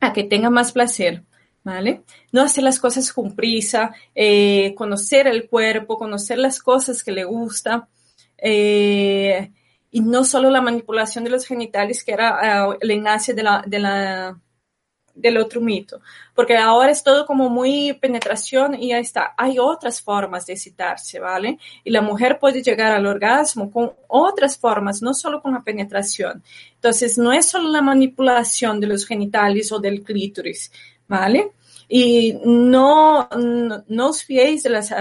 a 0.00 0.12
que 0.12 0.24
tenga 0.24 0.50
más 0.50 0.72
placer. 0.72 1.24
¿Vale? 1.64 2.04
No 2.30 2.42
hacer 2.42 2.62
las 2.62 2.78
cosas 2.78 3.12
con 3.12 3.34
prisa, 3.34 3.92
eh, 4.14 4.72
conocer 4.76 5.26
el 5.26 5.48
cuerpo, 5.48 5.98
conocer 5.98 6.38
las 6.38 6.62
cosas 6.62 7.02
que 7.02 7.10
le 7.10 7.24
gusta, 7.24 7.88
eh, 8.38 9.50
y 9.90 10.00
no 10.00 10.24
solo 10.24 10.50
la 10.50 10.60
manipulación 10.60 11.24
de 11.24 11.30
los 11.30 11.46
genitales, 11.46 12.04
que 12.04 12.12
era 12.12 12.68
uh, 12.68 12.76
el 12.80 12.90
enlace 12.90 13.32
de 13.32 13.42
la, 13.42 13.64
de 13.66 13.78
la, 13.78 14.38
del 15.14 15.38
otro 15.38 15.60
mito, 15.60 16.00
porque 16.34 16.56
ahora 16.56 16.90
es 16.90 17.02
todo 17.02 17.24
como 17.24 17.48
muy 17.48 17.94
penetración 17.94 18.74
y 18.74 18.88
ya 18.88 18.98
está. 18.98 19.32
Hay 19.36 19.58
otras 19.58 20.02
formas 20.02 20.44
de 20.46 20.52
excitarse, 20.52 21.18
¿vale? 21.18 21.58
Y 21.82 21.90
la 21.90 22.02
mujer 22.02 22.38
puede 22.38 22.62
llegar 22.62 22.92
al 22.92 23.06
orgasmo 23.06 23.70
con 23.70 23.94
otras 24.08 24.58
formas, 24.58 25.00
no 25.00 25.14
solo 25.14 25.40
con 25.40 25.54
la 25.54 25.64
penetración. 25.64 26.42
Entonces, 26.74 27.16
no 27.16 27.32
es 27.32 27.46
solo 27.46 27.70
la 27.70 27.80
manipulación 27.80 28.78
de 28.78 28.88
los 28.88 29.06
genitales 29.06 29.72
o 29.72 29.78
del 29.78 30.02
clítoris, 30.02 30.70
¿vale? 31.08 31.52
Y 31.88 32.38
no, 32.44 33.28
no, 33.38 33.84
no 33.88 34.08
os 34.08 34.22
fiéis 34.22 34.64
de 34.64 34.70
las 34.70 34.92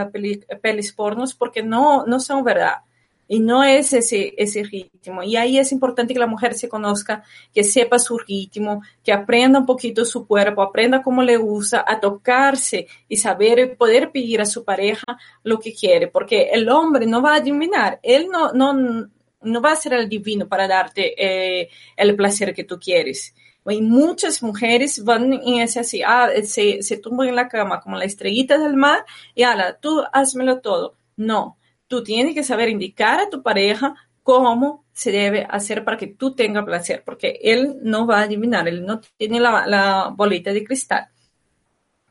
pelis 0.61 0.93
pornos 0.93 1.33
porque 1.33 1.63
no, 1.63 2.05
no 2.05 2.19
son 2.19 2.43
verdad 2.43 2.84
y 3.27 3.39
no 3.39 3.63
es 3.63 3.93
ese, 3.93 4.33
ese 4.37 4.63
ritmo. 4.63 5.23
Y 5.23 5.35
ahí 5.35 5.57
es 5.57 5.71
importante 5.71 6.13
que 6.13 6.19
la 6.19 6.27
mujer 6.27 6.53
se 6.53 6.69
conozca, 6.69 7.23
que 7.53 7.63
sepa 7.63 7.99
su 7.99 8.17
ritmo, 8.17 8.81
que 9.03 9.11
aprenda 9.11 9.59
un 9.59 9.65
poquito 9.65 10.05
su 10.05 10.27
cuerpo, 10.27 10.61
aprenda 10.61 11.01
cómo 11.01 11.23
le 11.23 11.37
gusta, 11.37 11.83
a 11.87 11.99
tocarse 11.99 12.87
y 13.07 13.17
saber 13.17 13.75
poder 13.77 14.11
pedir 14.11 14.41
a 14.41 14.45
su 14.45 14.63
pareja 14.63 15.17
lo 15.43 15.59
que 15.59 15.73
quiere, 15.73 16.07
porque 16.07 16.49
el 16.51 16.69
hombre 16.69 17.05
no 17.05 17.21
va 17.21 17.33
a 17.33 17.37
adivinar, 17.37 17.99
él 18.03 18.27
no, 18.31 18.51
no, 18.53 19.09
no 19.41 19.61
va 19.61 19.71
a 19.71 19.75
ser 19.75 19.93
el 19.93 20.09
divino 20.09 20.47
para 20.47 20.67
darte 20.67 21.13
eh, 21.17 21.69
el 21.95 22.15
placer 22.15 22.53
que 22.53 22.63
tú 22.63 22.79
quieres. 22.79 23.33
Y 23.67 23.81
muchas 23.81 24.43
mujeres 24.43 25.03
van 25.03 25.33
en 25.33 25.61
ese 25.61 25.79
así, 25.79 26.03
ah, 26.03 26.29
se, 26.43 26.83
se 26.83 26.97
tumban 26.97 27.29
en 27.29 27.35
la 27.35 27.47
cama 27.47 27.79
como 27.81 27.97
la 27.97 28.05
estrellita 28.05 28.59
del 28.59 28.75
mar 28.75 29.03
y 29.33 29.41
ala, 29.41 29.79
tú 29.79 30.03
házmelo 30.13 30.59
todo. 30.59 30.95
No, 31.17 31.57
tú 31.87 32.03
tienes 32.03 32.33
que 32.33 32.43
saber 32.43 32.69
indicar 32.69 33.19
a 33.19 33.29
tu 33.29 33.41
pareja 33.43 33.95
cómo 34.23 34.85
se 34.91 35.11
debe 35.11 35.45
hacer 35.49 35.83
para 35.83 35.97
que 35.97 36.07
tú 36.07 36.35
tengas 36.35 36.65
placer, 36.65 37.03
porque 37.05 37.39
él 37.43 37.77
no 37.83 38.07
va 38.07 38.19
a 38.19 38.23
adivinar, 38.23 38.67
él 38.67 38.85
no 38.85 38.99
tiene 39.17 39.39
la, 39.39 40.11
bolita 40.15 40.51
de 40.51 40.63
cristal. 40.63 41.07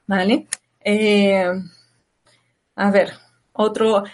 ¿Vale? 0.07 0.47
Eh, 0.81 1.51
a 2.77 2.91
ver, 2.91 3.12
otro, 3.53 4.05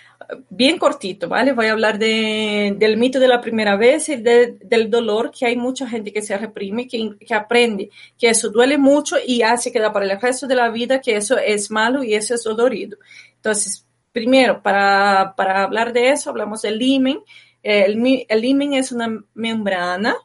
bien 0.48 0.78
cortito, 0.78 1.28
¿vale? 1.28 1.52
Voy 1.52 1.66
a 1.66 1.72
hablar 1.72 1.98
de, 1.98 2.74
del 2.78 2.96
mito 2.96 3.18
de 3.18 3.28
la 3.28 3.40
primera 3.40 3.76
vez 3.76 4.08
y 4.08 4.16
de, 4.16 4.58
del 4.62 4.90
dolor, 4.90 5.30
que 5.30 5.46
hay 5.46 5.56
mucha 5.56 5.88
gente 5.88 6.12
que 6.12 6.22
se 6.22 6.36
reprime, 6.36 6.86
que, 6.86 7.16
que 7.18 7.34
aprende 7.34 7.90
que 8.18 8.28
eso 8.30 8.50
duele 8.50 8.78
mucho 8.78 9.16
y 9.24 9.42
hace 9.42 9.72
que 9.72 9.80
da 9.80 9.92
para 9.92 10.06
el 10.06 10.20
resto 10.20 10.46
de 10.46 10.54
la 10.54 10.70
vida 10.70 11.00
que 11.00 11.16
eso 11.16 11.38
es 11.38 11.70
malo 11.70 12.02
y 12.02 12.14
eso 12.14 12.34
es 12.34 12.44
dolorido. 12.44 12.98
Entonces, 13.36 13.86
primero, 14.12 14.62
para, 14.62 15.34
para 15.36 15.62
hablar 15.62 15.92
de 15.92 16.10
eso, 16.10 16.30
hablamos 16.30 16.62
del 16.62 16.78
limen. 16.78 17.20
El, 17.62 18.24
el 18.28 18.40
limen 18.40 18.74
es 18.74 18.92
una 18.92 19.22
membrana 19.34 20.16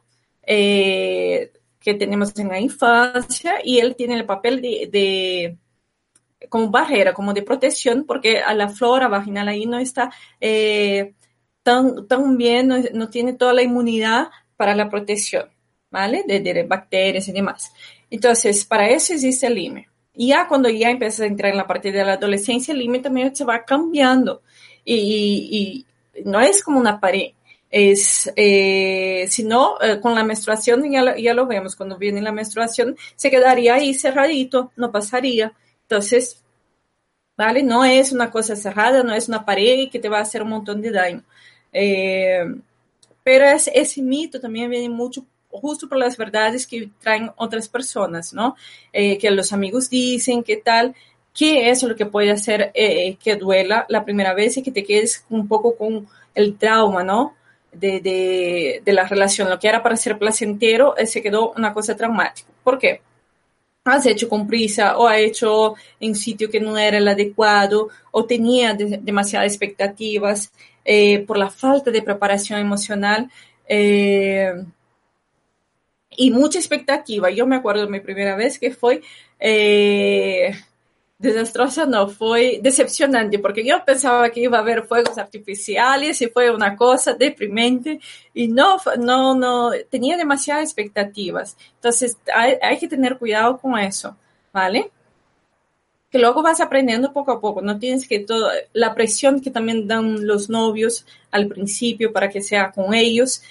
eh, 0.42 1.52
que 1.80 1.94
tenemos 1.94 2.36
en 2.38 2.48
la 2.48 2.60
infancia 2.60 3.56
y 3.62 3.78
él 3.78 3.94
tiene 3.94 4.14
el 4.14 4.26
papel 4.26 4.60
de, 4.60 4.88
de, 4.90 5.58
como 6.48 6.70
barrera, 6.70 7.14
como 7.14 7.32
de 7.32 7.42
protección, 7.42 8.04
porque 8.06 8.38
a 8.38 8.54
la 8.54 8.68
flora 8.68 9.08
vaginal 9.08 9.48
ahí 9.48 9.66
no 9.66 9.78
está 9.78 10.10
eh, 10.40 11.14
tan, 11.62 12.06
tan 12.08 12.36
bien, 12.36 12.68
no, 12.68 12.76
no, 12.92 13.08
tiene 13.08 13.34
toda 13.34 13.52
la 13.52 13.62
inmunidad 13.62 14.28
para 14.56 14.74
la 14.74 14.88
protección, 14.88 15.48
¿vale? 15.90 16.24
De, 16.26 16.62
bacterias 16.64 17.28
y 17.28 17.32
demás. 17.32 17.72
Entonces, 18.10 18.64
para 18.64 18.88
eso 18.88 19.12
existe 19.12 19.46
el 19.46 19.54
limen. 19.54 19.86
Y 20.16 20.28
ya 20.28 20.48
cuando 20.48 20.68
ya 20.68 20.90
empiezas 20.90 21.20
a 21.20 21.26
entrar 21.26 21.52
en 21.52 21.58
la 21.58 21.66
parte 21.66 21.92
de 21.92 22.04
la 22.04 22.14
adolescencia, 22.14 22.72
el 22.72 22.80
límite 22.80 23.04
también 23.04 23.36
se 23.36 23.44
va 23.44 23.64
cambiando. 23.64 24.42
Y, 24.84 25.84
y, 26.14 26.24
no 26.24 26.40
es 26.40 26.62
como 26.62 26.80
una 26.80 26.98
pared. 26.98 27.32
Es, 27.70 28.32
eh, 28.36 29.26
sino 29.28 29.80
eh, 29.82 30.00
con 30.00 30.14
la 30.14 30.24
menstruación, 30.24 30.90
ya, 30.90 31.16
ya 31.16 31.34
lo 31.34 31.46
vemos, 31.46 31.76
cuando 31.76 31.98
viene 31.98 32.22
la 32.22 32.32
menstruación, 32.32 32.96
se 33.16 33.30
quedaría 33.30 33.74
ahí 33.74 33.92
cerradito, 33.92 34.72
no 34.76 34.90
pasaría. 34.90 35.52
Entonces, 35.82 36.42
¿vale? 37.36 37.62
No 37.62 37.84
es 37.84 38.12
una 38.12 38.30
cosa 38.30 38.56
cerrada, 38.56 39.02
no 39.02 39.14
es 39.14 39.28
una 39.28 39.44
pared 39.44 39.90
que 39.90 39.98
te 39.98 40.08
va 40.08 40.18
a 40.18 40.22
hacer 40.22 40.42
un 40.42 40.50
montón 40.50 40.80
de 40.80 40.90
daño. 40.90 41.22
Eh, 41.72 42.44
pero 43.22 43.44
es, 43.44 43.68
ese 43.74 44.02
mito 44.02 44.40
también 44.40 44.70
viene 44.70 44.88
mucho 44.88 45.26
justo 45.56 45.88
por 45.88 45.98
las 45.98 46.16
verdades 46.16 46.66
que 46.66 46.90
traen 47.00 47.30
otras 47.36 47.68
personas, 47.68 48.32
¿no? 48.32 48.56
Eh, 48.92 49.18
que 49.18 49.30
los 49.30 49.52
amigos 49.52 49.90
dicen, 49.90 50.42
qué 50.42 50.56
tal, 50.56 50.94
qué 51.34 51.70
es 51.70 51.82
lo 51.82 51.96
que 51.96 52.06
puede 52.06 52.30
hacer 52.30 52.70
eh, 52.74 53.16
que 53.16 53.36
duela 53.36 53.86
la 53.88 54.04
primera 54.04 54.34
vez 54.34 54.56
y 54.56 54.62
que 54.62 54.72
te 54.72 54.84
quedes 54.84 55.24
un 55.30 55.48
poco 55.48 55.76
con 55.76 56.06
el 56.34 56.56
trauma, 56.56 57.02
¿no? 57.02 57.34
De, 57.72 58.00
de, 58.00 58.82
de 58.84 58.92
la 58.92 59.06
relación. 59.06 59.50
Lo 59.50 59.58
que 59.58 59.68
era 59.68 59.82
para 59.82 59.96
ser 59.96 60.18
placentero 60.18 60.96
eh, 60.96 61.06
se 61.06 61.22
quedó 61.22 61.52
una 61.52 61.74
cosa 61.74 61.96
traumática. 61.96 62.48
¿Por 62.64 62.78
qué? 62.78 63.02
has 63.92 64.06
hecho 64.06 64.28
con 64.28 64.46
prisa 64.46 64.96
o 64.98 65.06
ha 65.06 65.18
hecho 65.18 65.74
en 66.00 66.14
sitio 66.14 66.50
que 66.50 66.60
no 66.60 66.76
era 66.76 66.98
el 66.98 67.08
adecuado 67.08 67.88
o 68.10 68.24
tenía 68.24 68.74
de, 68.74 68.98
demasiadas 69.02 69.52
expectativas 69.52 70.52
eh, 70.84 71.20
por 71.20 71.38
la 71.38 71.50
falta 71.50 71.90
de 71.90 72.02
preparación 72.02 72.60
emocional. 72.60 73.30
Eh, 73.68 74.52
y 76.16 76.30
mucha 76.30 76.58
expectativa. 76.58 77.30
Yo 77.30 77.46
me 77.46 77.56
acuerdo 77.56 77.82
de 77.82 77.90
mi 77.90 78.00
primera 78.00 78.36
vez 78.36 78.58
que 78.58 78.70
fue 78.72 79.02
eh, 79.38 80.54
desastrosa, 81.18 81.86
no, 81.86 82.08
fue 82.08 82.60
decepcionante, 82.62 83.38
porque 83.38 83.64
yo 83.64 83.84
pensaba 83.84 84.30
que 84.30 84.40
iba 84.40 84.58
a 84.58 84.60
haber 84.60 84.84
fuegos 84.84 85.18
artificiales 85.18 86.20
y 86.20 86.28
fue 86.28 86.50
una 86.54 86.76
cosa 86.76 87.14
deprimente 87.14 88.00
y 88.34 88.48
no, 88.48 88.76
no, 88.98 89.34
no, 89.34 89.70
tenía 89.90 90.16
demasiadas 90.16 90.64
expectativas. 90.64 91.56
Entonces 91.74 92.18
hay, 92.34 92.54
hay 92.60 92.78
que 92.78 92.88
tener 92.88 93.18
cuidado 93.18 93.58
con 93.58 93.78
eso, 93.78 94.16
¿vale? 94.52 94.90
que 96.10 96.18
luego 96.18 96.42
vas 96.42 96.60
aprendiendo 96.60 97.12
poco 97.12 97.32
a 97.32 97.40
poco, 97.40 97.60
no 97.62 97.78
tienes 97.78 98.06
que 98.06 98.20
todo, 98.20 98.48
la 98.72 98.94
presión 98.94 99.40
que 99.40 99.50
también 99.50 99.88
dan 99.88 100.26
los 100.26 100.48
novios 100.48 101.04
al 101.30 101.48
principio 101.48 102.12
para 102.12 102.28
que 102.28 102.40
sea 102.40 102.70
con 102.70 102.94
ellos, 102.94 103.42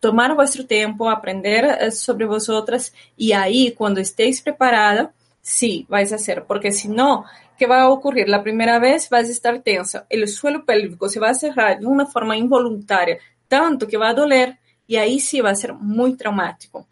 tomar 0.00 0.34
vuestro 0.34 0.66
tiempo, 0.66 1.08
aprender 1.08 1.64
eh, 1.64 1.90
sobre 1.90 2.24
vosotras 2.24 2.92
y 3.16 3.32
ahí 3.32 3.72
cuando 3.72 4.00
estéis 4.00 4.40
preparada, 4.40 5.12
sí, 5.42 5.86
vais 5.88 6.12
a 6.12 6.16
hacer, 6.16 6.44
porque 6.46 6.72
si 6.72 6.88
no, 6.88 7.26
¿qué 7.58 7.66
va 7.66 7.82
a 7.82 7.90
ocurrir? 7.90 8.28
La 8.28 8.42
primera 8.42 8.78
vez 8.78 9.08
vas 9.10 9.28
a 9.28 9.30
estar 9.30 9.60
tensa, 9.60 10.06
el 10.08 10.26
suelo 10.26 10.64
pélvico 10.64 11.08
se 11.08 11.20
va 11.20 11.28
a 11.28 11.34
cerrar 11.34 11.78
de 11.78 11.86
una 11.86 12.06
forma 12.06 12.36
involuntaria, 12.36 13.18
tanto 13.46 13.86
que 13.86 13.98
va 13.98 14.08
a 14.08 14.14
doler 14.14 14.58
y 14.86 14.96
ahí 14.96 15.20
sí 15.20 15.40
va 15.40 15.50
a 15.50 15.54
ser 15.54 15.74
muy 15.74 16.16
traumático. 16.16 16.86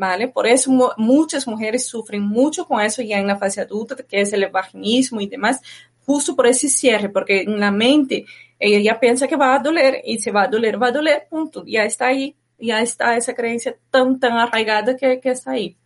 ¿Vale? 0.00 0.28
Por 0.28 0.46
eso 0.46 0.70
muchas 0.96 1.44
mujeres 1.48 1.88
sufren 1.88 2.22
mucho 2.22 2.68
con 2.68 2.80
eso 2.80 3.02
ya 3.02 3.18
en 3.18 3.26
la 3.26 3.36
fase 3.36 3.60
adulta, 3.60 3.96
que 3.96 4.20
es 4.20 4.32
el 4.32 4.46
vaginismo 4.48 5.20
y 5.20 5.26
demás, 5.26 5.60
justo 6.06 6.36
por 6.36 6.46
ese 6.46 6.68
cierre, 6.68 7.08
porque 7.08 7.40
en 7.40 7.58
la 7.58 7.72
mente 7.72 8.24
ella 8.60 8.78
ya 8.78 9.00
piensa 9.00 9.26
que 9.26 9.34
va 9.34 9.56
a 9.56 9.58
doler 9.58 10.00
y 10.04 10.18
se 10.18 10.30
va 10.30 10.42
a 10.42 10.46
doler, 10.46 10.80
va 10.80 10.86
a 10.86 10.92
doler, 10.92 11.26
punto, 11.28 11.64
ya 11.66 11.82
está 11.82 12.06
ahí, 12.06 12.36
ya 12.58 12.80
está 12.80 13.16
esa 13.16 13.34
creencia 13.34 13.76
tan, 13.90 14.18
tan 14.20 14.32
arraigada 14.32 14.96
que, 14.96 15.20
que 15.20 15.30
está 15.30 15.52
ahí. 15.52 15.76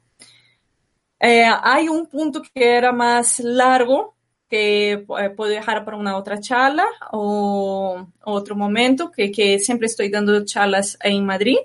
Eh, 1.21 1.45
hay 1.63 1.89
un 1.89 2.07
punto 2.07 2.43
que 2.43 2.77
era 2.77 2.93
más 2.93 3.39
largo, 3.41 4.17
que 4.51 4.93
eh, 4.93 5.31
puedo 5.37 5.51
dejar 5.51 5.85
para 5.85 5.97
una 5.97 6.17
otra 6.17 6.41
charla 6.41 6.85
o 7.13 8.07
otro 8.25 8.57
momento, 8.57 9.11
que, 9.11 9.31
que 9.31 9.59
siempre 9.59 9.87
estoy 9.87 10.11
dando 10.11 10.45
charlas 10.45 10.99
en 11.03 11.25
Madrid, 11.25 11.59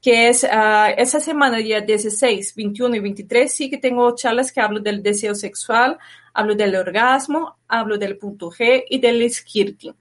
que 0.00 0.28
es 0.28 0.44
uh, 0.44 0.94
esa 0.96 1.20
semana, 1.20 1.58
día 1.58 1.80
16, 1.80 2.54
21 2.54 2.96
y 2.96 3.00
23, 3.00 3.52
sí 3.52 3.68
que 3.68 3.78
tengo 3.78 4.14
charlas 4.14 4.52
que 4.52 4.60
hablo 4.60 4.80
del 4.80 5.02
deseo 5.02 5.34
sexual, 5.34 5.98
hablo 6.32 6.54
del 6.54 6.76
orgasmo, 6.76 7.56
hablo 7.68 7.98
del 7.98 8.16
punto 8.16 8.50
G 8.50 8.84
y 8.88 8.98
del 8.98 9.28
skirting. 9.30 9.94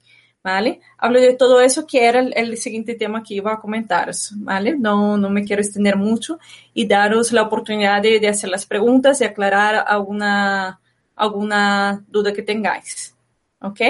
¿Vale? 0.48 0.80
Hablo 0.98 1.20
de 1.20 1.34
todo 1.36 1.60
eso 1.60 1.86
que 1.86 2.06
era 2.08 2.22
el, 2.22 2.58
siguiente 2.58 2.96
tema 2.96 3.22
que 3.22 3.34
iba 3.34 3.52
a 3.52 3.60
comentar, 3.60 4.10
¿vale? 4.38 4.78
No, 4.78 5.18
no 5.18 5.30
me 5.30 5.44
quiero 5.44 5.62
extender 5.62 5.98
mucho 5.98 6.40
y 6.74 6.88
daros 6.88 7.34
la 7.34 7.42
oportunidad 7.42 8.02
de, 8.02 8.26
hacer 8.30 8.50
las 8.50 8.66
preguntas 8.66 9.20
y 9.20 9.26
aclarar 9.26 9.84
alguna, 9.86 10.80
alguna 11.18 12.02
duda 12.08 12.32
que 12.32 12.44
tengáis, 12.44 13.14
¿ok? 13.60 13.82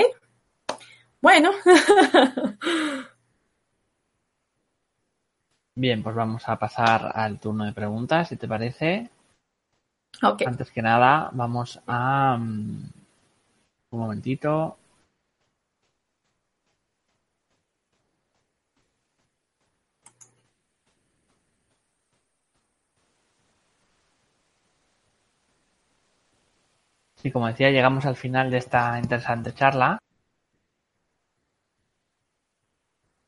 Bueno. 1.22 1.52
Bien, 5.76 6.02
pues 6.02 6.16
vamos 6.16 6.50
a 6.50 6.58
pasar 6.58 7.12
al 7.14 7.40
turno 7.40 7.66
de 7.66 7.74
preguntas, 7.74 8.30
si 8.30 8.36
te 8.36 8.48
parece. 8.48 9.12
Ok. 10.24 10.42
Antes 10.48 10.72
que 10.72 10.82
nada, 10.82 11.30
vamos 11.34 11.80
a... 11.86 12.36
Mm, 12.36 12.90
un 13.92 14.00
momentito. 14.00 14.78
Sí, 27.28 27.32
como 27.34 27.48
decía, 27.48 27.72
llegamos 27.72 28.06
al 28.06 28.16
final 28.16 28.50
de 28.50 28.60
esta 28.60 28.98
interesante 28.98 29.54
charla. 29.54 30.00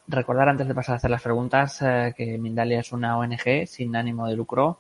Recordar 0.08 0.48
antes 0.48 0.70
de 0.70 0.74
pasar 0.74 0.94
a 0.94 0.96
hacer 0.96 1.12
las 1.12 1.22
preguntas 1.22 1.82
eh, 1.82 2.14
que 2.16 2.38
Mindalia 2.38 2.80
es 2.80 2.94
una 2.94 3.18
ONG 3.18 3.68
sin 3.68 3.98
ánimo 3.98 4.26
de 4.26 4.38
lucro 4.38 4.80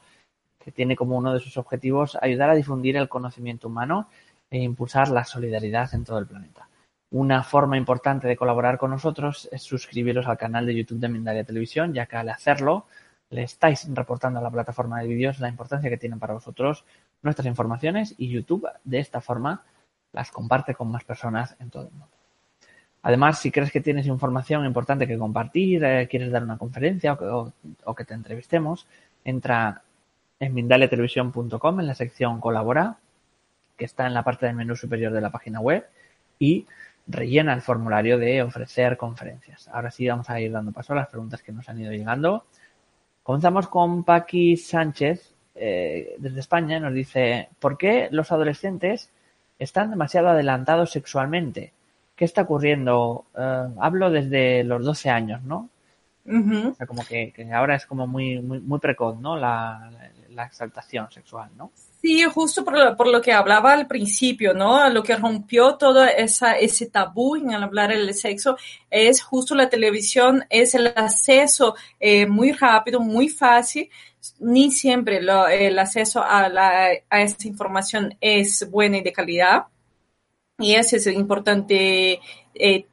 que 0.57 0.71
tiene 0.71 0.95
como 0.95 1.17
uno 1.17 1.33
de 1.33 1.41
sus 1.41 1.57
objetivos 1.57 2.17
ayudar 2.21 2.49
a 2.49 2.55
difundir 2.55 2.95
el 2.95 3.09
conocimiento 3.09 3.67
humano 3.67 4.07
e 4.49 4.59
impulsar 4.59 5.09
la 5.09 5.25
solidaridad 5.25 5.93
en 5.93 6.05
todo 6.05 6.19
el 6.19 6.27
planeta. 6.27 6.69
Una 7.11 7.43
forma 7.43 7.75
importante 7.75 8.25
de 8.25 8.37
colaborar 8.37 8.77
con 8.77 8.91
nosotros 8.91 9.49
es 9.51 9.63
suscribiros 9.63 10.27
al 10.27 10.37
canal 10.37 10.65
de 10.65 10.75
YouTube 10.75 11.01
de 11.01 11.09
Mindalia 11.09 11.43
Televisión, 11.43 11.93
ya 11.93 12.05
que 12.05 12.15
al 12.15 12.29
hacerlo 12.29 12.85
le 13.31 13.43
estáis 13.43 13.85
reportando 13.93 14.39
a 14.39 14.43
la 14.43 14.49
plataforma 14.49 15.01
de 15.01 15.09
vídeos 15.09 15.41
la 15.41 15.49
importancia 15.49 15.89
que 15.89 15.97
tienen 15.97 16.19
para 16.19 16.35
vosotros 16.35 16.85
nuestras 17.21 17.45
informaciones 17.47 18.15
y 18.17 18.29
YouTube 18.29 18.67
de 18.83 18.99
esta 18.99 19.21
forma 19.21 19.63
las 20.11 20.31
comparte 20.31 20.73
con 20.73 20.89
más 20.89 21.03
personas 21.03 21.55
en 21.59 21.69
todo 21.69 21.83
el 21.83 21.91
mundo. 21.91 22.07
Además, 23.01 23.39
si 23.39 23.51
crees 23.51 23.71
que 23.71 23.81
tienes 23.81 24.07
información 24.07 24.65
importante 24.65 25.07
que 25.07 25.17
compartir, 25.17 25.83
eh, 25.83 26.07
quieres 26.09 26.31
dar 26.31 26.43
una 26.43 26.57
conferencia 26.57 27.13
o 27.13 27.95
que, 27.95 28.05
te 28.05 28.13
entrevistemos, 28.13 28.87
entra 29.23 29.83
en 30.39 30.53
mindaliatelevisión.com 30.53 31.79
en 31.79 31.87
la 31.87 31.95
sección 31.95 32.41
Colabora, 32.41 32.97
que 33.77 33.85
está 33.85 34.05
en 34.05 34.13
la 34.13 34.23
parte 34.23 34.45
del 34.45 34.55
menú 34.55 34.75
superior 34.75 35.13
de 35.13 35.21
la 35.21 35.29
página 35.29 35.61
web, 35.61 35.85
y 36.39 36.65
rellena 37.07 37.53
el 37.53 37.61
formulario 37.61 38.17
de 38.17 38.43
ofrecer 38.43 38.97
conferencias. 38.97 39.69
Ahora 39.69 39.91
sí 39.91 40.07
vamos 40.07 40.29
a 40.29 40.39
ir 40.39 40.51
dando 40.51 40.71
paso 40.71 40.93
a 40.93 40.97
las 40.97 41.07
preguntas 41.07 41.41
que 41.41 41.51
nos 41.51 41.69
han 41.69 41.79
ido 41.79 41.91
llegando. 41.91 42.45
Comenzamos 43.23 43.67
con 43.67 44.03
Paqui 44.03 44.57
Sánchez, 44.57 45.33
eh, 45.55 46.15
desde 46.19 46.39
España, 46.39 46.79
nos 46.79 46.93
dice, 46.93 47.49
¿por 47.59 47.77
qué 47.77 48.07
los 48.11 48.31
adolescentes 48.31 49.09
están 49.57 49.89
demasiado 49.89 50.29
adelantados 50.29 50.91
sexualmente? 50.91 51.73
¿Qué 52.15 52.25
está 52.25 52.43
ocurriendo? 52.43 53.25
Eh, 53.37 53.67
hablo 53.79 54.09
desde 54.09 54.63
los 54.63 54.83
12 54.83 55.09
años, 55.09 55.43
¿no? 55.43 55.69
O 56.25 56.75
sea, 56.75 56.85
como 56.85 57.03
que, 57.05 57.33
ahora 57.53 57.75
es 57.75 57.87
como 57.87 58.05
muy, 58.05 58.39
muy, 58.39 58.59
muy 58.59 58.79
precoz, 58.79 59.19
¿no? 59.19 59.35
La, 59.35 59.89
la 60.29 60.45
exaltación 60.45 61.09
sexual, 61.11 61.49
¿no? 61.57 61.71
Sí, 62.01 62.23
justo 62.23 62.63
por 62.63 63.07
lo, 63.07 63.21
que 63.21 63.33
hablaba 63.33 63.73
al 63.73 63.85
principio, 63.85 64.53
¿no? 64.53 64.89
Lo 64.89 65.03
que 65.03 65.17
rompió 65.17 65.75
todo 65.75 66.05
ese 66.05 66.85
tabú 66.85 67.35
en 67.35 67.53
hablar 67.53 67.89
del 67.89 68.13
sexo 68.13 68.55
es 68.89 69.21
justo 69.21 69.53
la 69.53 69.69
televisión, 69.69 70.45
es 70.49 70.75
el 70.75 70.87
acceso 70.87 71.75
eh, 71.99 72.25
muy 72.25 72.53
rápido, 72.53 73.01
muy 73.01 73.27
fácil. 73.27 73.89
Ni 74.39 74.71
siempre 74.71 75.21
lo, 75.21 75.47
el 75.49 75.77
acceso 75.77 76.23
a, 76.23 76.47
la, 76.47 76.89
información 77.43 78.15
es 78.21 78.69
buena 78.71 78.97
y 78.99 79.01
de 79.01 79.11
calidad. 79.11 79.65
Y 80.57 80.75
eso 80.75 80.95
es 80.95 81.07
importante 81.07 82.21
eh, 82.55 82.85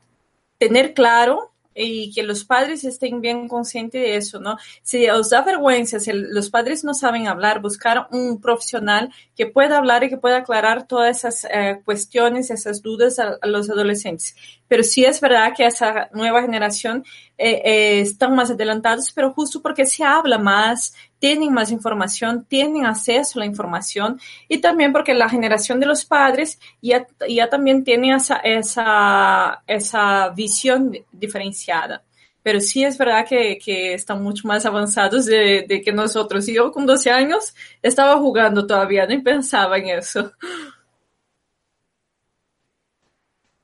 tener 0.59 0.95
claro 0.95 1.53
y 1.77 2.13
que 2.13 2.23
los 2.23 2.45
padres 2.45 2.85
estén 2.85 3.21
bien 3.21 3.49
conscientes 3.49 4.01
de 4.01 4.17
eso, 4.17 4.41
¿no? 4.41 4.57
Si 4.83 5.09
os 5.09 5.31
da 5.31 5.43
vergüenza, 5.43 6.01
si 6.01 6.13
los 6.13 6.51
padres 6.51 6.85
no 6.85 6.95
saben 6.95 7.29
hablar, 7.29 7.61
buscar 7.61 8.09
un 8.11 8.41
profesional 8.41 9.13
que 9.37 9.47
pueda 9.47 9.77
hablar 9.77 10.05
y 10.05 10.09
que 10.09 10.17
pueda 10.17 10.39
aclarar 10.39 10.87
todas 10.87 11.19
esas 11.19 11.47
eh, 11.51 11.81
cuestiones, 11.85 12.51
esas 12.51 12.83
dudas 12.83 13.19
a, 13.19 13.39
los 13.43 13.69
adolescentes. 13.69 14.35
Pero 14.69 14.83
sí 14.83 15.05
es 15.05 15.21
verdad 15.21 15.53
que 15.57 15.67
esa 15.67 16.09
nueva 16.13 16.43
generación 16.43 17.05
eh, 17.39 17.63
eh, 17.65 18.01
están 18.01 18.35
más 18.35 18.51
adelantados, 18.51 19.13
pero 19.13 19.33
justo 19.33 19.61
porque 19.61 19.85
se 19.85 20.03
habla 20.03 20.39
más, 20.39 20.95
tienen 21.19 21.53
más 21.53 21.71
información, 21.71 22.45
tienen 22.49 22.85
acceso 22.87 23.39
a 23.39 23.41
la 23.41 23.47
información 23.47 24.21
y 24.49 24.59
también 24.59 24.93
porque 24.93 25.15
la 25.15 25.29
generación 25.29 25.81
de 25.81 25.87
los 25.87 26.05
padres 26.05 26.61
ya, 26.83 27.07
ya 27.29 27.49
también 27.49 27.85
tiene 27.85 28.15
esa, 28.15 28.37
esa, 28.37 29.63
esa 29.67 30.29
visión 30.31 30.93
diferenciada. 31.13 32.03
Pero 32.43 32.61
sí 32.61 32.85
es 32.85 32.97
verdad 32.97 33.27
que, 33.27 33.59
que 33.59 33.95
están 33.95 34.23
mucho 34.23 34.47
más 34.47 34.65
avanzados 34.67 35.27
de, 35.27 35.65
de, 35.69 35.83
que 35.83 35.93
nosotros. 35.93 36.47
Yo 36.47 36.71
con 36.71 36.87
12 36.87 37.11
años 37.11 37.55
estaba 37.83 38.17
jugando 38.19 38.65
todavía, 38.65 39.05
ni 39.05 39.19
pensaba 39.19 39.79
en 39.79 39.89
eso. 39.89 40.33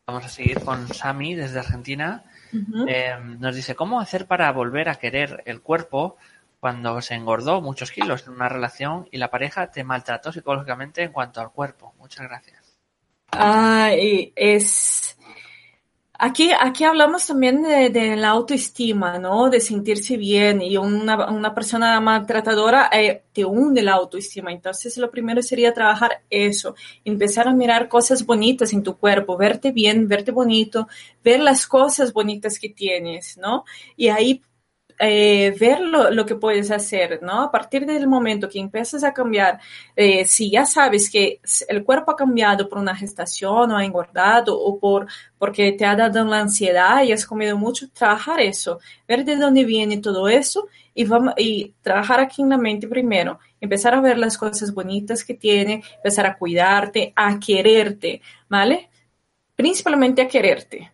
Vamos 0.04 0.24
a 0.24 0.28
seguir 0.28 0.58
con 0.60 0.88
Sami 0.92 1.36
desde 1.36 1.60
Argentina. 1.60 2.24
Eh, 2.88 3.14
nos 3.38 3.54
dice, 3.54 3.74
¿cómo 3.74 4.00
hacer 4.00 4.26
para 4.26 4.50
volver 4.52 4.88
a 4.88 4.96
querer 4.96 5.42
el 5.46 5.62
cuerpo 5.62 6.16
cuando 6.62 7.00
se 7.02 7.14
engordó 7.14 7.60
muchos 7.60 7.90
kilos 7.90 8.24
en 8.24 8.34
una 8.34 8.48
relación 8.48 9.08
y 9.10 9.18
la 9.18 9.28
pareja 9.28 9.72
te 9.72 9.82
maltrató 9.82 10.30
psicológicamente 10.30 11.02
en 11.02 11.10
cuanto 11.10 11.40
al 11.40 11.50
cuerpo. 11.50 11.92
Muchas 11.98 12.28
gracias. 12.28 12.78
Ah, 13.32 13.90
es 13.96 15.16
aquí, 16.16 16.52
aquí 16.52 16.84
hablamos 16.84 17.26
también 17.26 17.62
de, 17.62 18.14
la 18.14 18.28
autoestima, 18.28 19.18
¿no? 19.18 19.50
De 19.50 19.58
sentirse 19.58 20.16
bien 20.16 20.62
y 20.62 20.76
una, 20.76 21.28
una 21.32 21.52
persona 21.52 22.00
maltratadora 22.00 22.88
eh, 22.92 23.24
te 23.32 23.44
hunde 23.44 23.82
la 23.82 23.94
autoestima. 23.94 24.52
Entonces, 24.52 24.96
lo 24.98 25.10
primero 25.10 25.42
sería 25.42 25.74
trabajar 25.74 26.22
eso, 26.30 26.76
empezar 27.04 27.48
a 27.48 27.54
mirar 27.54 27.88
cosas 27.88 28.24
bonitas 28.24 28.72
en 28.72 28.84
tu 28.84 28.96
cuerpo, 28.96 29.36
verte 29.36 29.72
bien, 29.72 30.06
verte 30.06 30.30
bonito, 30.30 30.86
ver 31.24 31.40
las 31.40 31.66
cosas 31.66 32.12
bonitas 32.12 32.60
que 32.60 32.68
tienes, 32.68 33.36
¿no? 33.36 33.64
Y 33.96 34.06
ahí 34.06 34.42
eh, 34.98 35.54
ver 35.58 35.80
lo, 35.80 36.26
que 36.26 36.36
puedes 36.36 36.70
hacer, 36.70 37.20
¿no? 37.22 37.42
A 37.42 37.50
partir 37.50 37.86
del 37.86 38.06
momento 38.06 38.48
que 38.48 38.58
empiezas 38.58 39.04
a 39.04 39.12
cambiar, 39.12 39.60
eh, 39.96 40.24
si 40.26 40.50
ya 40.50 40.66
sabes 40.66 41.10
que 41.10 41.40
el 41.68 41.84
cuerpo 41.84 42.12
ha 42.12 42.16
cambiado 42.16 42.68
por 42.68 42.78
una 42.78 42.94
gestación 42.94 43.70
o 43.70 43.76
ha 43.76 43.84
engordado 43.84 44.58
o 44.58 44.78
por 44.78 45.06
porque 45.38 45.72
te 45.72 45.84
ha 45.84 45.96
dado 45.96 46.24
la 46.24 46.40
ansiedad 46.40 47.02
y 47.02 47.12
has 47.12 47.26
comido 47.26 47.56
mucho, 47.58 47.90
trabajar 47.90 48.40
eso, 48.40 48.78
ver 49.08 49.24
de 49.24 49.36
dónde 49.36 49.64
viene 49.64 49.98
todo 49.98 50.28
eso 50.28 50.68
y, 50.94 51.04
vamos, 51.04 51.34
y 51.36 51.74
trabajar 51.82 52.20
aquí 52.20 52.42
en 52.42 52.50
la 52.50 52.58
mente 52.58 52.86
primero, 52.86 53.38
empezar 53.60 53.94
a 53.94 54.00
ver 54.00 54.18
las 54.18 54.38
cosas 54.38 54.72
bonitas 54.72 55.24
que 55.24 55.34
tiene, 55.34 55.82
empezar 55.96 56.26
a 56.26 56.36
cuidarte, 56.36 57.12
a 57.16 57.38
quererte, 57.40 58.22
¿vale? 58.48 58.90
Principalmente 59.56 60.22
a 60.22 60.28
quererte, 60.28 60.92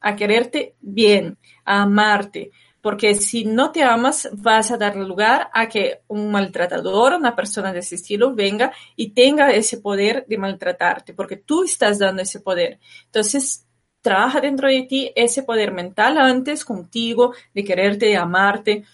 a 0.00 0.16
quererte 0.16 0.74
bien, 0.80 1.36
a 1.64 1.82
amarte 1.82 2.50
porque 2.82 3.14
si 3.14 3.44
no 3.44 3.70
te 3.70 3.84
amas, 3.84 4.28
vas 4.32 4.72
a 4.72 4.76
dar 4.76 4.96
lugar 4.96 5.48
a 5.54 5.68
que 5.68 6.00
un 6.08 6.32
maltratador, 6.32 7.14
una 7.14 7.36
persona 7.36 7.72
de 7.72 7.78
ese 7.78 7.94
estilo, 7.94 8.34
venga 8.34 8.72
y 8.96 9.10
tenga 9.10 9.52
ese 9.52 9.78
poder 9.78 10.26
de 10.28 10.36
maltratarte, 10.36 11.14
porque 11.14 11.36
tú 11.36 11.62
estás 11.62 12.00
dando 12.00 12.22
ese 12.22 12.40
poder. 12.40 12.80
Entonces, 13.06 13.64
trabaja 14.00 14.40
dentro 14.40 14.68
de 14.68 14.82
ti 14.82 15.12
ese 15.14 15.44
poder 15.44 15.72
mental 15.72 16.18
antes 16.18 16.64
contigo, 16.64 17.32
de 17.54 17.62
quererte, 17.62 18.06
de 18.06 18.16
amarte. 18.16 18.84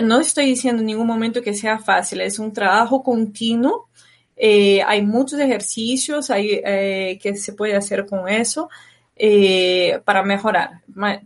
No 0.00 0.20
estoy 0.20 0.46
diciendo 0.46 0.80
en 0.80 0.86
ningún 0.86 1.08
momento 1.08 1.42
que 1.42 1.54
sea 1.54 1.80
fácil, 1.80 2.20
es 2.20 2.38
un 2.38 2.52
trabajo 2.52 3.02
continuo. 3.02 3.88
Eh, 4.36 4.80
hay 4.86 5.02
muchos 5.02 5.40
ejercicios 5.40 6.30
hay, 6.30 6.60
eh, 6.64 7.18
que 7.20 7.34
se 7.34 7.54
puede 7.54 7.74
hacer 7.74 8.06
con 8.06 8.28
eso 8.28 8.68
eh, 9.18 10.00
para 10.04 10.22
mejorar. 10.22 10.82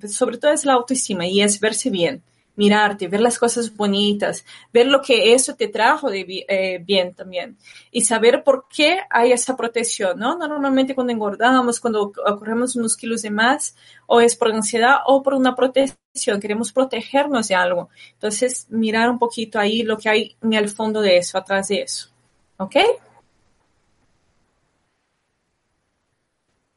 Sobre 0.09 0.39
todo 0.39 0.53
es 0.53 0.65
la 0.65 0.75
autoestima 0.75 1.27
y 1.27 1.43
es 1.43 1.61
verse 1.61 1.91
bien, 1.91 2.23
mirarte, 2.57 3.09
ver 3.09 3.21
las 3.21 3.39
cosas 3.39 3.75
bonitas, 3.75 4.45
ver 4.73 4.87
lo 4.87 5.03
que 5.03 5.35
eso 5.35 5.55
te 5.55 5.69
trajo 5.69 6.11
de 6.11 6.45
eh, 6.49 6.83
bien 6.85 7.15
también 7.15 7.57
y 7.91 8.03
saber 8.03 8.43
por 8.45 8.67
qué 8.75 9.01
hay 9.11 9.33
esa 9.33 9.57
protección, 9.57 10.19
¿no? 10.19 10.37
Normalmente 10.37 10.95
cuando 10.95 11.13
engordamos, 11.13 11.81
cuando 11.81 12.13
corremos 12.13 12.77
unos 12.77 12.97
kilos 12.97 13.23
de 13.23 13.31
más, 13.31 13.77
o 14.07 14.21
es 14.21 14.37
por 14.37 14.53
ansiedad 14.53 14.97
o 15.07 15.23
por 15.23 15.35
una 15.35 15.55
protección, 15.55 16.41
queremos 16.41 16.73
protegernos 16.73 17.49
de 17.49 17.55
algo. 17.55 17.89
Entonces, 18.15 18.67
mirar 18.69 19.11
un 19.11 19.19
poquito 19.19 19.59
ahí 19.59 19.83
lo 19.83 19.97
que 19.99 20.09
hay 20.09 20.37
en 20.43 20.53
el 20.53 20.69
fondo 20.69 21.01
de 21.01 21.19
eso, 21.19 21.39
atrás 21.39 21.69
de 21.69 21.83
eso. 21.83 22.09
¿Ok? 22.59 22.77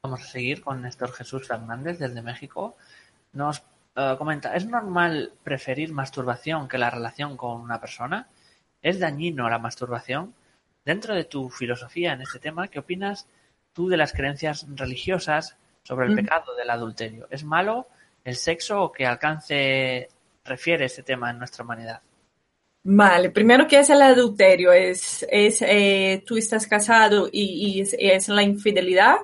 Vamos 0.06 0.22
a 0.22 0.28
seguir 0.28 0.62
con 0.62 0.84
Néstor 0.84 1.12
Jesús 1.14 1.48
Fernández 1.48 1.98
desde 1.98 2.22
México. 2.22 2.78
Nos 3.34 3.64
eh, 3.96 4.14
comenta, 4.20 4.56
¿es 4.56 4.68
normal 4.68 5.34
preferir 5.44 5.92
masturbación 5.92 6.68
que 6.68 6.78
la 6.78 6.92
relación 6.92 7.36
con 7.36 7.60
una 7.60 7.82
persona? 7.82 8.28
¿Es 8.84 9.00
dañino 9.00 9.50
la 9.50 9.58
masturbación? 9.58 10.36
Dentro 10.86 11.16
de 11.16 11.24
tu 11.24 11.50
filosofía 11.50 12.14
en 12.14 12.22
este 12.22 12.38
tema, 12.38 12.68
¿qué 12.68 12.78
opinas 12.78 13.28
tú 13.74 13.90
de 13.90 13.98
las 13.98 14.14
creencias 14.14 14.68
religiosas 14.76 15.58
sobre 15.82 16.06
el 16.06 16.14
mm. 16.14 16.18
pecado 16.18 16.56
del 16.56 16.70
adulterio? 16.70 17.26
¿Es 17.32 17.44
malo 17.44 17.88
el 18.24 18.36
sexo 18.36 18.84
o 18.84 18.92
qué 18.92 19.08
alcance 19.08 20.08
refiere 20.44 20.86
este 20.86 21.02
tema 21.02 21.32
en 21.32 21.40
nuestra 21.40 21.64
humanidad? 21.64 22.00
Vale, 22.84 23.32
primero, 23.32 23.68
¿qué 23.68 23.80
es 23.80 23.90
el 23.90 24.04
adulterio? 24.04 24.72
Es, 24.72 25.26
es 25.32 25.64
eh, 25.64 26.24
tú 26.28 26.38
estás 26.38 26.68
casado 26.68 27.28
y, 27.32 27.82
y 27.98 28.12
es, 28.12 28.30
la 28.30 28.44
infidelidad 28.44 29.16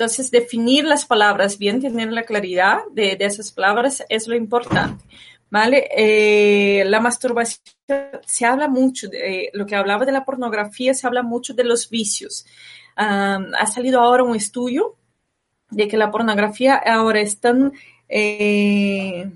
entonces, 0.00 0.30
definir 0.30 0.86
las 0.86 1.04
palabras 1.04 1.58
bien, 1.58 1.78
tener 1.78 2.10
la 2.10 2.22
claridad 2.22 2.78
de, 2.90 3.18
esas 3.20 3.52
palabras 3.52 4.02
es 4.08 4.26
lo 4.28 4.34
importante. 4.34 5.04
¿Vale? 5.50 5.90
Eh, 5.94 6.84
la 6.86 7.00
masturbación, 7.00 7.60
se 8.24 8.46
habla 8.46 8.66
mucho, 8.66 9.08
de 9.08 9.50
lo 9.52 9.66
que 9.66 9.76
hablaba 9.76 10.06
de 10.06 10.12
la 10.12 10.24
pornografía, 10.24 10.94
se 10.94 11.06
habla 11.06 11.22
mucho 11.22 11.52
de 11.52 11.64
los 11.64 11.90
vicios. 11.90 12.46
ha 12.96 13.66
salido 13.66 14.00
ahora 14.00 14.22
un 14.22 14.34
estudio 14.34 14.96
de 15.68 15.86
que 15.86 15.98
la 15.98 16.10
pornografía 16.10 16.76
ahora 16.76 17.20
es 17.20 17.38
tan 17.38 17.74
eh, 18.08 19.30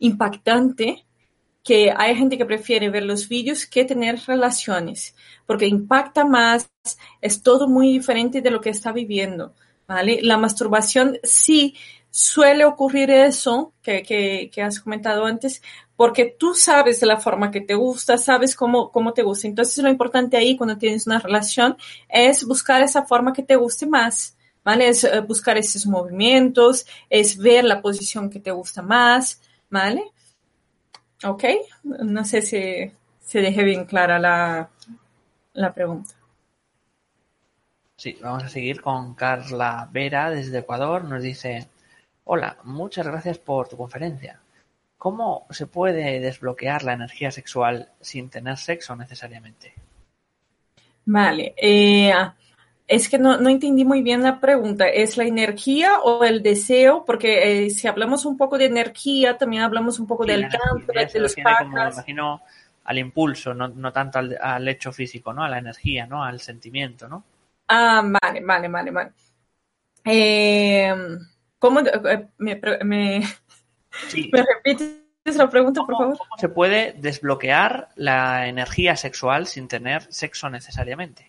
impactante 0.00 1.04
que 1.62 1.92
hay 1.96 2.16
gente 2.16 2.36
que 2.36 2.44
prefiere 2.44 2.90
ver 2.90 3.04
los 3.04 3.28
vídeos 3.28 3.66
que 3.66 3.84
tener 3.84 4.18
relaciones, 4.26 5.14
porque 5.46 5.68
impacta 5.68 6.24
más, 6.24 6.68
es 7.20 7.40
todo 7.40 7.68
muy 7.68 7.92
diferente 7.92 8.40
de 8.40 8.50
lo 8.50 8.60
que 8.60 8.70
está 8.70 8.90
viviendo. 8.90 9.54
¿Vale? 9.86 10.20
La 10.22 10.36
masturbación 10.38 11.18
sí 11.22 11.74
suele 12.10 12.64
ocurrir 12.64 13.10
eso 13.10 13.74
que, 13.82 14.02
que, 14.02 14.62
has 14.62 14.80
comentado 14.80 15.26
antes, 15.26 15.60
porque 15.96 16.34
tú 16.38 16.54
sabes 16.54 16.98
de 17.00 17.06
la 17.06 17.18
forma 17.18 17.50
que 17.50 17.60
te 17.60 17.74
gusta, 17.74 18.16
sabes 18.16 18.56
cómo, 18.56 18.90
cómo 18.90 19.12
te 19.12 19.22
gusta. 19.22 19.46
Entonces 19.48 19.84
lo 19.84 19.90
importante 19.90 20.38
ahí 20.38 20.56
cuando 20.56 20.78
tienes 20.78 21.06
una 21.06 21.18
relación 21.18 21.76
es 22.08 22.44
buscar 22.44 22.82
esa 22.82 23.04
forma 23.04 23.34
que 23.34 23.42
te 23.42 23.56
guste 23.56 23.86
más, 23.86 24.36
¿vale? 24.64 24.88
Es 24.88 25.04
eh, 25.04 25.20
buscar 25.20 25.58
esos 25.58 25.86
movimientos, 25.86 26.86
es 27.10 27.36
ver 27.36 27.64
la 27.64 27.82
posición 27.82 28.30
que 28.30 28.40
te 28.40 28.50
gusta 28.50 28.80
más, 28.80 29.42
¿vale? 29.68 30.02
¿Ok? 31.22 31.44
No 31.84 32.24
sé 32.24 32.40
si 32.40 32.90
se 33.20 33.40
deje 33.40 33.62
bien 33.62 33.84
clara 33.84 34.18
la, 34.18 34.70
la 35.52 35.74
pregunta. 35.74 36.15
Sí, 37.96 38.18
vamos 38.20 38.44
a 38.44 38.48
seguir 38.48 38.82
con 38.82 39.14
Carla 39.14 39.88
Vera 39.90 40.30
desde 40.30 40.58
Ecuador. 40.58 41.04
Nos 41.04 41.22
dice, 41.22 41.66
hola, 42.24 42.58
muchas 42.64 43.06
gracias 43.06 43.38
por 43.38 43.68
tu 43.68 43.78
conferencia. 43.78 44.38
¿Cómo 44.98 45.46
se 45.50 45.66
puede 45.66 46.20
desbloquear 46.20 46.82
la 46.82 46.92
energía 46.92 47.30
sexual 47.30 47.90
sin 48.00 48.28
tener 48.28 48.58
sexo 48.58 48.94
necesariamente? 48.96 49.72
Vale, 51.06 51.54
eh, 51.56 52.12
es 52.86 53.08
que 53.08 53.18
no, 53.18 53.36
entendí 53.48 53.84
muy 53.86 54.02
bien 54.02 54.22
la 54.22 54.40
pregunta. 54.40 54.86
¿Es 54.88 55.16
la 55.16 55.24
energía 55.24 56.00
o 56.00 56.22
el 56.22 56.42
deseo? 56.42 57.02
Porque 57.04 57.66
eh, 57.66 57.70
si 57.70 57.88
hablamos 57.88 58.26
un 58.26 58.36
poco 58.36 58.58
de 58.58 58.66
energía, 58.66 59.38
también 59.38 59.62
hablamos 59.62 59.98
un 59.98 60.06
poco 60.06 60.26
del 60.26 60.48
campo, 60.48 60.92
de 60.92 61.20
los 61.20 61.36
imagino 61.38 62.42
al 62.84 62.98
impulso, 62.98 63.54
no, 63.54 63.68
no 63.68 63.90
tanto 63.90 64.18
al, 64.18 64.36
al, 64.40 64.68
hecho 64.68 64.92
físico, 64.92 65.32
¿no? 65.32 65.42
A 65.42 65.48
la 65.48 65.58
energía, 65.58 66.06
¿no? 66.06 66.22
Al 66.22 66.40
sentimiento, 66.40 67.08
¿no? 67.08 67.24
Ah, 67.68 68.02
vale, 68.04 68.40
vale, 68.44 68.68
vale, 68.68 68.90
vale. 68.90 69.12
Eh, 70.04 70.94
¿Cómo 71.58 71.80
eh, 71.80 72.28
me, 72.38 72.60
me, 72.84 73.22
repites 74.32 75.36
la 75.36 75.50
pregunta, 75.50 75.82
por 75.84 75.96
favor? 75.96 76.18
¿Cómo 76.18 76.38
se 76.38 76.48
puede 76.48 76.94
desbloquear 76.96 77.88
la 77.96 78.46
energía 78.46 78.96
sexual 78.96 79.46
sin 79.46 79.66
tener 79.68 80.02
sexo 80.12 80.48
necesariamente? 80.48 81.28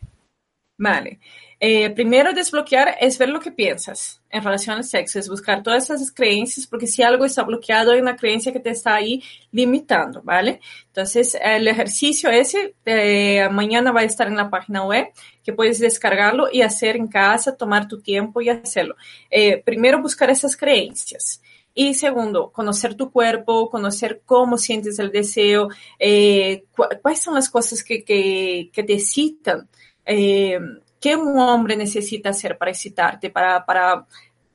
Vale. 0.78 1.19
Eh, 1.59 1.89
primero 1.89 2.34
desbloquear 2.34 2.97
es 3.01 3.17
ver 3.17 3.30
lo 3.30 3.39
que 3.39 3.51
piensas 3.51 4.21
en 4.30 4.43
relación 4.43 4.78
al 4.78 4.84
sexo, 4.84 5.17
es 5.17 5.28
buscar 5.28 5.63
todas 5.63 5.89
esas 5.89 6.11
creencias, 6.11 6.67
porque 6.67 6.86
si 6.86 7.01
algo 7.01 7.25
está 7.25 7.41
bloqueado 7.41 7.93
hay 7.93 7.99
una 7.99 8.15
creencia 8.15 8.53
que 8.53 8.59
te 8.59 8.69
está 8.69 8.93
ahí 8.93 9.23
limitando, 9.51 10.21
¿vale? 10.21 10.59
Entonces, 10.86 11.36
el 11.41 11.67
ejercicio 11.67 12.30
ese 12.30 12.75
de 12.86 13.49
mañana 13.51 13.91
va 13.91 14.01
a 14.01 14.03
estar 14.03 14.28
en 14.28 14.38
la 14.38 14.51
página 14.51 14.86
web, 14.86 15.07
que 15.43 15.53
puedes 15.53 15.80
descargarlo 15.80 16.47
y 16.51 16.61
hacer 16.61 16.95
en 16.95 17.07
casa, 17.07 17.57
tomar 17.57 17.88
tu 17.88 18.01
tiempo 18.01 18.39
y 18.41 18.49
hacerlo. 18.49 18.95
Eh, 19.32 19.63
primero, 19.65 19.99
buscar 19.99 20.30
esas 20.30 20.55
creencias. 20.55 21.41
Y 21.80 21.93
segundo, 21.93 22.51
conocer 22.51 22.95
tu 22.95 23.11
cuerpo, 23.11 23.69
conocer 23.69 24.23
cómo 24.25 24.57
sientes 24.57 24.97
el 24.97 25.11
deseo, 25.11 25.69
eh, 25.99 26.65
cuáles 27.01 27.21
son 27.21 27.36
las 27.36 27.49
cosas 27.51 27.84
que, 27.84 28.03
que, 28.03 28.84
te 28.84 28.99
citan 28.99 29.69
eh, 30.08 30.60
¿qué 30.99 31.16
un 31.16 31.38
hombre 31.39 31.76
necesita 31.76 32.30
hacer 32.30 32.58
para 32.58 32.72
excitarte, 32.72 33.30
para, 33.30 33.66
para 33.66 34.05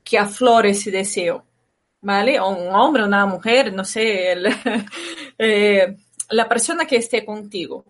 que 0.03 0.17
aflore 0.17 0.71
ese 0.71 0.91
deseo? 0.91 1.45
¿Vale? 2.01 2.39
O 2.39 2.49
un 2.49 2.75
hombre, 2.75 3.03
una 3.03 3.25
mujer, 3.25 3.71
no 3.73 3.85
sé, 3.85 4.35
eh, 5.37 5.95
la 6.29 6.49
persona 6.49 6.85
que 6.85 6.97
esté 6.97 7.23
contigo. 7.25 7.85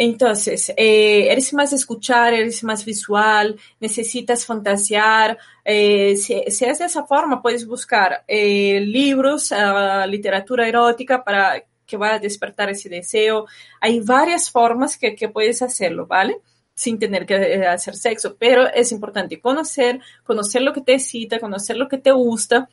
Entonces, 0.00 0.72
eh, 0.76 1.26
eres 1.28 1.52
más 1.54 1.72
escuchar, 1.72 2.32
eres 2.32 2.62
más 2.62 2.84
visual, 2.84 3.58
necesitas 3.80 4.46
fantasear. 4.46 5.36
Eh, 5.64 6.14
si, 6.16 6.40
si, 6.52 6.64
es 6.66 6.78
de 6.78 6.84
esa 6.84 7.04
forma, 7.04 7.42
puedes 7.42 7.66
buscar 7.66 8.24
eh, 8.28 8.78
libros, 8.80 9.50
uh, 9.50 10.06
literatura 10.08 10.68
erótica 10.68 11.24
para 11.24 11.64
que 11.84 11.96
vaya 11.96 12.14
a 12.14 12.18
despertar 12.20 12.70
ese 12.70 12.88
deseo. 12.88 13.46
Hay 13.80 13.98
varias 13.98 14.48
formas 14.48 14.96
que, 14.96 15.16
que 15.16 15.30
puedes 15.30 15.62
hacerlo, 15.62 16.06
¿vale? 16.06 16.38
Sin 16.78 16.96
tener 16.96 17.26
que 17.26 17.34
eh, 17.34 17.66
hacer 17.66 17.96
sexo, 17.96 18.36
pero 18.38 18.68
es 18.72 18.92
importante 18.92 19.40
conocer, 19.40 20.00
conocer 20.22 20.62
lo 20.62 20.72
que 20.72 20.80
te 20.80 20.94
excita, 20.94 21.40
conocer 21.40 21.76
lo 21.76 21.88
que 21.88 21.98
te 21.98 22.12
gusta, 22.12 22.68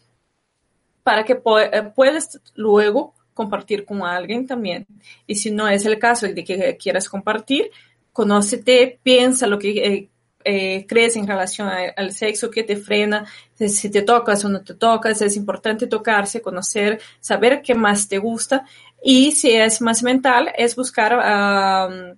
para 1.01 1.23
que 1.23 1.33
eh, 1.33 1.81
puedas 1.95 2.39
luego 2.53 3.15
compartir 3.33 3.83
con 3.83 4.03
alguien 4.03 4.45
también. 4.45 4.85
Y 5.25 5.33
si 5.33 5.49
no 5.49 5.67
es 5.67 5.87
el 5.87 5.97
caso 5.97 6.27
de 6.27 6.43
que 6.43 6.77
quieras 6.77 7.09
compartir, 7.09 7.71
conócete, 8.13 8.99
piensa 9.01 9.47
lo 9.47 9.57
que, 9.57 10.07
eh, 10.43 10.85
crees 10.87 11.15
en 11.15 11.25
relación 11.25 11.67
al 11.67 12.11
sexo, 12.11 12.51
qué 12.51 12.61
te 12.61 12.75
frena, 12.75 13.25
si 13.55 13.89
te 13.89 14.03
tocas 14.03 14.45
o 14.45 14.49
no 14.49 14.61
te 14.61 14.75
tocas, 14.75 15.19
es 15.23 15.35
importante 15.35 15.87
tocarse, 15.87 16.43
conocer, 16.43 17.01
saber 17.19 17.63
qué 17.63 17.73
más 17.73 18.07
te 18.07 18.19
gusta 18.19 18.65
y 19.03 19.31
si 19.31 19.49
es 19.49 19.81
más 19.81 20.03
mental, 20.03 20.51
es 20.55 20.75
buscar 20.75 22.15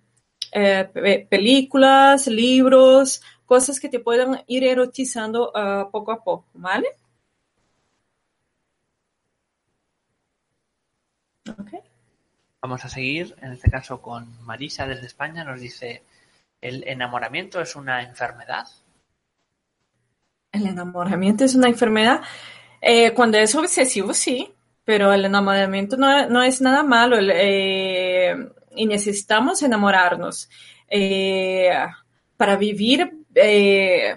eh, 0.59 1.27
películas, 1.29 2.25
libros, 2.27 3.21
cosas 3.45 3.79
que 3.79 3.89
te 3.89 3.99
puedan 3.99 4.43
ir 4.47 4.63
erotizando 4.63 5.51
uh, 5.51 5.91
poco 5.91 6.11
a 6.11 6.23
poco, 6.23 6.45
¿vale? 6.53 6.87
Okay. 11.47 11.79
Vamos 12.61 12.83
a 12.83 12.89
seguir, 12.89 13.35
en 13.41 13.53
este 13.53 13.69
caso 13.69 14.01
con 14.01 14.43
Marisa 14.45 14.87
desde 14.87 15.05
España, 15.05 15.43
nos 15.43 15.61
dice, 15.61 16.03
¿el 16.59 16.83
enamoramiento 16.87 17.61
es 17.61 17.75
una 17.75 18.01
enfermedad? 18.01 18.67
El 20.51 20.65
enamoramiento 20.65 21.45
es 21.45 21.53
una 21.53 21.69
enfermedad. 21.69 22.21
Eh, 22.81 23.13
cuando 23.13 23.37
es 23.37 23.53
obsesivo, 23.53 24.13
sí, 24.13 24.53
pero 24.83 25.13
el 25.13 25.25
enamoramiento 25.25 25.97
no, 25.97 26.27
no 26.29 26.41
es 26.41 26.61
nada 26.61 26.81
malo 26.81 27.17
eh, 27.19 28.35
y 28.77 28.85
necesitamos 28.85 29.61
enamorarnos. 29.61 30.49
Eh, 30.89 31.69
para 32.37 32.55
vivir 32.55 33.25
eh, 33.35 34.15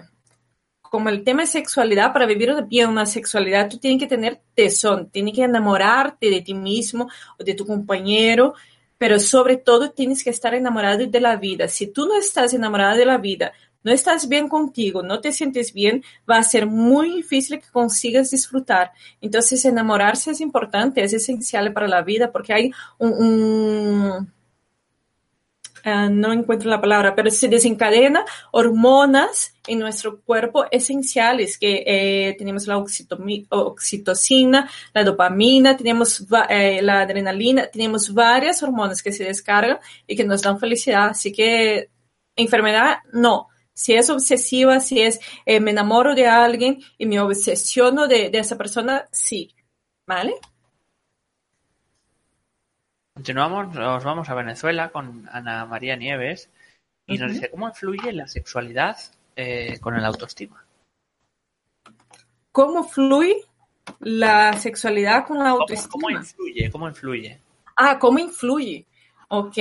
como 0.81 1.09
el 1.09 1.23
tema 1.23 1.41
de 1.41 1.47
sexualidad, 1.47 2.13
para 2.13 2.25
vivir 2.25 2.53
bien 2.67 2.89
una 2.89 3.05
sexualidad, 3.05 3.69
tú 3.69 3.77
tienes 3.77 3.99
que 3.99 4.07
tener 4.07 4.41
tesón, 4.53 5.09
tienes 5.09 5.35
que 5.35 5.43
enamorarte 5.43 6.29
de 6.29 6.41
ti 6.41 6.53
mismo 6.53 7.09
o 7.39 7.43
de 7.43 7.53
tu 7.53 7.65
compañero, 7.65 8.53
pero 8.97 9.19
sobre 9.19 9.57
todo 9.57 9.91
tienes 9.91 10.23
que 10.23 10.29
estar 10.29 10.53
enamorado 10.53 11.07
de 11.07 11.19
la 11.19 11.35
vida. 11.37 11.67
Si 11.67 11.87
tú 11.87 12.07
no 12.07 12.17
estás 12.17 12.53
enamorado 12.53 12.97
de 12.97 13.05
la 13.05 13.17
vida, 13.17 13.53
no 13.83 13.91
estás 13.91 14.27
bien 14.27 14.47
contigo, 14.47 15.01
no 15.01 15.21
te 15.21 15.31
sientes 15.31 15.73
bien, 15.73 16.03
va 16.29 16.37
a 16.37 16.43
ser 16.43 16.67
muy 16.67 17.15
difícil 17.15 17.59
que 17.59 17.69
consigas 17.71 18.29
disfrutar. 18.29 18.91
Entonces, 19.21 19.65
enamorarse 19.65 20.31
es 20.31 20.41
importante, 20.41 21.03
es 21.03 21.13
esencial 21.13 21.73
para 21.73 21.87
la 21.87 22.03
vida 22.03 22.31
porque 22.31 22.53
hay 22.53 22.71
un 22.99 24.31
Ah, 25.83 26.09
no 26.09 26.31
encuentro 26.31 26.69
la 26.69 26.81
palabra, 26.81 27.15
pero 27.15 27.31
se 27.31 27.47
desencadena 27.47 28.25
hormonas 28.51 29.55
en 29.67 29.79
nuestro 29.79 30.21
cuerpo 30.21 30.65
esenciales, 30.71 31.57
que 31.57 31.83
eh, 31.85 32.35
tenemos 32.37 32.67
la 32.67 32.77
oxitocina, 32.77 34.69
la 34.93 35.03
dopamina, 35.03 35.77
tenemos 35.77 36.25
eh, 36.49 36.81
la 36.81 37.01
adrenalina, 37.01 37.67
tenemos 37.67 38.13
varias 38.13 38.61
hormonas 38.63 39.01
que 39.01 39.11
se 39.11 39.23
descargan 39.23 39.79
y 40.07 40.15
que 40.15 40.23
nos 40.23 40.41
dan 40.41 40.59
felicidad. 40.59 41.09
Así 41.09 41.31
que 41.31 41.89
enfermedad, 42.35 42.99
no. 43.13 43.47
Si 43.73 43.93
es 43.93 44.09
obsesiva, 44.09 44.79
si 44.79 45.01
es 45.01 45.19
eh, 45.45 45.59
me 45.59 45.71
enamoro 45.71 46.13
de 46.13 46.27
alguien 46.27 46.79
y 46.97 47.05
me 47.05 47.19
obsesiono 47.19 48.07
de, 48.07 48.29
de 48.29 48.39
esa 48.39 48.57
persona, 48.57 49.07
sí. 49.11 49.55
¿Vale? 50.07 50.33
Continuamos, 53.21 53.75
nos 53.75 54.03
vamos 54.03 54.29
a 54.29 54.33
Venezuela 54.33 54.89
con 54.89 55.29
Ana 55.31 55.63
María 55.67 55.95
Nieves 55.95 56.49
y 57.05 57.19
nos 57.19 57.31
dice 57.31 57.51
cómo 57.51 57.67
influye 57.67 58.11
la 58.13 58.27
sexualidad 58.27 58.97
eh, 59.35 59.77
con 59.79 59.95
el 59.95 60.03
autoestima. 60.03 60.65
¿Cómo 62.51 62.83
fluye 62.83 63.35
la 63.99 64.53
sexualidad 64.53 65.27
con 65.27 65.37
la 65.37 65.49
autoestima? 65.51 65.91
¿Cómo, 65.91 66.09
influye? 66.09 66.71
¿Cómo 66.71 66.87
influye? 66.87 67.39
Ah, 67.75 67.99
¿cómo 67.99 68.17
influye? 68.17 68.87
Ok, 69.27 69.57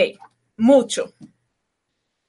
mucho. 0.56 1.12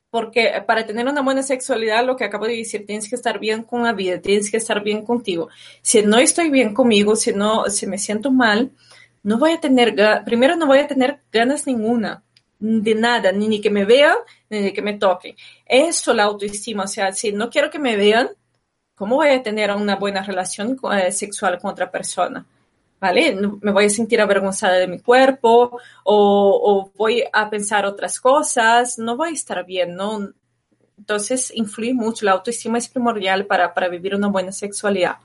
Porque 0.10 0.62
para 0.68 0.86
tener 0.86 1.08
una 1.08 1.22
buena 1.22 1.44
sexualidad, 1.44 2.06
lo 2.06 2.18
que 2.18 2.26
acabo 2.26 2.46
de 2.46 2.58
decir, 2.58 2.86
tienes 2.86 3.10
que 3.10 3.16
estar 3.16 3.40
bien 3.40 3.64
con 3.64 3.84
la 3.84 3.94
vida, 3.94 4.20
tienes 4.20 4.52
que 4.52 4.58
estar 4.58 4.84
bien 4.84 5.06
contigo. 5.06 5.48
Si 5.82 6.02
no 6.02 6.18
estoy 6.18 6.50
bien 6.50 6.74
conmigo, 6.74 7.16
si 7.16 7.32
no, 7.32 7.70
si 7.70 7.88
me 7.88 7.98
siento 7.98 8.32
mal, 8.32 8.74
no 9.24 9.38
voy 9.38 9.52
a 9.52 9.60
tener, 9.60 9.96
primero 10.26 10.56
no 10.56 10.68
voy 10.68 10.80
a 10.80 10.88
tener 10.88 11.22
ganas 11.32 11.68
ninguna 11.68 12.24
de 12.62 12.96
nada, 12.96 13.32
ni, 13.32 13.60
que 13.60 13.72
me 13.72 13.86
vean, 13.86 14.18
ni 14.50 14.72
que 14.72 14.82
me 14.82 14.98
toquen. 14.98 15.36
Eso 15.66 16.14
la 16.14 16.24
autoestima, 16.24 16.84
o 16.84 16.88
sea, 16.88 17.12
si 17.12 17.32
no 17.32 17.50
quiero 17.50 17.72
que 17.72 17.80
me 17.80 17.96
vean, 17.96 18.30
¿cómo 18.96 19.16
voy 19.16 19.30
a 19.30 19.42
tener 19.42 19.72
una 19.72 19.96
buena 19.96 20.22
relación 20.24 20.80
eh, 20.94 21.12
sexual 21.12 21.60
con 21.60 21.72
otra 21.72 21.90
persona? 21.90 22.46
¿Vale? 23.00 23.36
Me 23.62 23.72
voy 23.72 23.86
a 23.86 23.90
sentir 23.90 24.22
avergonzada 24.22 24.76
de 24.76 24.88
mi 24.88 25.00
cuerpo 25.00 25.80
o, 26.04 26.92
voy 26.96 27.24
a 27.34 27.50
pensar 27.50 27.84
otras 27.88 28.20
cosas, 28.20 29.00
no 29.00 29.18
voy 29.18 29.30
a 29.30 29.34
estar 29.34 29.66
bien, 29.66 29.96
¿no? 29.96 30.30
Entonces, 31.00 31.52
influye 31.56 31.96
mucho, 31.96 32.26
la 32.26 32.34
autoestima 32.34 32.78
es 32.78 32.88
primordial 32.88 33.48
para, 33.48 33.74
para 33.74 33.90
vivir 33.90 34.14
una 34.14 34.28
buena 34.28 34.52
sexualidad. 34.52 35.18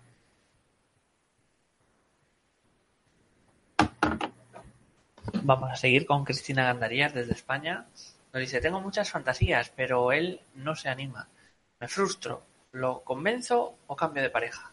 Vamos 5.46 5.70
a 5.70 5.76
seguir 5.76 6.06
con 6.06 6.24
Cristina 6.24 6.64
Gandarías 6.64 7.14
desde 7.14 7.32
España. 7.32 7.86
Nos 8.32 8.40
dice, 8.40 8.60
tengo 8.60 8.80
muchas 8.80 9.08
fantasías, 9.08 9.72
pero 9.76 10.10
él 10.10 10.40
no 10.56 10.74
se 10.74 10.88
anima. 10.88 11.28
Me 11.78 11.86
frustro. 11.86 12.42
¿Lo 12.72 13.04
convenzo 13.04 13.78
o 13.86 13.94
cambio 13.94 14.24
de 14.24 14.30
pareja? 14.30 14.72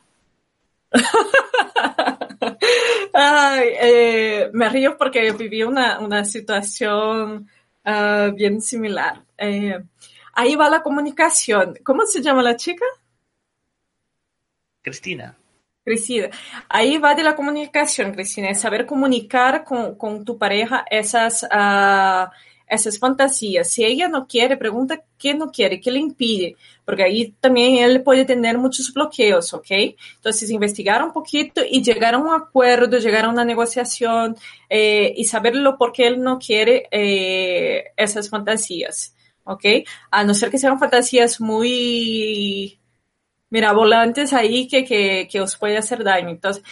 Ay, 3.14 3.70
eh, 3.80 4.50
me 4.52 4.68
río 4.70 4.98
porque 4.98 5.32
viví 5.34 5.62
una, 5.62 6.26
situación 6.26 7.48
ah, 7.86 8.32
bien 8.34 8.60
similar. 8.60 9.24
Eh, 9.38 9.80
ahí 10.34 10.56
va 10.56 10.72
la 10.72 10.82
comunicación. 10.82 11.76
¿Cómo 11.84 12.08
se 12.08 12.24
llama 12.24 12.42
la 12.42 12.56
chica? 12.56 12.86
Cristina. 14.82 15.38
Cristina, 15.84 16.30
ahí 16.70 16.98
va 16.98 17.14
de 17.14 17.24
la 17.24 17.36
comunicación, 17.36 18.14
Cristina, 18.14 18.50
es 18.50 18.62
saber 18.62 18.86
comunicar 18.86 19.66
con, 19.66 20.24
tu 20.24 20.38
pareja 20.38 20.86
esas, 20.90 21.44
uh, 21.44 22.32
esas 22.68 22.98
fantasías. 22.98 23.70
Si 23.70 23.84
ella 23.84 24.08
no 24.08 24.26
quiere, 24.26 24.56
pregunta 24.56 25.04
qué 25.18 25.34
no 25.34 25.52
quiere, 25.52 25.82
qué 25.82 25.92
le 25.92 26.00
impide, 26.00 26.56
porque 26.86 27.04
ahí 27.04 27.36
también 27.40 27.84
él 27.84 28.02
puede 28.02 28.24
tener 28.24 28.58
muchos 28.58 28.94
bloqueos, 28.94 29.54
¿ok? 29.54 29.72
Entonces, 30.16 30.50
investigar 30.52 31.04
un 31.04 31.12
poquito 31.12 31.62
y 31.70 31.84
llegar 31.84 32.16
a 32.16 32.18
un 32.18 32.34
acuerdo, 32.34 32.98
llegar 32.98 33.26
a 33.26 33.30
una 33.30 33.44
negociación 33.44 34.38
eh, 34.70 35.14
y 35.18 35.26
saberlo 35.26 35.78
por 35.78 35.92
qué 35.92 36.08
él 36.08 36.22
no 36.22 36.40
quiere 36.40 36.88
eh, 36.92 37.92
esas 37.98 38.30
fantasías, 38.30 39.16
¿ok? 39.44 39.66
A 40.12 40.24
no 40.24 40.34
ser 40.34 40.50
que 40.50 40.58
sean 40.58 40.80
fantasías 40.80 41.42
muy 41.42 42.80
mira, 43.54 43.72
volantes 43.72 44.34
ahí 44.34 44.68
que, 44.68 44.84
que, 44.84 45.28
que 45.32 45.40
os 45.40 45.56
puede 45.58 45.78
hacer 45.78 46.04
daño. 46.04 46.30
Entonces, 46.30 46.64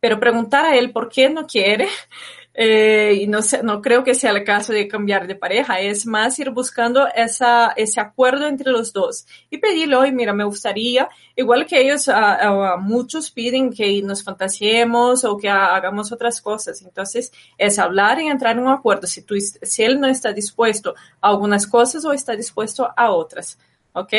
pero 0.00 0.18
preguntar 0.18 0.64
a 0.64 0.76
él 0.76 0.90
por 0.90 1.08
qué 1.08 1.30
no 1.30 1.46
quiere, 1.46 1.86
eh, 2.54 3.20
y 3.20 3.28
no, 3.28 3.40
sé, 3.40 3.62
no 3.62 3.80
creo 3.80 4.02
que 4.02 4.16
sea 4.16 4.32
el 4.32 4.42
caso 4.42 4.72
de 4.72 4.88
cambiar 4.88 5.28
de 5.28 5.36
pareja, 5.36 5.78
es 5.78 6.06
más 6.06 6.36
ir 6.40 6.50
buscando 6.50 7.06
esa, 7.14 7.72
ese 7.76 8.00
acuerdo 8.00 8.48
entre 8.48 8.72
los 8.72 8.92
dos 8.92 9.26
y 9.48 9.58
pedirle, 9.58 9.94
hoy, 9.94 10.10
mira, 10.10 10.32
me 10.32 10.42
gustaría, 10.42 11.08
igual 11.36 11.66
que 11.66 11.80
ellos, 11.80 12.08
a, 12.08 12.78
muchos 12.80 13.30
piden 13.30 13.72
que 13.72 14.02
nos 14.02 14.24
fantasiemos 14.24 15.24
o 15.24 15.36
que 15.36 15.48
hagamos 15.48 16.10
otras 16.10 16.40
cosas. 16.40 16.82
Entonces, 16.82 17.32
es 17.56 17.78
hablar 17.78 18.20
y 18.20 18.26
entrar 18.26 18.56
en 18.56 18.64
un 18.64 18.72
acuerdo, 18.72 19.06
si, 19.06 19.22
tú, 19.22 19.36
si 19.38 19.84
él 19.84 20.00
no 20.00 20.08
está 20.08 20.32
dispuesto 20.32 20.96
a 21.20 21.28
algunas 21.28 21.64
cosas 21.68 22.04
o 22.04 22.12
está 22.12 22.34
dispuesto 22.34 22.92
a 22.96 23.12
otras. 23.12 23.56
¿Ok? 23.92 24.14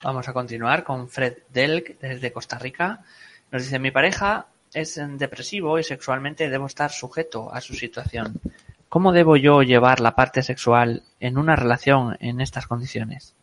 Vamos 0.00 0.28
a 0.28 0.32
continuar 0.32 0.84
con 0.84 1.08
Fred 1.08 1.38
Delk 1.52 1.98
desde 1.98 2.30
Costa 2.30 2.56
Rica. 2.56 3.02
Nos 3.50 3.64
dice, 3.64 3.80
mi 3.80 3.90
pareja 3.90 4.46
es 4.72 5.00
depresivo 5.18 5.76
y 5.76 5.82
sexualmente 5.82 6.48
debo 6.48 6.66
estar 6.66 6.92
sujeto 6.92 7.52
a 7.52 7.60
su 7.60 7.74
situación. 7.74 8.40
¿Cómo 8.88 9.12
debo 9.12 9.36
yo 9.36 9.62
llevar 9.62 9.98
la 9.98 10.14
parte 10.14 10.42
sexual 10.42 11.02
en 11.18 11.36
una 11.36 11.56
relación 11.56 12.16
en 12.20 12.40
estas 12.40 12.68
condiciones? 12.68 13.34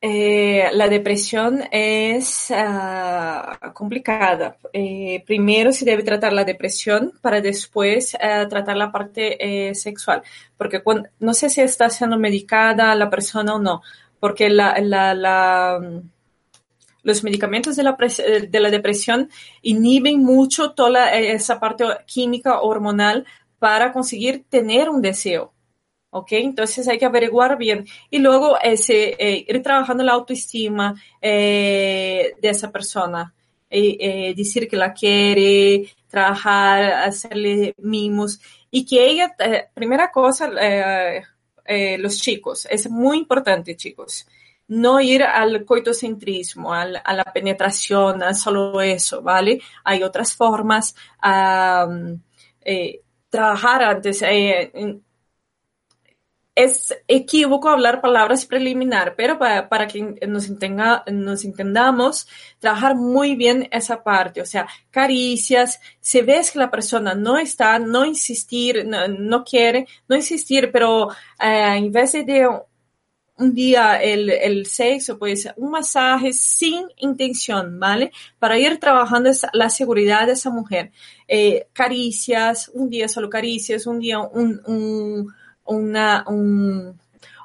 Eh, 0.00 0.70
la 0.72 0.88
depresión 0.88 1.64
es 1.70 2.50
ah, 2.54 3.72
complicada. 3.74 4.56
Eh, 4.72 5.24
primero 5.26 5.72
se 5.72 5.84
debe 5.84 6.04
tratar 6.04 6.32
la 6.32 6.44
depresión 6.44 7.12
para 7.20 7.40
después 7.40 8.16
ah, 8.20 8.46
tratar 8.48 8.76
la 8.76 8.92
parte 8.92 9.68
eh, 9.68 9.74
sexual, 9.74 10.22
porque 10.56 10.80
no 11.18 11.34
sé 11.34 11.50
si 11.50 11.60
está 11.60 11.90
siendo 11.90 12.16
medicada 12.16 12.94
la 12.94 13.10
persona 13.10 13.56
o 13.56 13.58
no, 13.58 13.82
porque 14.20 14.50
los 17.02 17.24
medicamentos 17.24 17.76
de 17.76 17.82
la, 17.82 17.96
de 18.48 18.60
la 18.60 18.70
depresión 18.70 19.30
inhiben 19.62 20.22
mucho 20.22 20.72
toda 20.72 21.14
esa 21.14 21.60
parte 21.60 21.84
química 22.06 22.60
hormonal 22.60 23.26
para 23.58 23.92
conseguir 23.92 24.44
tener 24.48 24.88
un 24.88 25.02
deseo. 25.02 25.52
¿Ok? 26.10 26.32
Entonces 26.32 26.88
hay 26.88 26.98
que 26.98 27.04
averiguar 27.04 27.58
bien. 27.58 27.86
Y 28.08 28.18
luego 28.18 28.58
ese, 28.62 29.14
eh, 29.18 29.44
ir 29.46 29.62
trabajando 29.62 30.02
la 30.02 30.12
autoestima 30.12 30.94
eh, 31.20 32.32
de 32.40 32.48
esa 32.48 32.72
persona. 32.72 33.34
Eh, 33.70 34.32
decir 34.34 34.66
que 34.66 34.78
la 34.78 34.94
quiere, 34.94 35.90
trabajar, 36.08 36.82
hacerle 37.06 37.74
mimos 37.76 38.40
y 38.70 38.86
que 38.86 39.06
ella, 39.06 39.34
eh, 39.38 39.66
primera 39.74 40.10
cosa, 40.10 40.50
eh, 41.68 41.94
eh, 41.94 41.98
los 41.98 42.18
chicos, 42.18 42.66
es 42.70 42.90
muy 42.90 43.18
importante, 43.18 43.76
chicos, 43.76 44.26
no 44.68 45.00
ir 45.00 45.22
al 45.22 45.64
coitocentrismo, 45.64 46.74
a 46.74 46.84
la 46.84 47.24
penetración, 47.32 48.22
a 48.22 48.34
solo 48.34 48.80
eso, 48.80 49.22
¿vale? 49.22 49.60
Hay 49.84 50.02
otras 50.02 50.34
formas. 50.36 50.94
trabajar 53.30 53.82
antes, 53.82 54.22
es 56.58 56.92
equívoco 57.06 57.68
hablar 57.68 58.00
palabras 58.00 58.44
preliminar, 58.44 59.14
pero 59.16 59.38
para, 59.38 59.86
que 59.86 60.18
nos, 60.26 60.50
nos 60.50 61.44
entendamos, 61.44 62.26
trabajar 62.58 62.96
muy 62.96 63.36
bien 63.36 63.68
esa 63.70 64.02
parte, 64.02 64.42
o 64.42 64.46
sea, 64.46 64.66
caricias, 64.90 65.80
si 66.00 66.20
ves 66.20 66.50
que 66.50 66.58
la 66.58 66.68
persona 66.68 67.14
no 67.14 67.38
está, 67.38 67.78
no 67.78 68.04
insistir, 68.04 68.84
no, 68.84 69.44
quiere, 69.44 69.86
no 70.08 70.16
insistir, 70.16 70.72
pero 70.72 71.12
eh, 71.40 71.76
en 71.76 71.92
vez 71.92 72.14
de 72.14 72.48
un 73.36 73.54
día 73.54 74.02
el, 74.02 74.28
el, 74.28 74.66
sexo, 74.66 75.16
pues 75.16 75.48
un 75.58 75.70
masaje 75.70 76.32
sin 76.32 76.88
intención, 76.96 77.78
¿vale? 77.78 78.10
Para 78.40 78.58
ir 78.58 78.80
trabajando 78.80 79.30
la 79.52 79.70
seguridad 79.70 80.26
de 80.26 80.32
esa 80.32 80.50
mujer. 80.50 80.90
Eh, 81.28 81.68
caricias, 81.72 82.68
un 82.74 82.90
día 82.90 83.06
solo 83.06 83.30
caricias, 83.30 83.86
un 83.86 84.00
día 84.00 84.18
un 84.18 85.32
una, 85.68 86.24
un, 86.28 86.98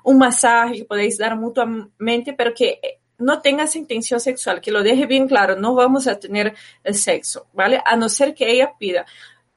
un 0.03 0.17
masaje 0.17 0.75
que 0.77 0.85
podéis 0.85 1.17
dar 1.17 1.35
mutuamente, 1.37 2.33
pero 2.33 2.53
que 2.53 2.79
no 3.17 3.41
tenga 3.41 3.63
esa 3.63 3.77
intención 3.77 4.19
sexual, 4.19 4.61
que 4.61 4.71
lo 4.71 4.83
deje 4.83 5.05
bien 5.05 5.27
claro, 5.27 5.55
no 5.55 5.75
vamos 5.75 6.07
a 6.07 6.19
tener 6.19 6.55
sexo, 6.93 7.47
¿vale? 7.53 7.81
A 7.85 7.95
no 7.95 8.09
ser 8.09 8.33
que 8.33 8.51
ella 8.51 8.73
pida. 8.77 9.05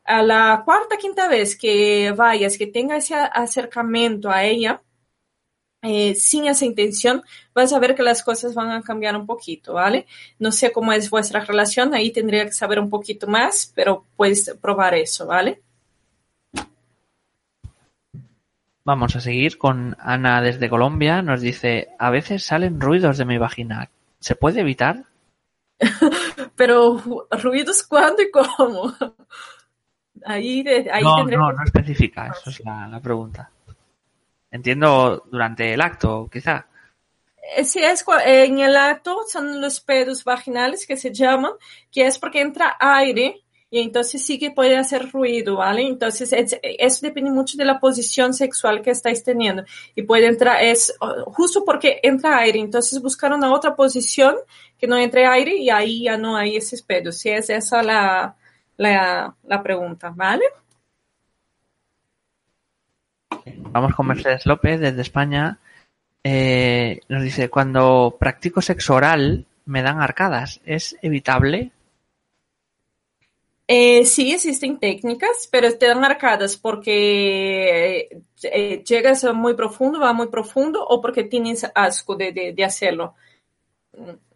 A 0.04 0.22
la 0.22 0.62
cuarta, 0.64 0.96
quinta 0.98 1.28
vez 1.28 1.56
que 1.56 2.12
vayas, 2.16 2.56
que 2.58 2.66
tenga 2.68 2.96
ese 2.96 3.14
acercamiento 3.14 4.30
a 4.30 4.44
ella, 4.44 4.82
eh, 5.82 6.14
sin 6.14 6.46
esa 6.46 6.64
intención, 6.64 7.22
vas 7.54 7.72
a 7.72 7.78
ver 7.78 7.94
que 7.94 8.02
las 8.02 8.22
cosas 8.22 8.54
van 8.54 8.70
a 8.70 8.82
cambiar 8.82 9.16
un 9.16 9.26
poquito, 9.26 9.74
¿vale? 9.74 10.06
No 10.38 10.50
sé 10.52 10.72
cómo 10.72 10.92
es 10.92 11.10
vuestra 11.10 11.40
relación, 11.44 11.94
ahí 11.94 12.10
tendría 12.12 12.44
que 12.44 12.52
saber 12.52 12.80
un 12.80 12.90
poquito 12.90 13.26
más, 13.28 13.72
pero 13.74 14.06
puedes 14.16 14.50
probar 14.60 14.94
eso, 14.94 15.26
¿vale? 15.26 15.62
Vamos 18.86 19.16
a 19.16 19.20
seguir 19.20 19.58
con 19.58 19.96
Ana 19.98 20.40
desde 20.40 20.68
Colombia. 20.70 21.20
Nos 21.20 21.40
dice, 21.40 21.88
a 21.98 22.08
veces 22.08 22.44
salen 22.44 22.80
ruidos 22.80 23.18
de 23.18 23.24
mi 23.24 23.36
vagina. 23.36 23.90
¿Se 24.20 24.36
puede 24.36 24.60
evitar? 24.60 25.06
Pero, 26.54 27.02
¿ruidos 27.32 27.82
cuándo 27.82 28.22
y 28.22 28.30
cómo? 28.30 28.94
Ahí, 30.24 30.64
ahí 30.90 31.04
no, 31.04 31.24
no, 31.24 31.52
no 31.52 31.64
especifica, 31.64 32.28
eso 32.28 32.48
es 32.48 32.60
la, 32.64 32.98
pregunta. 33.02 33.50
Entiendo 34.50 35.24
durante 35.30 35.74
el 35.74 35.80
acto, 35.82 36.28
quizá. 36.32 36.66
Eh, 37.54 37.64
sí, 37.64 37.80
es 37.80 38.04
en 38.24 38.58
el 38.58 38.76
acto 38.76 39.20
son 39.28 39.60
los 39.60 39.80
pedos 39.80 40.24
vaginales 40.24 40.86
que 40.86 40.96
se 40.96 41.12
llaman, 41.12 41.52
que 41.92 42.06
es 42.06 42.18
porque 42.18 42.40
entra 42.40 42.76
aire 42.80 43.44
y 43.70 43.80
entonces 43.80 44.24
sí 44.24 44.38
que 44.38 44.52
puede 44.52 44.76
hacer 44.76 45.10
ruido, 45.10 45.56
¿vale? 45.56 45.86
Entonces 45.86 46.32
eso 46.32 47.06
depende 47.06 47.30
mucho 47.30 47.56
de 47.56 47.64
la 47.64 47.80
posición 47.80 48.32
sexual 48.32 48.80
que 48.80 48.90
estáis 48.90 49.24
teniendo 49.24 49.64
y 49.94 50.02
puede 50.02 50.26
entrar, 50.26 50.62
es 50.62 50.94
justo 51.26 51.64
porque 51.64 51.98
entra 52.02 52.38
aire, 52.38 52.60
entonces 52.60 53.02
buscar 53.02 53.32
una 53.32 53.52
otra 53.52 53.74
posición 53.74 54.36
que 54.78 54.86
no 54.86 54.96
entre 54.96 55.26
aire 55.26 55.56
y 55.56 55.70
ahí 55.70 56.04
ya 56.04 56.16
no 56.16 56.36
hay 56.36 56.56
ese 56.56 56.80
pedo, 56.84 57.10
si 57.10 57.30
es 57.30 57.50
esa 57.50 57.82
la, 57.82 58.36
la, 58.76 59.62
pregunta, 59.62 60.12
¿vale? 60.14 60.44
Vamos 63.70 63.94
con 63.94 64.06
Mercedes 64.06 64.46
López 64.46 64.80
desde 64.80 65.02
España. 65.02 65.58
Eh, 66.22 67.00
nos 67.08 67.22
dice, 67.22 67.48
cuando 67.48 68.16
practico 68.18 68.60
sexo 68.60 68.94
oral 68.94 69.46
me 69.64 69.82
dan 69.82 70.00
arcadas, 70.00 70.60
¿es 70.64 70.96
evitable? 71.02 71.72
Eh, 73.68 74.04
sí, 74.04 74.32
existen 74.32 74.78
técnicas, 74.78 75.48
pero 75.50 75.76
te 75.76 75.86
dan 75.88 76.04
arcadas 76.04 76.56
porque 76.56 78.08
eh, 78.44 78.84
llegas 78.84 79.24
muy 79.34 79.54
profundo, 79.54 79.98
va 79.98 80.12
muy 80.12 80.28
profundo 80.28 80.84
o 80.86 81.00
porque 81.00 81.24
tienes 81.24 81.66
asco 81.74 82.14
de, 82.16 82.54
hacerlo. 82.64 83.14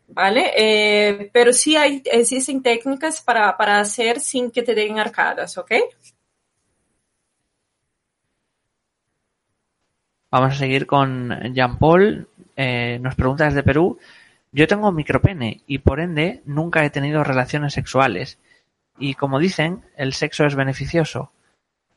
¿Vale? 0.08 0.52
Eh, 0.56 1.30
pero 1.32 1.52
sí 1.52 1.76
hay, 1.76 2.02
existen 2.04 2.62
técnicas 2.62 3.22
para, 3.22 3.50
hacer 3.80 4.18
sin 4.20 4.50
que 4.50 4.62
te 4.62 4.74
den 4.74 4.98
arcadas, 4.98 5.56
¿ok? 5.58 5.72
Vamos 10.32 10.52
a 10.54 10.58
seguir 10.58 10.86
con 10.86 11.54
Jean 11.54 11.78
Paul. 11.78 12.28
nos 12.56 13.14
pregunta 13.14 13.44
desde 13.44 13.62
Perú. 13.62 13.98
Yo 14.52 14.66
tengo 14.66 14.90
micropene 14.90 15.62
y 15.68 15.78
por 15.78 16.00
ende 16.00 16.42
nunca 16.46 16.84
he 16.84 16.90
tenido 16.90 17.22
relaciones 17.22 17.74
sexuales 17.74 18.38
y 19.00 19.14
como 19.14 19.40
dicen, 19.40 19.82
el 19.96 20.12
sexo 20.12 20.44
es 20.44 20.54
beneficioso. 20.54 21.32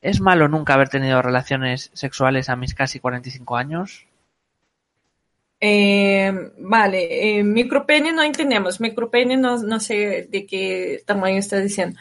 ¿Es 0.01 0.20
malo 0.22 0.47
nunca 0.47 0.74
haber 0.74 0.89
tenido 0.89 1.22
relaciones 1.22 1.91
sexuales 1.93 2.49
a 2.49 2.56
mis 2.56 2.74
casi 2.74 2.99
45 2.99 3.56
años? 3.56 4.08
Eh, 5.60 6.51
vale, 6.58 7.38
eh, 7.39 7.43
micropene 7.43 8.12
no 8.12 8.24
entendemos. 8.24 8.82
Micropene 8.82 9.38
no, 9.38 9.58
no 9.60 9.80
sé 9.80 10.28
de 10.30 10.45
qué 10.45 11.01
tamaño 11.06 11.38
está 11.38 11.60
diciendo. 11.60 11.97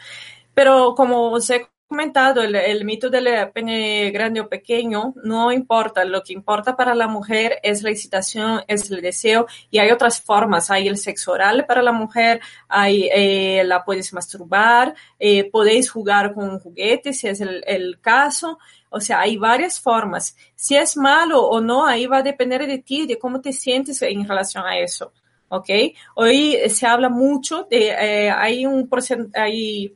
Pero 0.53 0.95
como 0.95 1.39
sé 1.39 1.67
comentado, 1.93 2.41
el, 2.41 2.85
mito 2.85 3.07
del 3.11 3.51
pene 3.51 4.09
grande 4.09 4.41
o 4.41 4.49
pequeño 4.49 5.13
no 5.23 5.51
importa. 5.51 6.03
Lo 6.03 6.23
que 6.23 6.33
importa 6.33 6.75
para 6.75 6.95
la 6.95 7.07
mujer 7.07 7.59
es 7.61 7.83
la 7.83 7.91
excitación, 7.91 8.63
es 8.67 8.89
el 8.89 8.99
deseo 8.99 9.45
y 9.69 9.77
hay 9.77 9.91
otras 9.91 10.19
formas. 10.19 10.71
Hay 10.71 10.87
el 10.87 10.97
sexo 10.97 11.33
oral 11.33 11.67
para 11.67 11.83
la 11.83 11.91
mujer, 11.91 12.41
hay 12.67 13.09
eh, 13.13 13.63
la 13.63 13.85
puedes 13.85 14.11
masturbar, 14.11 14.95
eh, 15.19 15.47
podéis 15.51 15.91
jugar 15.91 16.33
con 16.33 16.57
juguetes 16.59 17.19
si 17.19 17.27
es 17.27 17.41
el, 17.41 17.63
el 17.67 17.99
caso. 18.01 18.57
O 18.89 18.99
sea, 18.99 19.19
hay 19.19 19.37
varias 19.37 19.79
formas. 19.79 20.35
Si 20.55 20.75
es 20.75 20.97
malo 20.97 21.43
o 21.43 21.61
no, 21.61 21.85
ahí 21.85 22.07
va 22.07 22.17
a 22.17 22.23
depender 22.23 22.65
de 22.65 22.79
ti, 22.79 23.05
de 23.05 23.19
cómo 23.19 23.39
te 23.39 23.53
sientes 23.53 24.01
en 24.01 24.27
relación 24.27 24.65
a 24.65 24.79
eso. 24.79 25.13
¿ok? 25.53 25.69
Hoy 26.15 26.57
se 26.69 26.87
habla 26.87 27.09
mucho 27.09 27.67
de, 27.69 27.89
eh, 27.89 28.31
hay 28.31 28.65
un 28.65 28.87
porcentaje, 28.89 29.93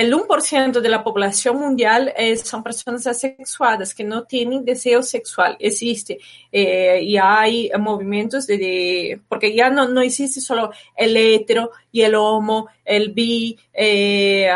el 0.00 0.14
1% 0.14 0.80
de 0.80 0.88
la 0.88 1.04
población 1.04 1.58
mundial 1.58 2.12
son 2.42 2.62
personas 2.62 3.06
asexuadas 3.06 3.94
que 3.94 4.02
no 4.02 4.24
tienen 4.24 4.64
deseo 4.64 5.02
sexual. 5.02 5.56
Existe. 5.60 6.18
Eh, 6.50 7.00
y 7.02 7.16
hay 7.18 7.70
movimientos 7.78 8.46
de, 8.46 9.20
porque 9.28 9.54
ya 9.54 9.68
no, 9.68 9.88
no 9.88 10.00
existe 10.00 10.40
solo 10.40 10.72
el 10.96 11.16
hetero 11.16 11.70
y 11.92 12.00
el 12.02 12.14
homo, 12.14 12.68
el 12.84 13.12
bi, 13.12 13.58
eh, 13.72 14.50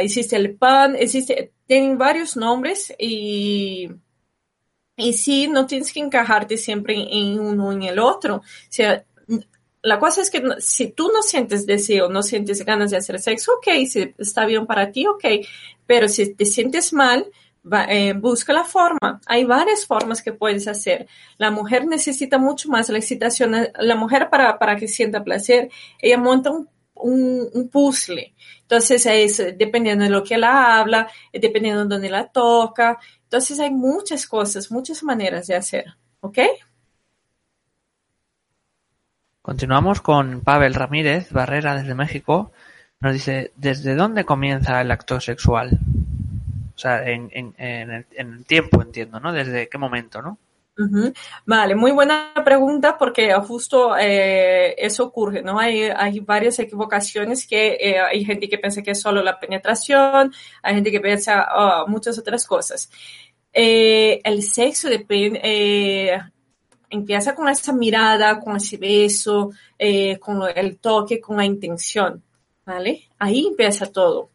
existe 0.00 0.36
el 0.36 0.56
pan, 0.56 0.94
existe, 0.96 1.52
tienen 1.66 1.96
varios 1.96 2.36
nombres 2.36 2.94
y, 2.98 3.88
y 4.96 5.12
sí, 5.14 5.48
no 5.48 5.66
tienes 5.66 5.92
que 5.92 6.00
encajarte 6.00 6.56
siempre 6.56 6.94
en 6.94 7.40
uno 7.40 7.68
o 7.68 7.72
en 7.72 7.82
el 7.84 7.98
otro. 7.98 8.36
O 8.36 8.42
sea, 8.68 9.04
la 9.82 9.98
cosa 9.98 10.22
es 10.22 10.30
que 10.30 10.42
si 10.58 10.92
tú 10.92 11.10
no 11.12 11.22
sientes 11.22 11.66
deseo, 11.66 12.08
no 12.08 12.22
sientes 12.22 12.64
ganas 12.64 12.90
de 12.92 12.96
hacer 12.96 13.20
sexo, 13.20 13.52
ok, 13.56 13.86
si 13.88 14.14
está 14.16 14.46
bien 14.46 14.66
para 14.66 14.92
ti, 14.92 15.06
ok, 15.06 15.24
pero 15.86 16.08
si 16.08 16.34
te 16.34 16.44
sientes 16.44 16.92
mal, 16.92 17.26
eh, 17.88 18.12
busca 18.14 18.52
la 18.52 18.64
forma. 18.64 19.20
Hay 19.26 19.44
varias 19.44 19.86
formas 19.86 20.22
que 20.22 20.32
puedes 20.32 20.66
hacer. 20.68 21.06
La 21.38 21.50
mujer 21.50 21.86
necesita 21.86 22.38
mucho 22.38 22.68
más 22.68 22.88
la 22.88 22.98
excitación. 22.98 23.54
La 23.78 23.94
mujer 23.96 24.28
para, 24.30 24.58
para 24.58 24.76
que 24.76 24.88
sienta 24.88 25.22
placer, 25.22 25.70
ella 25.98 26.18
monta 26.18 26.50
un, 26.50 26.68
un, 26.94 27.68
puzzle. 27.68 28.34
Entonces 28.62 29.06
es 29.06 29.38
dependiendo 29.58 30.04
de 30.04 30.10
lo 30.10 30.22
que 30.22 30.34
ella 30.34 30.78
habla, 30.78 31.08
dependiendo 31.32 31.82
de 31.82 31.88
dónde 31.88 32.10
la 32.10 32.28
toca. 32.28 32.98
Entonces 33.24 33.60
hay 33.60 33.70
muchas 33.70 34.26
cosas, 34.26 34.70
muchas 34.70 35.02
maneras 35.02 35.46
de 35.46 35.56
hacer. 35.56 35.86
¿Ok? 36.20 36.38
Continuamos 39.42 40.00
con 40.00 40.42
Pavel 40.42 40.72
Ramírez 40.72 41.32
Barrera 41.32 41.74
desde 41.74 41.96
México. 41.96 42.52
Nos 43.00 43.12
dice, 43.12 43.50
¿desde 43.56 43.96
dónde 43.96 44.24
comienza 44.24 44.80
el 44.80 44.92
acto 44.92 45.20
sexual? 45.20 45.80
O 46.72 46.78
sea, 46.78 47.04
en, 47.08 47.28
el, 47.58 48.46
tiempo 48.46 48.80
entiendo, 48.80 49.18
¿no? 49.18 49.32
¿Desde 49.32 49.68
qué 49.68 49.78
momento, 49.78 50.22
no? 50.22 50.38
Vale, 51.44 51.74
muy 51.74 51.90
buena 51.90 52.32
pregunta 52.44 52.96
porque 52.96 53.34
justo 53.34 53.96
eh, 53.98 54.74
eso 54.78 55.06
ocurre, 55.06 55.42
¿no? 55.42 55.58
Hay, 55.58 56.20
varias 56.20 56.60
equivocaciones 56.60 57.46
que 57.46 57.76
eh, 57.80 58.00
hay 58.00 58.24
gente 58.24 58.48
que 58.48 58.58
piensa 58.58 58.82
que 58.82 58.92
es 58.92 59.00
solo 59.00 59.22
la 59.22 59.40
penetración, 59.40 60.32
hay 60.62 60.74
gente 60.74 60.92
que 60.92 61.00
piensa 61.00 61.48
oh, 61.54 61.88
muchas 61.88 62.16
otras 62.16 62.46
cosas. 62.46 62.90
Eh, 63.52 64.20
el 64.24 64.42
sexo 64.42 64.88
depende, 64.88 66.22
empieza 66.92 67.34
con 67.34 67.48
esa 67.48 67.72
mirada, 67.72 68.38
con 68.38 68.56
ese 68.56 68.76
beso, 68.76 69.50
eh, 69.78 70.18
con 70.18 70.42
el 70.54 70.78
toque, 70.78 71.20
con 71.20 71.38
la 71.38 71.44
intención, 71.44 72.22
¿vale? 72.66 73.08
Ahí 73.18 73.46
empieza 73.46 73.90
todo. 73.90 74.30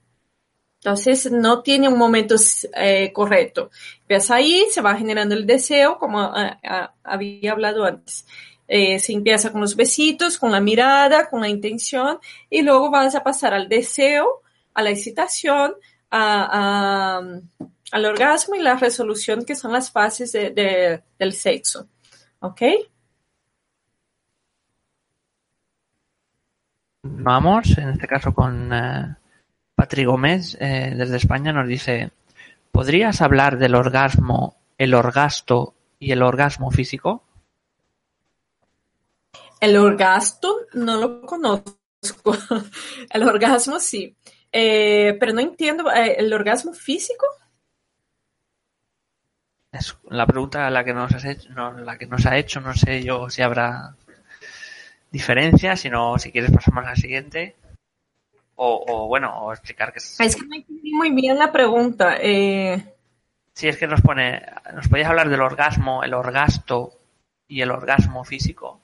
Entonces, 0.79 1.31
no 1.31 1.61
tiene 1.61 1.87
un 1.87 1.97
momento 1.97 2.35
eh, 2.75 3.11
correcto. 3.13 3.69
Empieza 4.01 4.35
ahí, 4.35 4.65
se 4.71 4.81
va 4.81 4.95
generando 4.95 5.35
el 5.35 5.45
deseo, 5.45 5.97
como 5.99 6.19
ah, 6.21 6.59
ah, 6.63 6.93
había 7.03 7.51
hablado 7.51 7.85
antes. 7.85 8.25
Eh, 8.67 8.99
se 8.99 9.13
empieza 9.13 9.51
con 9.51 9.61
los 9.61 9.75
besitos, 9.75 10.37
con 10.37 10.51
la 10.51 10.59
mirada, 10.59 11.29
con 11.29 11.41
la 11.41 11.49
intención, 11.49 12.19
y 12.49 12.63
luego 12.63 12.89
vas 12.89 13.15
a 13.15 13.23
pasar 13.23 13.53
al 13.53 13.69
deseo, 13.69 14.41
a 14.73 14.81
la 14.81 14.89
excitación, 14.89 15.75
al 16.09 17.43
orgasmo 17.93 18.55
y 18.55 18.61
la 18.61 18.75
resolución, 18.75 19.45
que 19.45 19.55
son 19.55 19.73
las 19.73 19.91
fases 19.91 20.31
del 20.31 21.33
sexo. 21.33 21.87
¿Ok? 22.39 22.61
Vamos, 27.03 27.77
en 27.77 27.89
este 27.89 28.07
caso 28.07 28.33
con 28.33 28.71
Patri 29.75 30.05
Gómez, 30.05 30.57
eh, 30.59 30.93
desde 30.95 31.17
España, 31.17 31.53
nos 31.53 31.67
dice, 31.67 32.11
¿podrías 32.71 33.21
hablar 33.21 33.57
del 33.57 33.75
orgasmo, 33.75 34.57
el 34.77 34.93
orgasto 34.93 35.75
y 35.99 36.11
el 36.11 36.21
orgasmo 36.21 36.71
físico? 36.71 37.23
El 39.59 39.77
orgasmo 39.77 40.55
no 40.73 40.97
lo 40.97 41.21
conozco. 41.21 41.73
el 43.09 43.23
orgasmo 43.23 43.79
sí. 43.79 44.15
Eh, 44.51 45.15
pero 45.19 45.33
no 45.33 45.41
entiendo, 45.41 45.91
¿el 45.91 46.31
orgasmo 46.33 46.73
físico? 46.73 47.25
Es 49.78 49.95
la 50.09 50.25
pregunta 50.25 50.69
la 50.69 50.84
que 50.84 50.93
nos 50.93 51.13
has 51.13 51.25
hecho, 51.25 51.49
la 51.53 51.97
que 51.97 52.07
nos 52.07 52.25
ha 52.25 52.38
hecho, 52.38 52.61
no 52.61 52.73
sé 52.73 53.03
yo 53.03 53.30
si 53.30 53.41
habrá 53.41 53.95
diferencias, 55.11 55.80
sino 55.82 56.17
si 56.17 56.32
quieres 56.32 56.51
pasamos 56.51 56.86
a 56.86 56.89
la 56.89 56.95
siguiente. 56.95 57.55
O, 58.59 59.07
bueno, 59.07 59.38
o 59.39 59.53
explicar 59.53 59.93
que 59.93 59.99
es... 59.99 60.19
Es 60.19 60.36
que 60.36 60.47
no 60.47 60.55
entendí 60.55 60.91
muy 60.91 61.11
bien 61.11 61.38
la 61.38 61.51
pregunta. 61.51 62.17
Eh... 62.19 62.95
Sí, 63.53 63.67
es 63.67 63.78
que 63.78 63.86
nos 63.86 64.01
pone, 64.01 64.43
nos 64.73 64.88
podías 64.88 65.09
hablar 65.09 65.30
del 65.30 65.41
orgasmo, 65.41 66.03
el 66.03 66.15
orgasto 66.15 66.93
y 67.47 67.61
el 67.61 67.69
orgasmo 67.69 68.23
físico. 68.23 68.82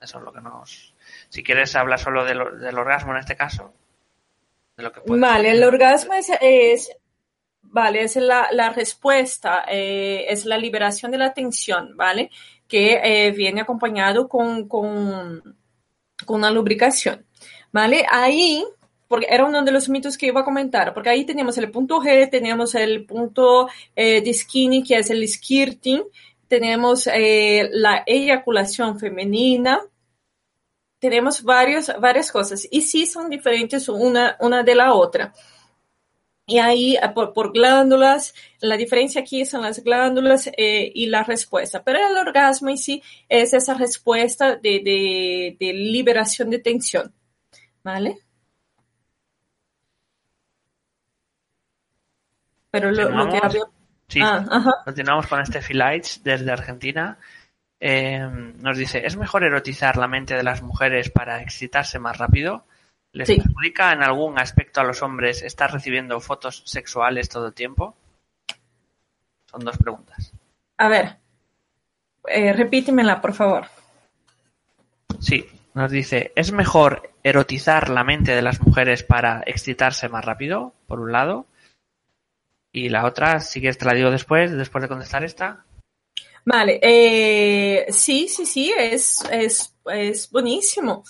Eso 0.00 0.18
es 0.18 0.24
lo 0.24 0.32
que 0.32 0.40
nos... 0.40 0.94
Si 1.30 1.42
quieres 1.42 1.74
hablar 1.74 1.98
solo 1.98 2.24
del, 2.24 2.60
del 2.60 2.78
orgasmo 2.78 3.12
en 3.12 3.18
este 3.18 3.36
caso. 3.36 3.74
De 4.76 4.84
lo 4.84 4.92
que 4.92 5.00
vale, 5.06 5.50
el 5.50 5.64
orgasmo 5.64 6.14
es, 6.14 6.30
es 6.40 6.96
¿vale? 7.72 8.04
Es 8.04 8.16
la, 8.16 8.48
la 8.52 8.70
respuesta, 8.70 9.64
eh, 9.68 10.26
es 10.28 10.44
la 10.44 10.58
liberación 10.58 11.10
de 11.10 11.18
la 11.18 11.32
tensión, 11.32 11.96
¿vale? 11.96 12.30
Que 12.68 13.00
eh, 13.02 13.30
viene 13.32 13.62
acompañado 13.62 14.28
con, 14.28 14.68
con, 14.68 15.56
con, 16.24 16.36
una 16.36 16.50
lubricación, 16.50 17.26
¿vale? 17.72 18.04
Ahí, 18.10 18.62
porque 19.08 19.26
era 19.28 19.46
uno 19.46 19.62
de 19.62 19.72
los 19.72 19.88
mitos 19.88 20.16
que 20.18 20.26
iba 20.26 20.42
a 20.42 20.44
comentar, 20.44 20.92
porque 20.94 21.10
ahí 21.10 21.24
tenemos 21.24 21.56
el 21.58 21.70
punto 21.70 22.00
G, 22.00 22.30
tenemos 22.30 22.74
el 22.74 23.06
punto 23.06 23.68
eh, 23.96 24.20
de 24.20 24.34
skinny, 24.34 24.84
que 24.84 24.98
es 24.98 25.10
el 25.10 25.26
skirting, 25.26 26.02
tenemos 26.48 27.06
la 27.06 28.02
eyaculación 28.04 28.98
femenina, 28.98 29.80
tenemos 30.98 31.42
varios, 31.42 31.90
varias 31.98 32.30
cosas, 32.30 32.68
y 32.70 32.82
sí 32.82 33.06
son 33.06 33.30
diferentes 33.30 33.88
una, 33.88 34.36
una 34.40 34.62
de 34.62 34.74
la 34.74 34.92
otra. 34.92 35.32
Y 36.46 36.58
ahí, 36.58 36.96
ah, 37.00 37.14
por, 37.14 37.52
glándulas, 37.52 38.34
la 38.60 38.76
diferencia 38.76 39.20
aquí 39.20 39.44
son 39.44 39.62
las 39.62 39.82
glándulas 39.82 40.48
eh, 40.56 40.90
y 40.94 41.06
la 41.06 41.22
respuesta. 41.22 41.82
Pero 41.84 41.98
el 42.06 42.16
orgasmo 42.16 42.68
en 42.68 42.78
sí 42.78 43.02
es 43.28 43.54
esa 43.54 43.74
respuesta 43.74 44.56
de, 44.56 45.56
de, 45.58 45.72
liberación 45.72 46.50
de 46.50 46.58
tensión. 46.58 47.14
¿Vale? 47.84 48.18
Pero 52.70 52.90
lo, 52.90 53.28
que 53.28 53.38
había... 53.40 53.62
Sí, 54.08 54.20
ah, 54.22 54.82
continuamos 54.84 55.26
con 55.26 55.40
este 55.40 55.62
Philites 55.62 56.22
desde 56.22 56.50
Argentina. 56.50 57.18
Eh, 57.80 58.20
nos 58.60 58.76
dice, 58.76 59.06
¿es 59.06 59.16
mejor 59.16 59.44
erotizar 59.44 59.96
la 59.96 60.06
mente 60.06 60.34
de 60.34 60.42
las 60.42 60.62
mujeres 60.62 61.10
para 61.10 61.40
excitarse 61.40 61.98
más 61.98 62.18
rápido? 62.18 62.64
¿Les 63.12 63.28
perjudica 63.28 63.92
en 63.92 64.02
algún 64.02 64.38
aspecto 64.38 64.80
a 64.80 64.84
los 64.84 65.02
hombres 65.02 65.42
estar 65.42 65.70
recibiendo 65.70 66.18
fotos 66.20 66.62
sexuales 66.64 67.28
todo 67.28 67.48
el 67.48 67.54
tiempo? 67.54 67.94
Son 69.50 69.60
dos 69.60 69.76
preguntas. 69.76 70.32
A 70.78 70.88
ver, 70.88 71.16
eh, 72.26 72.52
repítemela, 72.54 73.20
por 73.20 73.34
favor. 73.34 73.66
Sí, 75.20 75.46
nos 75.74 75.90
dice, 75.90 76.32
¿es 76.36 76.52
mejor 76.52 77.12
erotizar 77.22 77.90
la 77.90 78.02
mente 78.02 78.34
de 78.34 78.42
las 78.42 78.60
mujeres 78.62 79.02
para 79.02 79.42
excitarse 79.46 80.08
más 80.08 80.24
rápido, 80.24 80.72
por 80.86 80.98
un 80.98 81.12
lado? 81.12 81.46
Y 82.72 82.88
la 82.88 83.04
otra, 83.04 83.40
si 83.40 83.60
quieres 83.60 83.76
te 83.76 83.84
la 83.84 83.92
digo 83.92 84.10
después, 84.10 84.50
después 84.52 84.80
de 84.82 84.88
contestar 84.88 85.22
esta. 85.22 85.66
Vale, 86.44 86.80
eh, 86.82 87.86
sí, 87.90 88.26
sí, 88.26 88.46
sí, 88.46 88.72
es, 88.76 89.22
es, 89.30 89.76
es 89.92 90.30
buenísimo. 90.30 91.04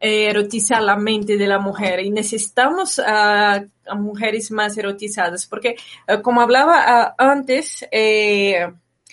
Eh, 0.00 0.30
erotizar 0.30 0.80
la 0.80 0.96
mente 0.96 1.36
de 1.36 1.46
la 1.48 1.58
mujer. 1.58 2.00
Y 2.00 2.10
necesitamos 2.10 3.00
a 3.04 3.64
mujeres 3.96 4.50
más 4.52 4.76
erotizadas 4.78 5.46
porque 5.46 5.74
eh, 6.06 6.20
como 6.22 6.40
hablaba 6.40 7.14
antes 7.18 7.84
eh, 7.90 8.70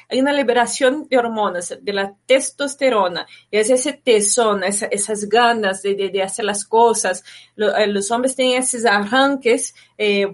hay 0.09 0.19
una 0.19 0.33
liberación 0.33 1.07
de 1.09 1.17
hormonas, 1.17 1.77
de 1.81 1.93
la 1.93 2.13
testosterona, 2.25 3.25
es 3.51 3.69
ese 3.69 3.93
tesón, 3.93 4.63
esas 4.63 5.29
ganas 5.29 5.81
de, 5.81 6.21
hacer 6.23 6.45
las 6.45 6.65
cosas. 6.65 7.23
los 7.55 8.11
hombres 8.11 8.35
tienen 8.35 8.59
esos 8.59 8.85
arranques 8.85 9.73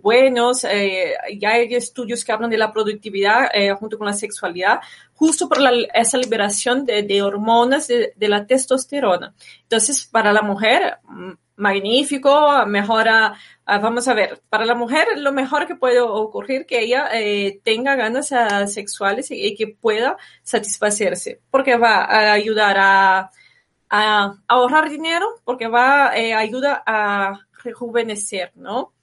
buenos, 0.01 0.61
ya 0.63 1.49
hay 1.49 1.73
estudios 1.75 2.23
que 2.23 2.31
hablan 2.31 2.49
de 2.49 2.57
la 2.57 2.71
productividad 2.71 3.49
junto 3.79 3.97
con 3.97 4.07
la 4.07 4.13
sexualidad, 4.13 4.79
justo 5.21 5.47
por 5.47 5.59
esa 5.93 6.17
liberación 6.17 6.83
de, 6.83 7.21
hormonas 7.21 7.87
de, 7.87 8.27
la 8.27 8.47
testosterona. 8.47 9.35
Entonces, 9.61 10.07
para 10.11 10.33
la 10.33 10.41
mujer, 10.41 10.97
mm, 11.03 11.31
magnífico, 11.61 12.65
mejora, 12.65 13.35
ah, 13.65 13.77
vamos 13.79 14.07
a 14.07 14.13
ver, 14.15 14.41
para 14.49 14.65
la 14.65 14.75
mujer 14.75 15.07
lo 15.17 15.31
mejor 15.31 15.67
que 15.67 15.75
puede 15.75 15.99
ocurrir 16.01 16.65
que 16.65 16.79
ella 16.81 17.07
eh, 17.13 17.61
tenga 17.63 17.95
ganas 17.95 18.31
ah, 18.31 18.65
sexuales 18.67 19.29
y, 19.31 19.55
que 19.55 19.67
pueda 19.67 20.17
satisfacerse, 20.43 21.41
porque 21.51 21.77
va 21.77 22.03
a 22.05 22.33
ayudar 22.33 22.77
a, 22.79 23.31
ahorrar 24.47 24.89
dinero, 24.89 25.27
porque 25.43 25.67
va 25.67 26.17
eh, 26.17 26.33
ayuda 26.33 26.81
a 26.85 27.39
rejuvenecer, 27.63 28.51
¿no? 28.55 28.93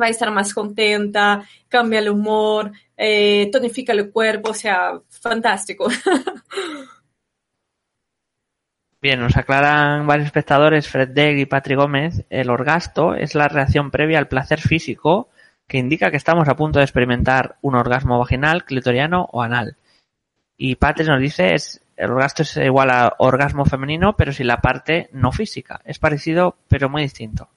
Va 0.00 0.06
a 0.06 0.10
estar 0.10 0.30
más 0.30 0.54
contenta, 0.54 1.46
cambia 1.68 1.98
el 1.98 2.08
humor, 2.10 2.72
eh, 2.96 3.50
tonifica 3.52 3.92
el 3.92 4.10
cuerpo, 4.10 4.50
o 4.50 4.54
sea, 4.54 5.00
fantástico. 5.10 5.88
Bien, 9.02 9.18
nos 9.18 9.36
aclaran 9.36 10.06
varios 10.06 10.26
espectadores, 10.26 10.88
Fred 10.88 11.08
Degg 11.08 11.36
y 11.36 11.46
Patrick 11.46 11.76
Gómez, 11.76 12.24
el 12.30 12.48
orgasto 12.50 13.16
es 13.16 13.34
la 13.34 13.48
reacción 13.48 13.90
previa 13.90 14.20
al 14.20 14.28
placer 14.28 14.60
físico 14.60 15.28
que 15.66 15.78
indica 15.78 16.12
que 16.12 16.16
estamos 16.16 16.48
a 16.48 16.54
punto 16.54 16.78
de 16.78 16.84
experimentar 16.84 17.56
un 17.62 17.74
orgasmo 17.74 18.20
vaginal, 18.20 18.64
clitoriano 18.64 19.28
o 19.32 19.42
anal. 19.42 19.76
Y 20.56 20.76
Patrick 20.76 21.08
nos 21.08 21.20
dice, 21.20 21.52
es, 21.52 21.84
el 21.96 22.12
orgasto 22.12 22.42
es 22.42 22.56
igual 22.58 22.90
a 22.90 23.16
orgasmo 23.18 23.64
femenino, 23.64 24.16
pero 24.16 24.32
sin 24.32 24.46
la 24.46 24.60
parte 24.60 25.08
no 25.12 25.32
física. 25.32 25.80
Es 25.84 25.98
parecido, 25.98 26.58
pero 26.68 26.88
muy 26.88 27.02
distinto. 27.02 27.48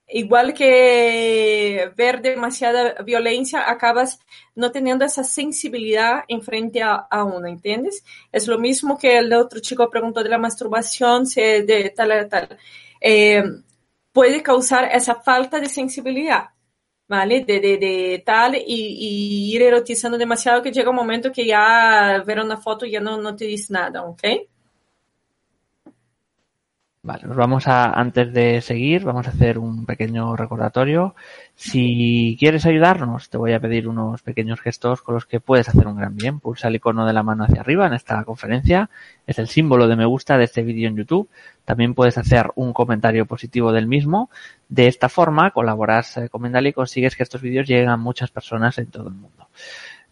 igual 0.08 0.54
que 0.54 1.90
ver 1.96 2.22
demasiada 2.22 3.02
violencia, 3.02 3.68
acabas 3.70 4.20
no 4.54 4.70
teniendo 4.70 5.04
esa 5.04 5.24
sensibilidad 5.24 6.24
en 6.28 6.42
frente 6.42 6.82
a, 6.82 6.94
a 6.94 7.24
uno, 7.24 7.46
¿entiendes? 7.46 8.04
Es 8.32 8.46
lo 8.46 8.58
mismo 8.58 8.98
que 8.98 9.18
el 9.18 9.32
otro 9.32 9.60
chico 9.60 9.90
preguntó 9.90 10.22
de 10.22 10.30
la 10.30 10.38
masturbación, 10.38 11.24
de 11.24 11.92
tal, 11.96 12.28
tal. 12.28 12.58
Eh, 13.00 13.42
puede 14.12 14.42
causar 14.42 14.88
esa 14.92 15.16
falta 15.16 15.60
de 15.60 15.68
sensibilidad, 15.68 16.50
¿vale? 17.08 17.44
De, 17.44 17.60
de, 17.60 17.76
de 17.78 18.22
tal 18.24 18.56
y, 18.56 18.62
y, 18.66 19.54
ir 19.54 19.62
erotizando 19.62 20.16
demasiado 20.18 20.62
que 20.62 20.72
llega 20.72 20.90
un 20.90 20.96
momento 20.96 21.32
que 21.32 21.46
ya 21.46 22.22
ver 22.26 22.40
una 22.40 22.56
foto 22.56 22.86
ya 22.86 23.00
no, 23.00 23.18
no 23.18 23.36
te 23.36 23.44
dice 23.46 23.72
nada, 23.72 24.04
¿ok? 24.04 24.22
Vale, 27.06 27.22
nos 27.22 27.36
vamos 27.36 27.68
a, 27.68 27.92
antes 27.92 28.32
de 28.32 28.60
seguir, 28.60 29.04
vamos 29.04 29.28
a 29.28 29.30
hacer 29.30 29.60
un 29.60 29.86
pequeño 29.86 30.34
recordatorio. 30.34 31.14
Si 31.54 32.36
quieres 32.36 32.66
ayudarnos, 32.66 33.30
te 33.30 33.38
voy 33.38 33.52
a 33.52 33.60
pedir 33.60 33.86
unos 33.86 34.22
pequeños 34.22 34.60
gestos 34.60 35.02
con 35.02 35.14
los 35.14 35.24
que 35.24 35.38
puedes 35.38 35.68
hacer 35.68 35.86
un 35.86 35.94
gran 35.94 36.16
bien. 36.16 36.40
Pulsa 36.40 36.66
el 36.66 36.74
icono 36.74 37.06
de 37.06 37.12
la 37.12 37.22
mano 37.22 37.44
hacia 37.44 37.60
arriba 37.60 37.86
en 37.86 37.92
esta 37.92 38.24
conferencia. 38.24 38.90
Es 39.24 39.38
el 39.38 39.46
símbolo 39.46 39.86
de 39.86 39.94
me 39.94 40.04
gusta 40.04 40.36
de 40.36 40.46
este 40.46 40.64
vídeo 40.64 40.88
en 40.88 40.96
YouTube. 40.96 41.28
También 41.64 41.94
puedes 41.94 42.18
hacer 42.18 42.50
un 42.56 42.72
comentario 42.72 43.24
positivo 43.24 43.70
del 43.70 43.86
mismo. 43.86 44.28
De 44.68 44.88
esta 44.88 45.08
forma, 45.08 45.52
colaboras 45.52 46.16
eh, 46.16 46.28
con 46.28 46.42
Mendali 46.42 46.70
y 46.70 46.72
consigues 46.72 47.14
que 47.14 47.22
estos 47.22 47.40
vídeos 47.40 47.68
lleguen 47.68 47.88
a 47.88 47.96
muchas 47.96 48.32
personas 48.32 48.78
en 48.78 48.86
todo 48.86 49.06
el 49.06 49.14
mundo. 49.14 49.46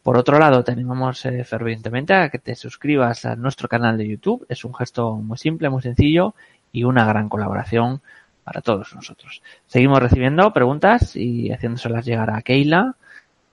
Por 0.05 0.19
otro 0.19 0.39
lado, 0.39 0.62
te 0.62 0.71
animamos 0.71 1.25
eh, 1.25 1.45
fervientemente 1.45 2.12
a 2.12 2.29
que 2.29 2.39
te 2.39 2.55
suscribas 2.55 3.25
a 3.25 3.35
nuestro 3.37 3.69
canal 3.69 3.97
de 3.97 4.07
YouTube. 4.07 4.47
Es 4.49 4.65
un 4.65 4.75
gesto 4.75 5.16
muy 5.16 5.39
simple, 5.39 5.71
muy 5.71 5.83
sencillo 5.83 6.35
y 6.74 6.84
una 6.84 7.06
gran 7.06 7.30
colaboración 7.30 8.02
para 8.42 8.60
todos 8.60 8.94
nosotros. 8.94 9.42
Seguimos 9.66 10.01
recibiendo 10.01 10.52
preguntas 10.52 11.16
y 11.16 11.51
haciéndoselas 11.51 12.05
llegar 12.05 12.30
a 12.30 12.42
Keila. 12.42 12.96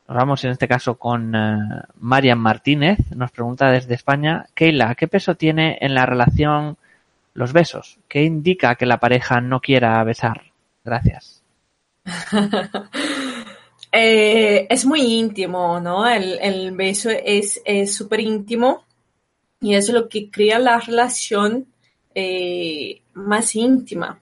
Nos 0.08 0.18
vamos 0.18 0.44
en 0.44 0.52
este 0.52 0.68
caso 0.68 0.96
con 0.96 1.34
uh, 1.34 1.84
Marian 2.00 2.40
Martínez. 2.40 2.98
Nos 3.16 3.32
pregunta 3.32 3.70
desde 3.70 3.94
España, 3.94 4.48
Keila, 4.54 4.96
¿qué 4.96 5.08
peso 5.08 5.36
tiene 5.36 5.78
en 5.80 5.94
la 5.94 6.06
relación 6.06 6.78
los 7.36 7.54
besos? 7.54 8.00
¿Qué 8.10 8.24
indica 8.24 8.76
que 8.76 8.88
la 8.88 9.00
pareja 9.00 9.40
no 9.40 9.62
quiera 9.62 10.04
besar? 10.04 10.42
Gracias. 10.84 11.44
eh, 13.92 14.66
es 14.68 14.84
muy 14.84 15.02
íntimo, 15.02 15.80
¿no? 15.80 16.08
El, 16.08 16.40
el 16.42 16.72
beso 16.72 17.12
es 17.12 17.62
súper 17.96 18.20
íntimo 18.20 18.84
y 19.62 19.76
es 19.76 19.90
lo 19.90 20.10
que 20.10 20.32
crea 20.32 20.58
la 20.58 20.80
relación 20.80 21.68
eh, 22.16 23.02
más 23.14 23.56
íntima. 23.56 24.22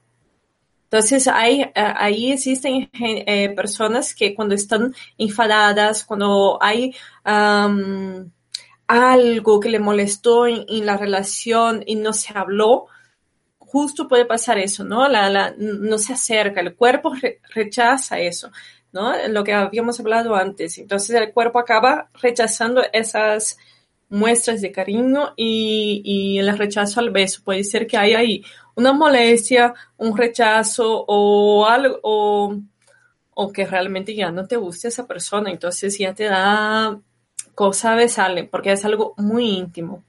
Entonces, 0.83 1.27
hay, 1.27 1.61
eh, 1.61 1.71
ahí 1.75 2.31
existen 2.31 2.89
eh, 2.93 3.49
personas 3.55 4.15
que 4.15 4.33
cuando 4.33 4.55
están 4.55 4.93
enfadadas, 5.17 6.03
cuando 6.03 6.57
hay 6.61 6.95
algo 8.87 9.59
que 9.59 9.69
le 9.69 9.79
molestó 9.79 10.47
en, 10.47 10.85
la 10.85 10.97
relación 10.97 11.83
y 11.85 11.95
no 11.95 12.11
se 12.13 12.35
habló, 12.35 12.87
justo 13.59 14.07
puede 14.07 14.25
pasar 14.25 14.57
eso, 14.57 14.83
¿no? 14.83 15.07
No 15.57 15.97
se 15.99 16.13
acerca, 16.13 16.61
el 16.61 16.75
cuerpo 16.75 17.13
re, 17.13 17.39
rechaza 17.53 18.19
eso, 18.19 18.51
¿no? 18.91 19.13
Lo 19.27 19.43
que 19.43 19.53
habíamos 19.53 19.99
hablado 19.99 20.35
antes. 20.35 20.79
Entonces, 20.79 21.15
el 21.15 21.31
cuerpo 21.33 21.59
acaba 21.59 22.09
rechazando 22.19 22.81
esas 22.91 23.57
muestras 24.09 24.61
de 24.61 24.71
cariño 24.71 25.33
y, 25.35 26.01
y, 26.03 26.39
el 26.39 26.57
rechazo 26.57 26.99
al 26.99 27.11
beso. 27.11 27.41
Puede 27.43 27.63
ser 27.63 27.87
que 27.87 27.97
haya 27.97 28.19
ahí 28.19 28.43
una 28.75 28.91
molestia, 28.93 29.73
un 29.97 30.17
rechazo 30.17 31.05
o 31.07 31.65
algo, 31.65 31.99
o, 32.01 33.51
que 33.53 33.65
realmente 33.65 34.15
ya 34.15 34.31
no 34.31 34.47
te 34.47 34.57
guste 34.57 34.87
esa 34.87 35.05
persona. 35.07 35.51
Entonces 35.51 35.97
ya 35.97 36.13
te 36.13 36.25
da 36.25 36.99
cosa 37.55 37.95
besarle, 37.95 38.45
porque 38.45 38.71
es 38.71 38.83
algo 38.85 39.13
muy 39.17 39.49
íntimo. 39.49 40.03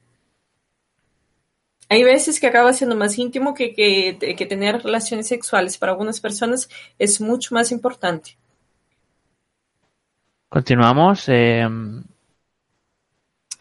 Hay 1.89 2.05
veces 2.05 2.39
que 2.39 2.47
acaba 2.47 2.73
siendo 2.73 2.95
más 2.95 3.19
íntimo 3.19 3.53
que, 3.53 3.75
que, 3.75 4.17
que 4.37 4.47
tener 4.47 4.83
relaciones 4.83 5.27
sexuales. 5.27 5.77
Para 5.77 5.93
algunas 5.93 6.21
personas 6.21 6.69
es 6.99 7.21
mucho 7.21 7.55
más 7.55 7.73
importante. 7.73 8.39
Continuamos. 10.49 11.29
Eh, 11.29 11.67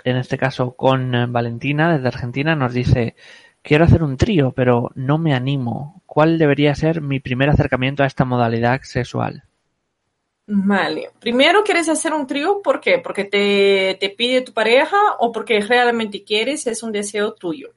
en 0.04 0.18
este 0.18 0.38
caso 0.38 0.76
con 0.76 1.14
eh, 1.16 1.26
Valentina 1.28 1.94
desde 1.94 2.08
Argentina, 2.08 2.56
nos 2.56 2.74
dice, 2.74 3.16
quiero 3.62 3.86
hacer 3.86 4.04
un 4.04 4.18
trío, 4.18 4.52
pero 4.52 4.92
no 4.96 5.18
me 5.18 5.34
animo. 5.34 6.02
¿Cuál 6.06 6.38
debería 6.38 6.76
ser 6.76 7.02
mi 7.02 7.20
primer 7.20 7.50
acercamiento 7.50 8.04
a 8.04 8.08
esta 8.08 8.26
modalidad 8.26 8.82
sexual? 8.84 9.44
Vale. 10.48 11.12
Primero 11.20 11.64
quieres 11.64 11.88
hacer 11.90 12.12
un 12.12 12.26
trío, 12.26 12.62
¿por 12.64 12.82
qué? 12.82 12.98
Porque 12.98 13.26
te, 13.26 13.98
te 14.00 14.10
pide 14.10 14.42
tu 14.42 14.52
pareja 14.52 14.98
o 15.20 15.32
porque 15.32 15.60
realmente 15.62 16.24
quieres, 16.24 16.66
es 16.66 16.82
un 16.82 16.92
deseo 16.92 17.34
tuyo. 17.34 17.74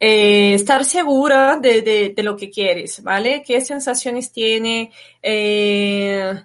Eh, 0.00 0.54
estar 0.54 0.84
segura 0.84 1.58
de, 1.58 2.12
de, 2.16 2.22
lo 2.24 2.36
que 2.36 2.50
quieres, 2.50 3.04
¿vale? 3.04 3.44
¿Qué 3.46 3.60
sensaciones 3.60 4.32
tiene? 4.32 4.90
Eh, 5.22 6.42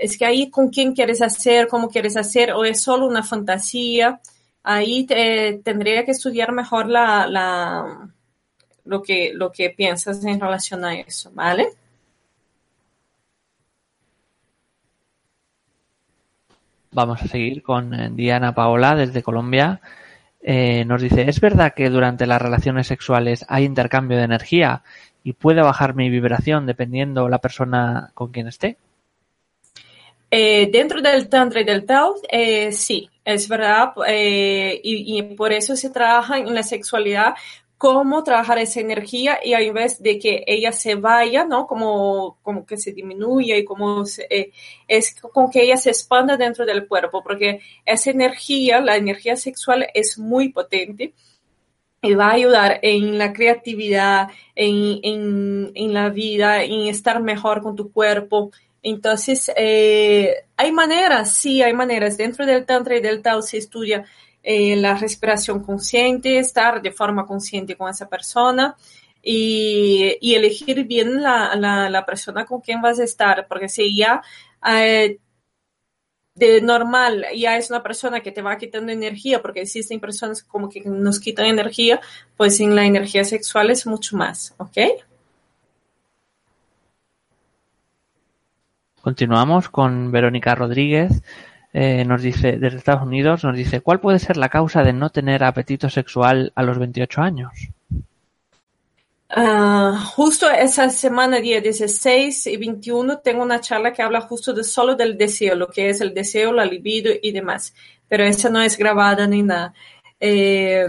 es 0.00 0.18
que 0.18 0.26
ahí 0.26 0.50
con 0.50 0.70
quién 0.70 0.94
quieres 0.94 1.22
hacer, 1.22 1.68
cómo 1.68 1.88
quieres 1.88 2.16
hacer, 2.16 2.52
o 2.52 2.64
es 2.64 2.82
solo 2.82 3.06
una 3.06 3.22
fantasía. 3.22 4.20
Ahí 4.62 5.04
te, 5.06 5.60
tendría 5.64 6.04
que 6.04 6.10
estudiar 6.12 6.52
mejor 6.52 6.88
la, 6.88 7.26
la, 7.26 8.08
lo, 8.84 9.02
que, 9.02 9.32
lo 9.34 9.52
que 9.52 9.70
piensas 9.70 10.24
en 10.24 10.40
relación 10.40 10.84
a 10.84 10.94
eso, 10.94 11.30
¿vale? 11.34 11.68
Vamos 16.92 17.22
a 17.22 17.28
seguir 17.28 17.62
con 17.62 17.92
eh, 17.92 18.10
Diana 18.12 18.54
Paola 18.54 18.94
desde 18.94 19.22
Colombia. 19.22 19.80
Eh, 20.40 20.84
nos 20.86 21.02
dice, 21.02 21.28
¿es 21.28 21.40
verdad 21.40 21.74
que 21.74 21.90
durante 21.90 22.26
las 22.26 22.40
relaciones 22.40 22.86
sexuales 22.86 23.44
hay 23.48 23.64
intercambio 23.64 24.16
de 24.16 24.24
energía 24.24 24.82
y 25.22 25.32
puede 25.32 25.60
bajar 25.60 25.94
mi 25.94 26.08
vibración 26.08 26.66
dependiendo 26.66 27.28
la 27.28 27.38
persona 27.38 28.10
con 28.14 28.30
quien 28.30 28.46
esté? 28.46 28.78
Eh, 30.38 30.68
dentro 30.70 31.00
del 31.00 31.30
Tantra 31.30 31.62
y 31.62 31.64
del 31.64 31.86
Tao, 31.86 32.14
eh, 32.28 32.70
sí, 32.70 33.08
es 33.24 33.48
verdad, 33.48 33.94
eh, 34.06 34.78
y, 34.84 35.18
y, 35.18 35.22
por 35.34 35.50
eso 35.50 35.74
se 35.76 35.88
trabaja 35.88 36.36
en 36.36 36.54
la 36.54 36.62
sexualidad, 36.62 37.34
cómo 37.78 38.22
trabajar 38.22 38.58
esa 38.58 38.80
energía 38.80 39.38
y 39.42 39.54
a 39.54 39.72
vez 39.72 40.02
de 40.02 40.18
que 40.18 40.44
ella 40.46 40.72
se 40.72 40.94
vaya, 40.94 41.46
¿no? 41.46 41.66
Como, 41.66 42.36
como 42.42 42.66
que 42.66 42.76
se 42.76 42.92
disminuya 42.92 43.56
y 43.56 43.64
como 43.64 44.04
se, 44.04 44.26
eh, 44.28 44.52
es 44.86 45.18
como 45.18 45.50
que 45.50 45.62
ella 45.62 45.78
se 45.78 45.88
expanda 45.88 46.36
dentro 46.36 46.66
del 46.66 46.86
cuerpo, 46.86 47.22
porque 47.22 47.60
esa 47.86 48.10
energía, 48.10 48.82
la 48.82 48.96
energía 48.96 49.36
sexual 49.36 49.86
es 49.94 50.18
muy 50.18 50.50
potente 50.50 51.14
y 52.02 52.12
va 52.12 52.26
a 52.28 52.32
ayudar 52.32 52.78
en 52.82 53.16
la 53.16 53.32
creatividad, 53.32 54.28
en, 54.54 55.00
en, 55.02 55.72
en 55.74 55.94
la 55.94 56.10
vida, 56.10 56.62
en 56.62 56.88
estar 56.88 57.22
mejor 57.22 57.62
con 57.62 57.74
tu 57.74 57.90
cuerpo, 57.90 58.50
entonces, 58.88 59.50
eh, 59.56 60.44
hay 60.56 60.70
maneras, 60.70 61.34
sí, 61.34 61.60
hay 61.60 61.72
maneras. 61.72 62.16
Dentro 62.16 62.46
del 62.46 62.64
Tantra 62.64 62.96
y 62.96 63.00
del 63.00 63.20
Tao 63.20 63.42
se 63.42 63.58
estudia 63.58 64.04
eh, 64.44 64.76
la 64.76 64.94
respiración 64.94 65.60
consciente, 65.64 66.38
estar 66.38 66.80
de 66.80 66.92
forma 66.92 67.26
consciente 67.26 67.76
con 67.76 67.90
esa 67.90 68.08
persona 68.08 68.76
y, 69.20 70.16
elegir 70.22 70.84
bien 70.84 71.20
la, 71.20 72.04
persona 72.06 72.44
con 72.44 72.60
quien 72.60 72.80
vas 72.80 73.00
a 73.00 73.04
estar, 73.04 73.48
porque 73.48 73.68
si 73.68 73.96
ya 73.96 74.22
eh, 74.64 75.18
de 76.36 76.60
normal 76.60 77.26
ya 77.36 77.56
es 77.56 77.70
una 77.70 77.82
persona 77.82 78.20
que 78.20 78.30
te 78.30 78.42
va 78.42 78.56
quitando 78.56 78.92
energía, 78.92 79.42
porque 79.42 79.62
existen 79.62 79.98
personas 79.98 80.44
como 80.44 80.68
que 80.68 80.82
nos 80.84 81.18
quitan 81.18 81.46
energía, 81.46 82.00
pues 82.36 82.60
en 82.60 82.76
la 82.76 82.84
energía 82.84 83.24
sexual 83.24 83.70
es 83.70 83.84
mucho 83.84 84.16
más, 84.16 84.54
¿ok? 84.58 84.78
Continuamos 89.06 89.68
con 89.68 90.10
Verónica 90.10 90.56
Rodríguez. 90.56 91.22
Eh, 91.72 92.04
nos 92.04 92.22
dice, 92.22 92.58
desde 92.58 92.78
Estados 92.78 93.04
Unidos, 93.04 93.44
nos 93.44 93.56
dice, 93.56 93.80
¿cuál 93.80 94.00
puede 94.00 94.18
ser 94.18 94.36
la 94.36 94.48
causa 94.48 94.82
de 94.82 94.92
no 94.92 95.10
tener 95.10 95.44
apetito 95.44 95.88
sexual 95.88 96.50
a 96.56 96.64
los 96.64 96.76
28 96.76 97.22
años? 97.22 97.52
Uh, 99.30 99.94
justo 100.06 100.50
esa 100.50 100.90
semana, 100.90 101.38
día 101.38 101.60
16 101.60 102.48
y 102.48 102.56
21, 102.56 103.18
tengo 103.18 103.44
una 103.44 103.60
charla 103.60 103.92
que 103.92 104.02
habla 104.02 104.22
justo 104.22 104.60
solo 104.64 104.96
del 104.96 105.16
deseo, 105.16 105.54
lo 105.54 105.68
que 105.68 105.88
es 105.88 106.00
el 106.00 106.12
deseo, 106.12 106.52
la 106.52 106.64
libido 106.64 107.12
y 107.22 107.30
demás. 107.30 107.76
Pero 108.08 108.24
esa 108.24 108.50
no 108.50 108.60
es 108.60 108.76
grabada 108.76 109.28
ni 109.28 109.44
nada. 109.44 109.72
Eh, 110.18 110.84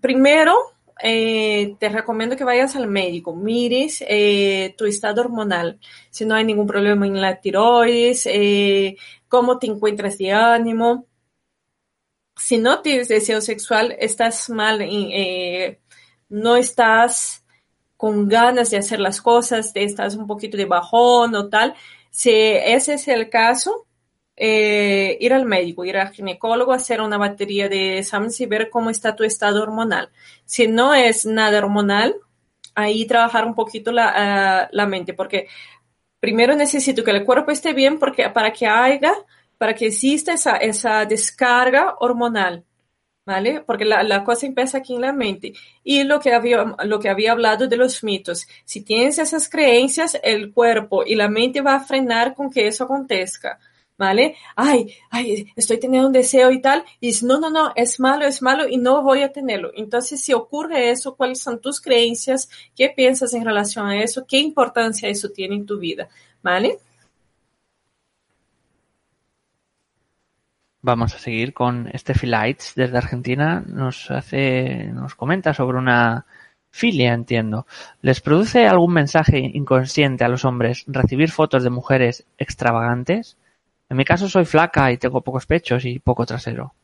primero, 0.00 0.75
eh, 1.02 1.76
te 1.78 1.88
recomiendo 1.88 2.36
que 2.36 2.44
vayas 2.44 2.74
al 2.76 2.86
médico, 2.88 3.34
mires 3.34 4.02
eh, 4.08 4.74
tu 4.78 4.86
estado 4.86 5.20
hormonal, 5.22 5.78
si 6.10 6.24
no 6.24 6.34
hay 6.34 6.44
ningún 6.44 6.66
problema 6.66 7.06
en 7.06 7.20
la 7.20 7.40
tiroides, 7.40 8.26
eh, 8.26 8.96
cómo 9.28 9.58
te 9.58 9.66
encuentras 9.66 10.18
de 10.18 10.32
ánimo. 10.32 11.06
Si 12.36 12.58
no 12.58 12.82
tienes 12.82 13.08
deseo 13.08 13.40
sexual, 13.40 13.96
estás 13.98 14.50
mal, 14.50 14.80
eh, 14.82 15.80
no 16.28 16.56
estás 16.56 17.44
con 17.96 18.28
ganas 18.28 18.70
de 18.70 18.78
hacer 18.78 19.00
las 19.00 19.20
cosas, 19.22 19.72
estás 19.74 20.16
un 20.16 20.26
poquito 20.26 20.56
de 20.56 20.66
bajón 20.66 21.34
o 21.34 21.48
tal. 21.48 21.74
Si 22.10 22.30
ese 22.30 22.94
es 22.94 23.08
el 23.08 23.30
caso, 23.30 23.85
eh, 24.36 25.16
ir 25.20 25.32
al 25.32 25.46
médico, 25.46 25.84
ir 25.84 25.96
al 25.96 26.12
ginecólogo, 26.12 26.72
hacer 26.72 27.00
una 27.00 27.18
batería 27.18 27.68
de 27.68 27.98
exámenes 27.98 28.40
y 28.40 28.46
ver 28.46 28.70
cómo 28.70 28.90
está 28.90 29.16
tu 29.16 29.24
estado 29.24 29.62
hormonal. 29.62 30.10
Si 30.44 30.68
no 30.68 30.94
es 30.94 31.26
nada 31.26 31.58
hormonal, 31.58 32.16
ahí 32.74 33.06
trabajar 33.06 33.46
un 33.46 33.54
poquito 33.54 33.92
la, 33.92 34.68
la 34.70 34.86
mente, 34.86 35.14
porque 35.14 35.48
primero 36.20 36.54
necesito 36.56 37.04
que 37.04 37.12
el 37.12 37.24
cuerpo 37.24 37.50
esté 37.50 37.72
bien 37.72 37.98
porque, 37.98 38.28
para 38.30 38.52
que 38.52 38.66
haya, 38.66 39.12
para 39.58 39.74
que 39.74 39.86
exista 39.86 40.34
esa, 40.60 41.04
descarga 41.06 41.96
hormonal. 42.00 42.64
¿Vale? 43.24 43.60
Porque 43.66 43.84
la, 43.84 44.04
la, 44.04 44.22
cosa 44.22 44.46
empieza 44.46 44.78
aquí 44.78 44.94
en 44.94 45.00
la 45.00 45.12
mente. 45.12 45.52
Y 45.82 46.04
lo 46.04 46.20
que, 46.20 46.32
había, 46.32 46.76
lo 46.84 47.00
que 47.00 47.08
había 47.08 47.32
hablado 47.32 47.66
de 47.66 47.76
los 47.76 48.04
mitos. 48.04 48.46
Si 48.64 48.82
tienes 48.82 49.18
esas 49.18 49.48
creencias, 49.48 50.16
el 50.22 50.52
cuerpo 50.52 51.04
y 51.04 51.16
la 51.16 51.28
mente 51.28 51.60
va 51.60 51.74
a 51.74 51.80
frenar 51.80 52.34
con 52.34 52.50
que 52.50 52.68
eso 52.68 52.84
acontezca. 52.84 53.58
¿Vale? 53.98 54.36
Ay, 54.54 54.94
ay, 55.10 55.46
estoy 55.56 55.78
teniendo 55.78 56.08
un 56.08 56.12
deseo 56.12 56.50
y 56.50 56.60
tal, 56.60 56.84
y 57.00 57.12
no, 57.22 57.40
no, 57.40 57.50
no, 57.50 57.72
es 57.76 57.98
malo, 58.00 58.26
es 58.26 58.42
malo 58.42 58.68
y 58.68 58.76
no 58.78 59.02
voy 59.02 59.22
a 59.22 59.32
tenerlo. 59.32 59.70
Entonces, 59.74 60.20
si 60.20 60.32
ocurre 60.32 60.90
eso, 60.90 61.16
¿cuáles 61.16 61.40
son 61.40 61.60
tus 61.60 61.80
creencias? 61.80 62.48
¿Qué 62.74 62.90
piensas 62.94 63.34
en 63.34 63.44
relación 63.44 63.86
a 63.86 64.02
eso? 64.02 64.26
¿Qué 64.26 64.38
importancia 64.38 65.08
eso 65.08 65.30
tiene 65.30 65.56
en 65.56 65.66
tu 65.66 65.78
vida? 65.78 66.08
¿Vale? 66.42 66.78
Vamos 70.82 71.14
a 71.14 71.18
seguir 71.18 71.52
con 71.52 71.90
Steffi 71.92 72.26
Lights 72.28 72.74
desde 72.76 72.96
Argentina. 72.96 73.64
Nos 73.66 74.08
hace, 74.10 74.84
nos 74.92 75.16
comenta 75.16 75.52
sobre 75.52 75.78
una 75.78 76.26
filia, 76.70 77.12
entiendo. 77.12 77.66
¿Les 78.02 78.20
produce 78.20 78.66
algún 78.68 78.92
mensaje 78.92 79.38
inconsciente 79.38 80.22
a 80.24 80.28
los 80.28 80.44
hombres 80.44 80.84
recibir 80.86 81.32
fotos 81.32 81.64
de 81.64 81.70
mujeres 81.70 82.24
extravagantes? 82.38 83.36
En 83.88 83.96
mi 83.96 84.04
caso 84.04 84.28
soy 84.28 84.44
flaca 84.44 84.90
y 84.90 84.98
tengo 84.98 85.20
pocos 85.20 85.46
pechos 85.46 85.84
y 85.84 85.98
poco 85.98 86.26
trasero. 86.26 86.74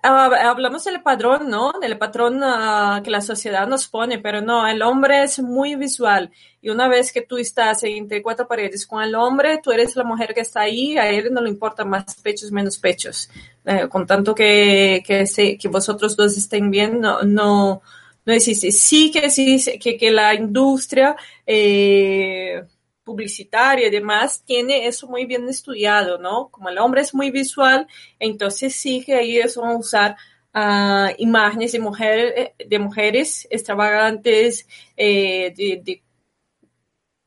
Hablamos 0.00 0.84
del 0.84 1.02
patrón, 1.02 1.50
¿no? 1.50 1.72
Del 1.80 1.98
patrón 1.98 2.40
uh, 2.40 3.02
que 3.02 3.10
la 3.10 3.20
sociedad 3.20 3.66
nos 3.66 3.88
pone, 3.88 4.20
pero 4.20 4.40
no, 4.40 4.66
el 4.66 4.80
hombre 4.82 5.24
es 5.24 5.40
muy 5.40 5.74
visual. 5.74 6.30
Y 6.62 6.70
una 6.70 6.86
vez 6.86 7.12
que 7.12 7.22
tú 7.22 7.36
estás 7.36 7.82
entre 7.82 8.22
cuatro 8.22 8.46
paredes 8.46 8.86
con 8.86 9.02
el 9.02 9.16
hombre, 9.16 9.60
tú 9.62 9.72
eres 9.72 9.96
la 9.96 10.04
mujer 10.04 10.34
que 10.34 10.40
está 10.42 10.60
ahí, 10.60 10.96
a 10.96 11.10
él 11.10 11.30
no 11.32 11.40
le 11.40 11.50
importa 11.50 11.84
más 11.84 12.14
pechos, 12.22 12.52
menos 12.52 12.78
pechos. 12.78 13.28
Eh, 13.64 13.88
con 13.88 14.06
tanto 14.06 14.34
que, 14.36 15.02
que, 15.04 15.58
que 15.58 15.68
vosotros 15.68 16.16
dos 16.16 16.36
estén 16.36 16.70
bien, 16.70 17.00
no, 17.00 17.22
no, 17.22 17.82
no 18.24 18.32
existe. 18.32 18.70
Sí 18.70 19.10
que 19.10 19.26
existe, 19.26 19.80
que, 19.80 19.96
que 19.98 20.10
la 20.12 20.32
industria, 20.32 21.16
eh, 21.44 22.62
publicitaria 23.08 23.88
y 23.88 23.90
demás, 23.90 24.44
tiene 24.44 24.86
eso 24.86 25.08
muy 25.08 25.24
bien 25.24 25.48
estudiado, 25.48 26.18
¿no? 26.18 26.48
Como 26.50 26.68
el 26.68 26.78
hombre 26.78 27.00
es 27.00 27.14
muy 27.14 27.30
visual, 27.30 27.86
entonces 28.20 28.74
sí 28.76 29.02
que 29.04 29.14
ahí 29.14 29.38
es 29.38 29.56
van 29.56 29.72
a 29.72 29.78
usar 29.78 30.16
uh, 30.54 31.14
imágenes 31.18 31.72
de, 31.72 31.80
mujer, 31.80 32.54
de 32.58 32.78
mujeres 32.78 33.48
extravagantes, 33.50 34.66
eh, 34.96 35.54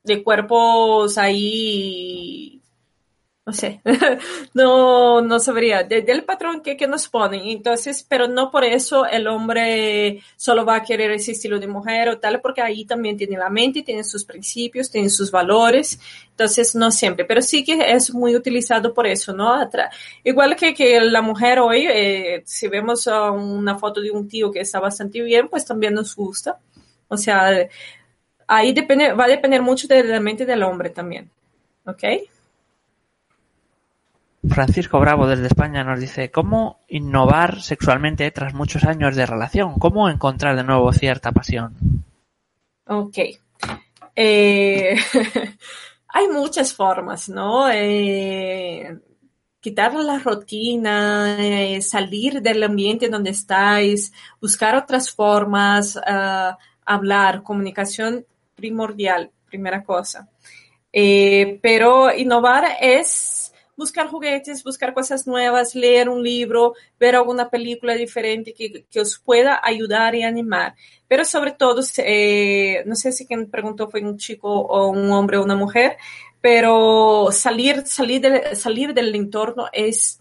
de 0.04 0.22
cuerpos 0.22 1.18
ahí 1.18 2.61
no 3.44 3.52
sé, 3.52 3.80
no, 4.54 5.20
no 5.20 5.40
sabría, 5.40 5.82
desde 5.82 6.12
el 6.12 6.24
patrón 6.24 6.60
que, 6.62 6.76
que, 6.76 6.86
nos 6.86 7.08
ponen. 7.08 7.40
Entonces, 7.48 8.06
pero 8.08 8.28
no 8.28 8.52
por 8.52 8.62
eso 8.62 9.04
el 9.04 9.26
hombre 9.26 10.22
solo 10.36 10.64
va 10.64 10.76
a 10.76 10.82
querer 10.84 11.10
ese 11.10 11.32
estilo 11.32 11.58
de 11.58 11.66
mujer 11.66 12.08
o 12.08 12.18
tal, 12.18 12.40
porque 12.40 12.62
ahí 12.62 12.84
también 12.84 13.16
tiene 13.16 13.36
la 13.36 13.50
mente, 13.50 13.82
tiene 13.82 14.04
sus 14.04 14.24
principios, 14.24 14.90
tiene 14.90 15.08
sus 15.08 15.32
valores. 15.32 15.98
Entonces, 16.30 16.76
no 16.76 16.92
siempre, 16.92 17.24
pero 17.24 17.42
sí 17.42 17.64
que 17.64 17.92
es 17.92 18.14
muy 18.14 18.36
utilizado 18.36 18.94
por 18.94 19.08
eso, 19.08 19.32
¿no? 19.32 19.68
Igual 20.22 20.54
que, 20.54 20.72
que 20.72 21.00
la 21.00 21.20
mujer 21.20 21.58
hoy, 21.58 21.86
eh, 21.90 22.42
si 22.46 22.68
vemos 22.68 23.08
una 23.08 23.76
foto 23.76 24.00
de 24.00 24.12
un 24.12 24.28
tío 24.28 24.52
que 24.52 24.60
está 24.60 24.78
bastante 24.78 25.20
bien, 25.20 25.48
pues 25.48 25.64
también 25.64 25.94
nos 25.94 26.14
gusta. 26.14 26.58
O 27.08 27.16
sea, 27.16 27.68
ahí 28.46 28.72
depende, 28.72 29.12
va 29.14 29.24
a 29.24 29.28
depender 29.28 29.62
mucho 29.62 29.88
de 29.88 30.04
la 30.04 30.20
mente 30.20 30.46
del 30.46 30.62
hombre 30.62 30.90
también. 30.90 31.28
¿Ok? 31.84 32.04
Francisco 34.48 34.98
Bravo 34.98 35.28
desde 35.28 35.46
España 35.46 35.84
nos 35.84 36.00
dice, 36.00 36.30
¿cómo 36.30 36.80
innovar 36.88 37.62
sexualmente 37.62 38.28
tras 38.32 38.54
muchos 38.54 38.84
años 38.84 39.14
de 39.14 39.24
relación? 39.24 39.74
¿Cómo 39.78 40.08
encontrar 40.08 40.56
de 40.56 40.64
nuevo 40.64 40.92
cierta 40.92 41.30
pasión? 41.30 41.74
Ok. 42.86 43.18
Eh, 44.16 44.96
hay 46.08 46.28
muchas 46.28 46.74
formas, 46.74 47.28
¿no? 47.28 47.70
Eh, 47.70 48.98
quitar 49.60 49.94
la 49.94 50.18
rutina, 50.18 51.36
eh, 51.38 51.80
salir 51.80 52.42
del 52.42 52.64
ambiente 52.64 53.08
donde 53.08 53.30
estáis, 53.30 54.12
buscar 54.40 54.74
otras 54.74 55.08
formas, 55.08 55.98
hablar, 56.84 57.44
comunicación 57.44 58.26
primordial, 58.56 59.30
primera 59.46 59.84
cosa. 59.84 60.28
Pero 60.92 62.12
innovar 62.12 62.64
es 62.80 63.41
buscar 63.76 64.08
juguetes, 64.08 64.62
buscar 64.62 64.94
cosas 64.94 65.26
nuevas, 65.26 65.74
leer 65.74 66.08
un 66.08 66.22
libro, 66.22 66.74
ver 66.98 67.16
alguna 67.16 67.48
película 67.50 67.94
diferente 67.94 68.52
que, 68.52 68.84
que 68.90 69.00
os 69.00 69.18
pueda 69.18 69.60
ayudar 69.62 70.14
y 70.14 70.22
animar. 70.22 70.74
Pero 71.08 71.24
sobre 71.24 71.52
todo, 71.52 71.82
eh, 71.98 72.82
no 72.86 72.94
sé 72.94 73.12
si 73.12 73.26
quien 73.26 73.50
preguntó 73.50 73.88
fue 73.88 74.02
un 74.02 74.16
chico 74.16 74.48
o 74.48 74.88
un 74.88 75.10
hombre 75.10 75.38
o 75.38 75.44
una 75.44 75.56
mujer, 75.56 75.96
pero 76.40 77.28
salir, 77.32 77.86
salir, 77.86 78.20
de, 78.20 78.56
salir 78.56 78.94
del 78.94 79.14
entorno 79.14 79.68
es 79.72 80.20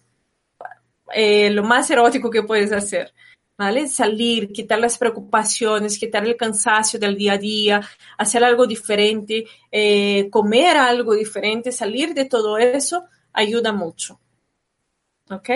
eh, 1.14 1.50
lo 1.50 1.64
más 1.64 1.90
erótico 1.90 2.30
que 2.30 2.44
puedes 2.44 2.72
hacer. 2.72 3.14
¿Vale? 3.58 3.88
Salir, 3.88 4.52
quitar 4.52 4.80
las 4.80 4.98
preocupaciones, 4.98 6.00
quitar 6.00 6.26
el 6.26 6.36
cansancio 6.36 7.00
del 7.00 7.16
día 7.16 7.34
a 7.34 7.38
día, 7.38 7.82
hacer 8.18 8.44
algo 8.44 8.66
diferente, 8.66 9.46
eh, 9.72 10.30
comer 10.32 10.78
algo 10.78 11.14
diferente, 11.14 11.72
salir 11.72 12.16
de 12.16 12.26
todo 12.26 12.58
eso 12.58 13.06
ayuda 13.34 13.72
mucho. 13.72 14.20
¿Ok? 15.30 15.50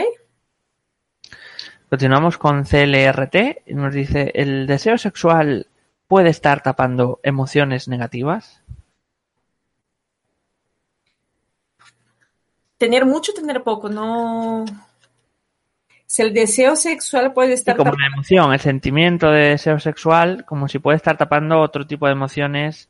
Continuamos 1.89 2.37
con 2.37 2.63
CLRT. 2.63 3.67
Nos 3.67 3.93
dice, 3.93 4.31
¿el 4.35 4.67
deseo 4.67 4.97
sexual 4.97 5.67
puede 6.07 6.29
estar 6.29 6.61
tapando 6.61 7.19
emociones 7.23 7.87
negativas? 7.87 8.61
Tener 12.77 13.05
mucho, 13.05 13.33
tener 13.33 13.63
poco, 13.63 13.89
no. 13.89 14.65
Si 16.05 16.21
el 16.21 16.33
deseo 16.33 16.75
sexual 16.75 17.33
puede 17.33 17.53
estar. 17.53 17.75
Sí, 17.75 17.77
como 17.77 17.93
la 17.93 18.07
emoción, 18.07 18.53
el 18.53 18.59
sentimiento 18.59 19.31
de 19.31 19.49
deseo 19.49 19.79
sexual, 19.79 20.45
como 20.45 20.67
si 20.67 20.79
puede 20.79 20.97
estar 20.97 21.17
tapando 21.17 21.59
otro 21.61 21.87
tipo 21.87 22.05
de 22.05 22.11
emociones 22.11 22.89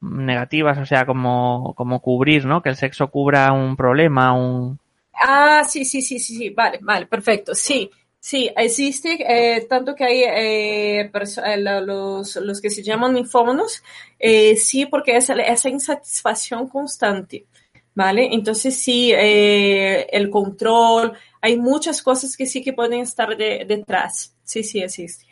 negativas, 0.00 0.78
o 0.78 0.86
sea, 0.86 1.06
como, 1.06 1.74
como 1.76 2.00
cubrir, 2.00 2.44
¿no? 2.44 2.62
Que 2.62 2.70
el 2.70 2.76
sexo 2.76 3.10
cubra 3.10 3.52
un 3.52 3.76
problema, 3.76 4.32
un... 4.32 4.78
Ah, 5.12 5.62
sí, 5.66 5.84
sí, 5.84 6.02
sí, 6.02 6.18
sí, 6.18 6.36
sí, 6.36 6.50
vale, 6.50 6.78
vale, 6.82 7.06
perfecto, 7.06 7.54
sí, 7.54 7.90
sí, 8.18 8.50
existe, 8.54 9.16
eh, 9.20 9.66
tanto 9.68 9.94
que 9.94 10.04
hay 10.04 10.22
eh, 10.24 11.10
los, 11.82 12.36
los 12.36 12.60
que 12.60 12.70
se 12.70 12.82
llaman 12.82 13.14
ninfómanos, 13.14 13.82
eh, 14.18 14.56
sí, 14.56 14.86
porque 14.86 15.16
es 15.16 15.30
esa 15.30 15.68
insatisfacción 15.68 16.68
constante, 16.68 17.46
¿vale? 17.94 18.28
Entonces 18.32 18.76
sí, 18.76 19.10
eh, 19.12 20.06
el 20.10 20.28
control, 20.28 21.14
hay 21.40 21.56
muchas 21.56 22.02
cosas 22.02 22.36
que 22.36 22.46
sí 22.46 22.62
que 22.62 22.74
pueden 22.74 23.00
estar 23.00 23.36
de, 23.36 23.64
detrás, 23.66 24.34
sí, 24.44 24.62
sí, 24.62 24.80
existe. 24.80 25.25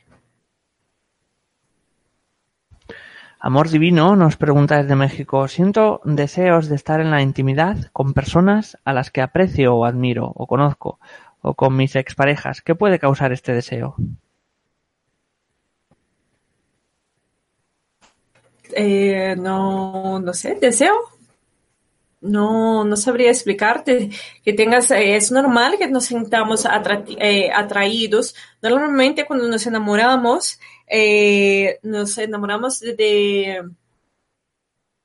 Amor 3.47 3.69
Divino 3.69 4.17
nos 4.17 4.39
pregunta 4.39 4.81
desde 4.81 4.97
México, 4.97 5.49
siento 5.49 6.01
deseos 6.05 6.71
de 6.71 6.77
estar 6.77 7.03
en 7.03 7.11
la 7.11 7.21
intimidad 7.21 7.77
con 7.93 8.15
personas 8.15 8.79
a 8.87 8.95
las 8.95 9.11
que 9.11 9.21
aprecio 9.21 9.75
o 9.77 9.85
admiro 9.85 10.33
o 10.35 10.47
conozco 10.47 10.99
o 11.43 11.53
con 11.53 11.77
mis 11.77 11.95
exparejas. 11.95 12.63
¿Qué 12.63 12.75
puede 12.75 12.99
causar 12.99 13.33
este 13.33 13.53
deseo? 13.53 13.97
Eh, 18.75 19.37
no, 19.37 20.19
no 20.21 20.33
sé, 20.33 20.57
deseo. 20.59 20.95
no, 22.23 22.83
no 22.85 22.97
sabría 22.97 23.29
explicarte 23.31 24.09
que 24.43 24.53
tengas, 24.55 24.91
eh, 24.91 25.17
es 25.17 25.31
normal 25.31 25.77
que 25.79 25.89
nos 25.89 26.07
sintamos 26.07 26.67
eh, 27.19 27.51
atraídos. 27.55 28.35
Normalmente 28.63 29.27
cuando 29.27 29.47
nos 29.49 29.67
enamoramos, 29.67 30.59
eh, 30.87 31.79
nos 31.83 32.19
enamoramos 32.19 32.81
de, 32.81 33.63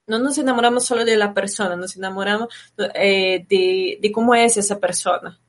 no 0.08 0.20
nos 0.20 0.38
enamoramos 0.38 0.86
solo 0.86 1.06
de 1.06 1.18
la 1.18 1.34
persona, 1.34 1.76
nos 1.76 1.96
enamoramos 1.96 2.50
de, 2.78 3.98
de, 4.02 4.12
cómo 4.12 4.36
es 4.36 4.58
esa 4.58 4.80
persona, 4.80 5.40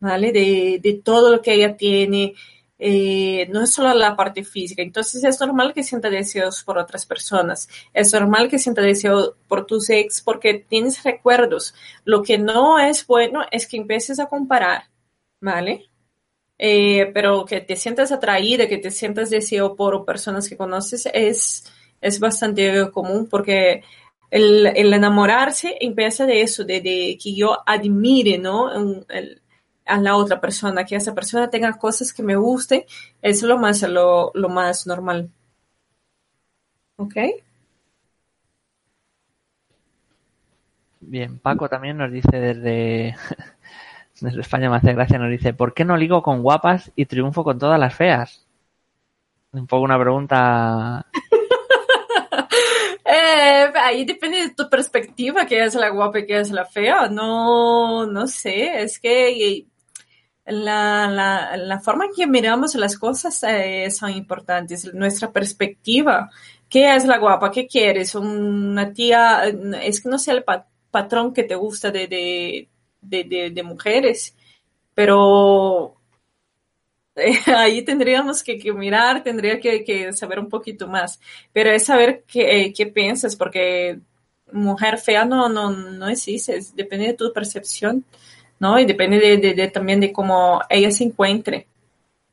¿vale? 0.00 0.32
De, 0.32 0.80
de 0.82 0.94
todo 0.94 1.30
lo 1.30 1.42
que 1.42 1.54
ella 1.54 1.76
tiene, 1.76 2.34
eh, 2.78 3.48
no 3.50 3.62
es 3.62 3.72
solo 3.72 3.92
la 3.94 4.16
parte 4.16 4.44
física. 4.44 4.82
Entonces 4.82 5.24
es 5.24 5.40
normal 5.40 5.74
que 5.74 5.82
sienta 5.82 6.10
deseos 6.10 6.62
por 6.62 6.78
otras 6.78 7.06
personas. 7.06 7.68
Es 7.92 8.12
normal 8.12 8.48
que 8.48 8.58
sienta 8.58 8.82
deseos 8.82 9.34
por 9.48 9.66
tus 9.66 9.90
ex 9.90 10.20
porque 10.20 10.54
tienes 10.68 11.02
recuerdos. 11.02 11.74
Lo 12.04 12.22
que 12.22 12.38
no 12.38 12.78
es 12.78 13.06
bueno 13.06 13.44
es 13.50 13.66
que 13.66 13.76
empieces 13.76 14.20
a 14.20 14.26
comparar, 14.26 14.84
¿vale? 15.40 15.90
Eh, 16.58 17.10
pero 17.14 17.44
que 17.44 17.60
te 17.60 17.76
sientas 17.76 18.10
atraída, 18.10 18.66
que 18.68 18.78
te 18.78 18.90
sientas 18.90 19.30
deseo 19.30 19.76
por 19.76 20.04
personas 20.04 20.48
que 20.48 20.56
conoces 20.56 21.08
es, 21.14 21.72
es 22.00 22.18
bastante 22.18 22.90
común 22.90 23.28
porque 23.30 23.84
el, 24.30 24.66
enamorarse 24.66 25.76
empieza 25.80 26.26
de 26.26 26.42
eso, 26.42 26.64
de, 26.64 26.82
que 27.22 27.34
yo 27.34 27.58
admire, 27.66 28.38
¿no? 28.38 28.68
A 29.86 30.00
la 30.00 30.16
otra 30.16 30.40
persona, 30.40 30.84
que 30.84 30.96
esa 30.96 31.14
persona 31.14 31.48
tenga 31.50 31.78
cosas 31.78 32.12
que 32.12 32.22
me 32.22 32.36
gusten, 32.36 32.84
es 33.22 33.42
lo 33.42 33.58
más, 33.58 33.82
lo, 33.82 34.32
más 34.48 34.86
normal. 34.86 35.30
¿Ok? 36.96 37.16
Bien, 41.00 41.38
Paco 41.38 41.68
también 41.68 41.96
nos 41.96 42.12
dice 42.12 42.38
desde, 42.38 43.16
España, 44.22 44.70
me 44.70 44.76
hace 44.76 44.92
gracia, 44.92 45.18
nos 45.18 45.30
dice, 45.30 45.52
¿por 45.52 45.74
qué 45.74 45.84
no 45.84 45.96
ligo 45.96 46.22
con 46.22 46.42
guapas 46.42 46.90
y 46.96 47.06
triunfo 47.06 47.44
con 47.44 47.58
todas 47.58 47.78
las 47.78 47.94
feas? 47.94 48.46
Un 49.52 49.66
poco 49.66 49.84
una 49.84 49.98
pregunta 49.98 51.06
eh, 53.04 53.72
ahí 53.82 54.04
depende 54.04 54.42
de 54.42 54.50
tu 54.50 54.68
perspectiva, 54.68 55.46
qué 55.46 55.64
es 55.64 55.74
la 55.74 55.88
guapa 55.90 56.18
y 56.18 56.26
qué 56.26 56.40
es 56.40 56.50
la 56.50 56.64
fea. 56.64 57.08
No, 57.08 58.06
no 58.06 58.26
sé, 58.26 58.82
es 58.82 58.98
que 58.98 59.66
la, 60.44 61.08
la, 61.08 61.56
la, 61.56 61.80
forma 61.80 62.06
en 62.06 62.12
que 62.14 62.26
miramos 62.26 62.74
las 62.74 62.98
cosas 62.98 63.42
eh, 63.46 63.90
son 63.90 64.10
importantes, 64.10 64.92
nuestra 64.94 65.30
perspectiva. 65.32 66.30
¿Qué 66.68 66.94
es 66.94 67.04
la 67.04 67.18
guapa? 67.18 67.50
¿Qué 67.50 67.66
quieres? 67.66 68.14
Una 68.14 68.92
tía, 68.92 69.44
es 69.82 70.02
que 70.02 70.08
no 70.08 70.18
sea 70.18 70.34
el 70.34 70.44
patrón 70.90 71.32
que 71.32 71.44
te 71.44 71.54
gusta 71.54 71.90
de, 71.90 72.68
de, 73.00 73.50
de 73.50 73.62
mujeres, 73.62 74.34
pero 74.94 75.96
eh, 77.16 77.38
ahí 77.46 77.82
tendríamos 77.82 78.42
que, 78.42 78.72
mirar, 78.72 79.22
tendría 79.22 79.60
que, 79.60 80.12
saber 80.12 80.38
un 80.38 80.48
poquito 80.48 80.86
más, 80.86 81.20
pero 81.52 81.70
es 81.70 81.84
saber 81.84 82.24
qué, 82.26 82.72
qué 82.76 82.86
piensas, 82.86 83.36
porque 83.36 84.00
mujer 84.52 84.98
fea 84.98 85.24
no, 85.24 85.48
no, 85.48 85.70
no 85.70 86.08
existe, 86.08 86.58
depende 86.74 87.08
de 87.08 87.14
tu 87.14 87.32
percepción. 87.32 88.04
¿no? 88.58 88.78
Y 88.78 88.86
depende 88.86 89.38
de, 89.38 89.68
también 89.68 90.00
de 90.00 90.12
cómo 90.12 90.60
ella 90.68 90.90
se 90.90 91.04
encuentre, 91.04 91.66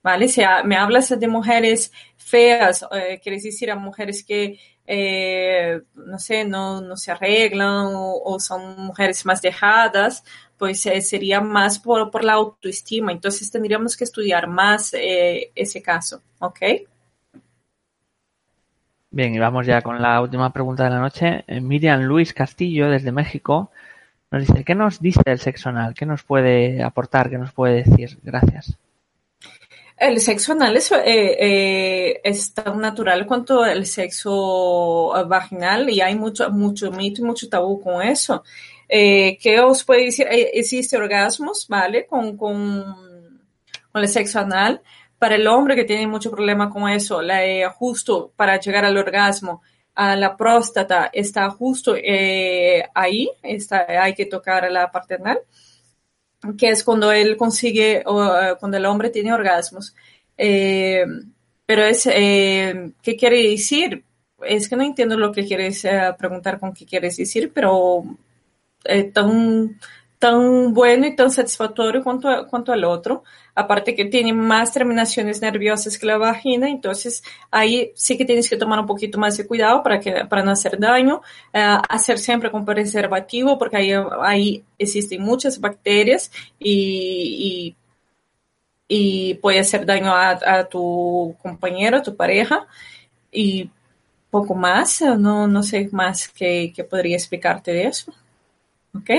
¿vale? 0.02 0.28
Si 0.28 0.42
me 0.66 0.76
hablas 0.76 1.18
de 1.18 1.28
mujeres 1.28 1.92
feas, 2.18 2.86
eh, 2.92 3.20
quieres 3.22 3.44
decir 3.44 3.72
a 3.72 3.76
mujeres 3.76 4.24
que, 4.24 4.60
eh, 4.88 5.82
no 5.96 6.20
sé, 6.20 6.46
no, 6.46 6.82
no 6.82 6.98
se 6.98 7.12
arreglan 7.12 7.92
o, 7.94 8.40
son 8.40 8.78
mujeres 8.78 9.26
más 9.26 9.42
dejadas, 9.42 10.24
pues 10.58 10.86
eh, 10.86 11.02
sería 11.02 11.42
más 11.42 11.80
por, 11.80 12.12
por, 12.12 12.24
la 12.24 12.34
autoestima. 12.34 13.12
Entonces 13.12 13.52
tendríamos 13.52 13.96
que 13.96 14.04
estudiar 14.04 14.48
más 14.48 14.92
ese 14.94 15.82
caso, 15.82 16.22
¿ok? 16.40 16.60
Bien, 19.12 19.34
y 19.34 19.40
vamos 19.40 19.66
ya 19.66 19.82
con 19.82 20.02
la 20.02 20.22
última 20.22 20.52
pregunta 20.52 20.84
de 20.84 20.90
la 20.90 21.00
noche. 21.00 21.46
Miriam 21.62 22.02
Luis 22.02 22.34
Castillo, 22.34 22.90
desde 22.90 23.14
México, 23.14 23.72
nos 24.30 24.46
dice, 24.46 24.66
¿qué 24.66 24.76
nos 24.76 25.00
dice 25.00 25.22
el 25.26 25.40
sexo 25.40 25.70
anal? 25.70 25.94
¿Qué 25.94 26.06
nos 26.06 26.24
puede 26.24 26.84
aportar? 26.84 27.30
¿Qué 27.30 27.38
nos 27.38 27.54
puede 27.54 27.84
decir? 27.84 28.18
Gracias. 28.24 28.78
El 29.98 30.20
sexo 30.20 30.52
anal 30.52 30.76
es, 30.76 30.92
eh, 30.92 30.98
eh, 31.06 32.22
es 32.22 32.54
tan 32.54 32.82
natural 32.82 33.26
cuanto 33.26 33.66
el 33.66 33.86
sexo 33.86 35.14
vaginal 35.28 35.90
y 35.90 36.02
hay 36.02 36.16
mucho, 36.16 36.50
mucho 36.52 36.92
mito 36.92 37.22
y 37.22 37.26
mucho 37.26 37.48
tabú 37.48 37.82
con 37.82 38.02
eso. 38.02 38.44
Eh, 38.88 39.38
¿Qué 39.42 39.60
os 39.60 39.84
puede 39.84 40.06
decir? 40.06 40.28
existe 40.30 40.98
orgasmos, 40.98 41.68
¿vale? 41.68 42.06
Con, 42.06 42.38
con, 42.38 42.84
con, 43.92 44.02
el 44.02 44.08
sexo 44.08 44.40
anal. 44.40 44.82
Para 45.18 45.36
el 45.36 45.48
hombre 45.48 45.76
que 45.76 45.86
tiene 45.86 46.08
mucho 46.08 46.30
problema 46.32 46.70
con 46.70 46.90
eso, 46.90 47.22
la, 47.22 47.70
justo 47.70 48.32
para 48.36 48.60
llegar 48.60 48.86
al 48.86 48.98
orgasmo, 48.98 49.62
a 49.96 50.16
la 50.16 50.36
próstata 50.36 51.10
está 51.12 51.50
justo 51.50 51.96
eh, 51.96 52.84
ahí, 52.94 53.30
está, 53.42 53.86
hay 54.04 54.14
que 54.14 54.26
tocar 54.26 54.70
la 54.70 54.92
parte 54.92 55.16
anal, 55.16 55.40
que 56.58 56.70
es 56.70 56.84
cuando 56.84 57.12
él 57.12 57.38
consigue, 57.38 58.04
o, 58.06 58.24
eh, 58.38 58.56
cuando 58.60 58.78
el 58.78 58.86
hombre 58.86 59.10
tiene 59.10 59.34
orgasmos. 59.34 59.96
Eh, 60.38 61.06
pero 61.66 61.84
es, 61.86 62.04
¿qué 62.04 63.16
quiere 63.18 63.42
decir? 63.42 64.04
Es 64.44 64.70
que 64.70 64.76
no 64.76 64.84
entiendo 64.84 65.18
lo 65.18 65.32
que 65.32 65.46
quieres 65.46 65.88
preguntar 66.18 66.60
con 66.60 66.74
qué 66.74 66.86
quieres 66.86 67.18
decir, 67.18 67.52
pero 67.54 68.04
tan 69.14 69.78
tan 70.20 70.74
bueno 70.74 71.06
y 71.06 71.16
tan 71.16 71.30
satisfactorio 71.30 72.04
cuanto, 72.04 72.48
cuanto 72.50 72.72
al 72.74 72.84
otro. 72.84 73.24
Aparte 73.54 73.96
que 73.96 74.06
tiene 74.06 74.34
más 74.34 74.74
terminaciones 74.74 75.42
nerviosas 75.42 75.98
que 75.98 76.06
la 76.06 76.18
vagina, 76.18 76.70
entonces 76.70 77.24
ahí 77.52 77.92
sí 77.96 78.18
que 78.18 78.26
tienes 78.26 78.50
que 78.50 78.58
tomar 78.58 78.80
un 78.80 78.86
poquito 78.88 79.20
más 79.20 79.38
de 79.38 79.46
cuidado 79.48 79.84
para, 79.84 80.00
que, 80.00 80.26
para 80.26 80.44
no 80.44 80.52
hacer 80.52 80.80
daño. 80.80 81.22
Eh, 81.54 81.78
hacer 81.90 82.18
siempre 82.18 82.50
con 82.52 82.66
preservativo 82.66 83.58
porque 83.58 83.78
ahí, 83.78 83.92
ahí 84.22 84.64
existen 84.80 85.22
muchas 85.22 85.60
bacterias 85.60 86.32
y, 86.60 87.76
y, 88.88 89.36
puede 89.36 89.60
hacer 89.60 89.86
daño 89.86 90.12
a, 90.16 90.66
tu 90.70 91.36
compañero, 91.42 91.98
a 91.98 92.04
tu 92.04 92.16
pareja. 92.16 92.68
Y 93.32 93.70
poco 94.32 94.56
más, 94.56 95.02
no, 95.02 95.48
no 95.48 95.64
sé 95.64 95.90
más 95.92 96.30
que, 96.30 96.74
que 96.76 96.84
podría 96.84 97.16
explicarte 97.18 97.72
de 97.74 97.88
eso. 97.88 98.14
¿Ok? 98.96 99.10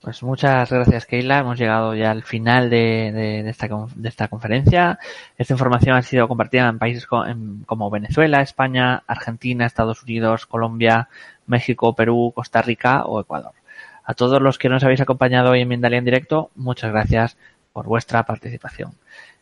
Pues 0.00 0.22
muchas 0.22 0.70
gracias, 0.70 1.06
Keila. 1.06 1.38
Hemos 1.38 1.58
llegado 1.58 1.94
ya 1.94 2.10
al 2.10 2.22
final 2.22 2.70
de, 2.70 3.48
esta, 3.48 3.68
de 3.96 4.08
esta 4.08 4.28
conferencia. 4.28 4.98
Esta 5.36 5.54
información 5.54 5.96
ha 5.96 6.02
sido 6.02 6.28
compartida 6.28 6.68
en 6.68 6.78
países 6.78 7.06
como 7.06 7.90
Venezuela, 7.90 8.40
España, 8.40 9.02
Argentina, 9.06 9.66
Estados 9.66 10.02
Unidos, 10.02 10.46
Colombia, 10.46 11.08
México, 11.46 11.94
Perú, 11.94 12.32
Costa 12.34 12.62
Rica 12.62 13.04
o 13.04 13.20
Ecuador. 13.20 13.52
A 14.04 14.14
todos 14.14 14.40
los 14.40 14.58
que 14.58 14.68
nos 14.68 14.84
habéis 14.84 15.00
acompañado 15.00 15.50
hoy 15.50 15.62
en 15.62 15.68
Mindalia 15.68 15.98
en 15.98 16.04
directo, 16.04 16.50
muchas 16.54 16.92
gracias 16.92 17.36
por 17.72 17.86
vuestra 17.86 18.22
participación. 18.22 18.92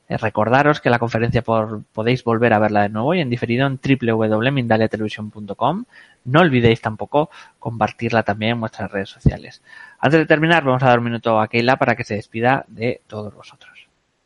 Eh, 0.09 0.17
recordaros 0.19 0.81
que 0.81 0.91
la 0.91 0.99
conferencia 0.99 1.43
podéis 1.43 2.25
volver 2.25 2.53
a 2.53 2.59
verla 2.59 2.83
de 2.83 2.91
nuevo 2.91 3.15
y 3.15 3.21
en 3.21 3.31
diferido 3.31 3.67
en 3.67 3.81
www.mindaliatelevisión.com. 3.83 5.85
No 6.27 6.41
olvidéis 6.41 6.83
tampoco 6.83 7.31
compartirla 7.59 8.23
también 8.23 8.53
en 8.53 8.61
vuestras 8.61 8.91
redes 8.91 9.09
sociales. 9.09 9.63
Antes 9.99 10.21
de 10.21 10.27
terminar, 10.27 10.63
vamos 10.65 10.83
a 10.83 10.89
dar 10.89 10.99
un 10.99 11.07
minuto 11.07 11.41
a 11.41 11.49
Keila 11.49 11.77
para 11.77 11.97
que 11.97 12.05
se 12.05 12.17
despida 12.17 12.67
de 12.69 13.01
todos 13.07 13.35
vosotros. 13.35 13.73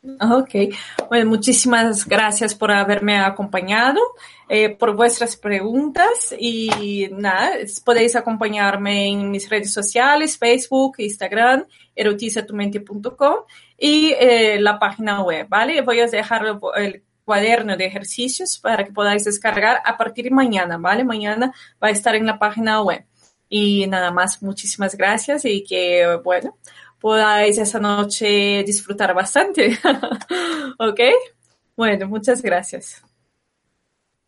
Ok, 0.01 0.73
bueno, 1.09 1.29
muchísimas 1.29 2.07
gracias 2.07 2.55
por 2.55 2.71
haberme 2.71 3.19
acompañado, 3.19 3.99
eh, 4.47 4.69
por 4.69 4.95
vuestras 4.95 5.35
preguntas 5.35 6.33
y 6.39 7.09
nada, 7.11 7.51
podéis 7.83 8.15
acompañarme 8.15 9.09
en 9.09 9.29
mis 9.29 9.49
redes 9.49 9.73
sociales, 9.73 10.37
Facebook, 10.37 10.95
Instagram, 10.99 11.65
erotizatumente.com 11.93 13.39
y 13.79 14.13
eh, 14.19 14.59
la 14.59 14.77
página 14.77 15.21
web, 15.21 15.47
¿vale? 15.49 15.81
Voy 15.81 15.99
a 15.99 16.07
dejar 16.07 16.45
el 16.75 17.03
cuaderno 17.23 17.77
de 17.77 17.85
ejercicios 17.85 18.57
para 18.57 18.83
que 18.83 18.91
podáis 18.91 19.23
descargar 19.23 19.81
a 19.85 19.97
partir 19.97 20.25
de 20.25 20.31
mañana, 20.31 20.77
¿vale? 20.77 21.03
Mañana 21.03 21.53
va 21.81 21.87
a 21.87 21.91
estar 21.91 22.15
en 22.15 22.25
la 22.25 22.39
página 22.39 22.81
web. 22.81 23.05
Y 23.47 23.87
nada 23.87 24.11
más, 24.11 24.43
muchísimas 24.43 24.95
gracias 24.95 25.45
y 25.45 25.63
que, 25.63 26.19
bueno, 26.23 26.57
podáis 26.99 27.57
esa 27.57 27.79
noche 27.79 28.63
disfrutar 28.65 29.13
bastante. 29.13 29.77
¿Ok? 30.79 30.99
Bueno, 31.75 32.07
muchas 32.07 32.41
gracias. 32.41 33.03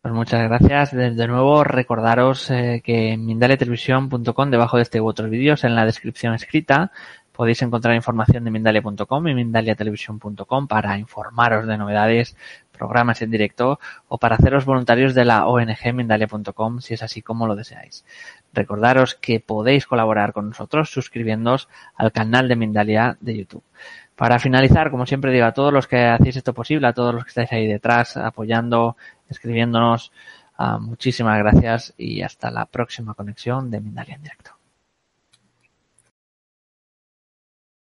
Pues 0.00 0.14
muchas 0.14 0.42
gracias. 0.48 0.90
De, 0.90 1.28
nuevo, 1.28 1.62
recordaros 1.62 2.50
eh, 2.50 2.82
que 2.84 3.12
en 3.12 3.24
mindaletelevisión.com, 3.24 4.50
debajo 4.50 4.76
de 4.76 4.82
este 4.82 5.00
u 5.00 5.06
otros 5.06 5.30
vídeos, 5.30 5.62
en 5.62 5.76
la 5.76 5.84
descripción 5.84 6.34
escrita, 6.34 6.90
podéis 7.32 7.62
encontrar 7.62 7.94
información 7.94 8.44
de 8.44 8.50
Mindalia.com 8.50 9.28
y 9.28 9.34
mindaliatelevisión.com 9.34 10.68
para 10.68 10.98
informaros 10.98 11.66
de 11.66 11.78
novedades 11.78 12.36
programas 12.72 13.22
en 13.22 13.30
directo 13.30 13.78
o 14.08 14.18
para 14.18 14.36
haceros 14.36 14.64
voluntarios 14.64 15.14
de 15.14 15.24
la 15.24 15.46
ONG 15.46 15.94
Mindalia.com 15.94 16.80
si 16.80 16.94
es 16.94 17.02
así 17.02 17.22
como 17.22 17.46
lo 17.46 17.56
deseáis. 17.56 18.04
Recordaros 18.52 19.14
que 19.14 19.40
podéis 19.40 19.86
colaborar 19.86 20.32
con 20.32 20.48
nosotros 20.48 20.90
suscribiéndoos 20.90 21.68
al 21.96 22.12
canal 22.12 22.48
de 22.48 22.56
Mindalia 22.56 23.16
de 23.20 23.36
YouTube. 23.36 23.64
Para 24.16 24.38
finalizar, 24.38 24.90
como 24.90 25.06
siempre 25.06 25.32
digo, 25.32 25.46
a 25.46 25.52
todos 25.52 25.72
los 25.72 25.86
que 25.86 26.04
hacéis 26.04 26.36
esto 26.36 26.52
posible, 26.52 26.86
a 26.86 26.92
todos 26.92 27.14
los 27.14 27.24
que 27.24 27.30
estáis 27.30 27.52
ahí 27.52 27.66
detrás 27.66 28.16
apoyando, 28.16 28.96
escribiéndonos, 29.28 30.12
uh, 30.58 30.78
muchísimas 30.78 31.38
gracias 31.38 31.94
y 31.96 32.22
hasta 32.22 32.50
la 32.50 32.66
próxima 32.66 33.14
conexión 33.14 33.70
de 33.70 33.80
Mindalia 33.80 34.16
en 34.16 34.22
directo. 34.22 34.51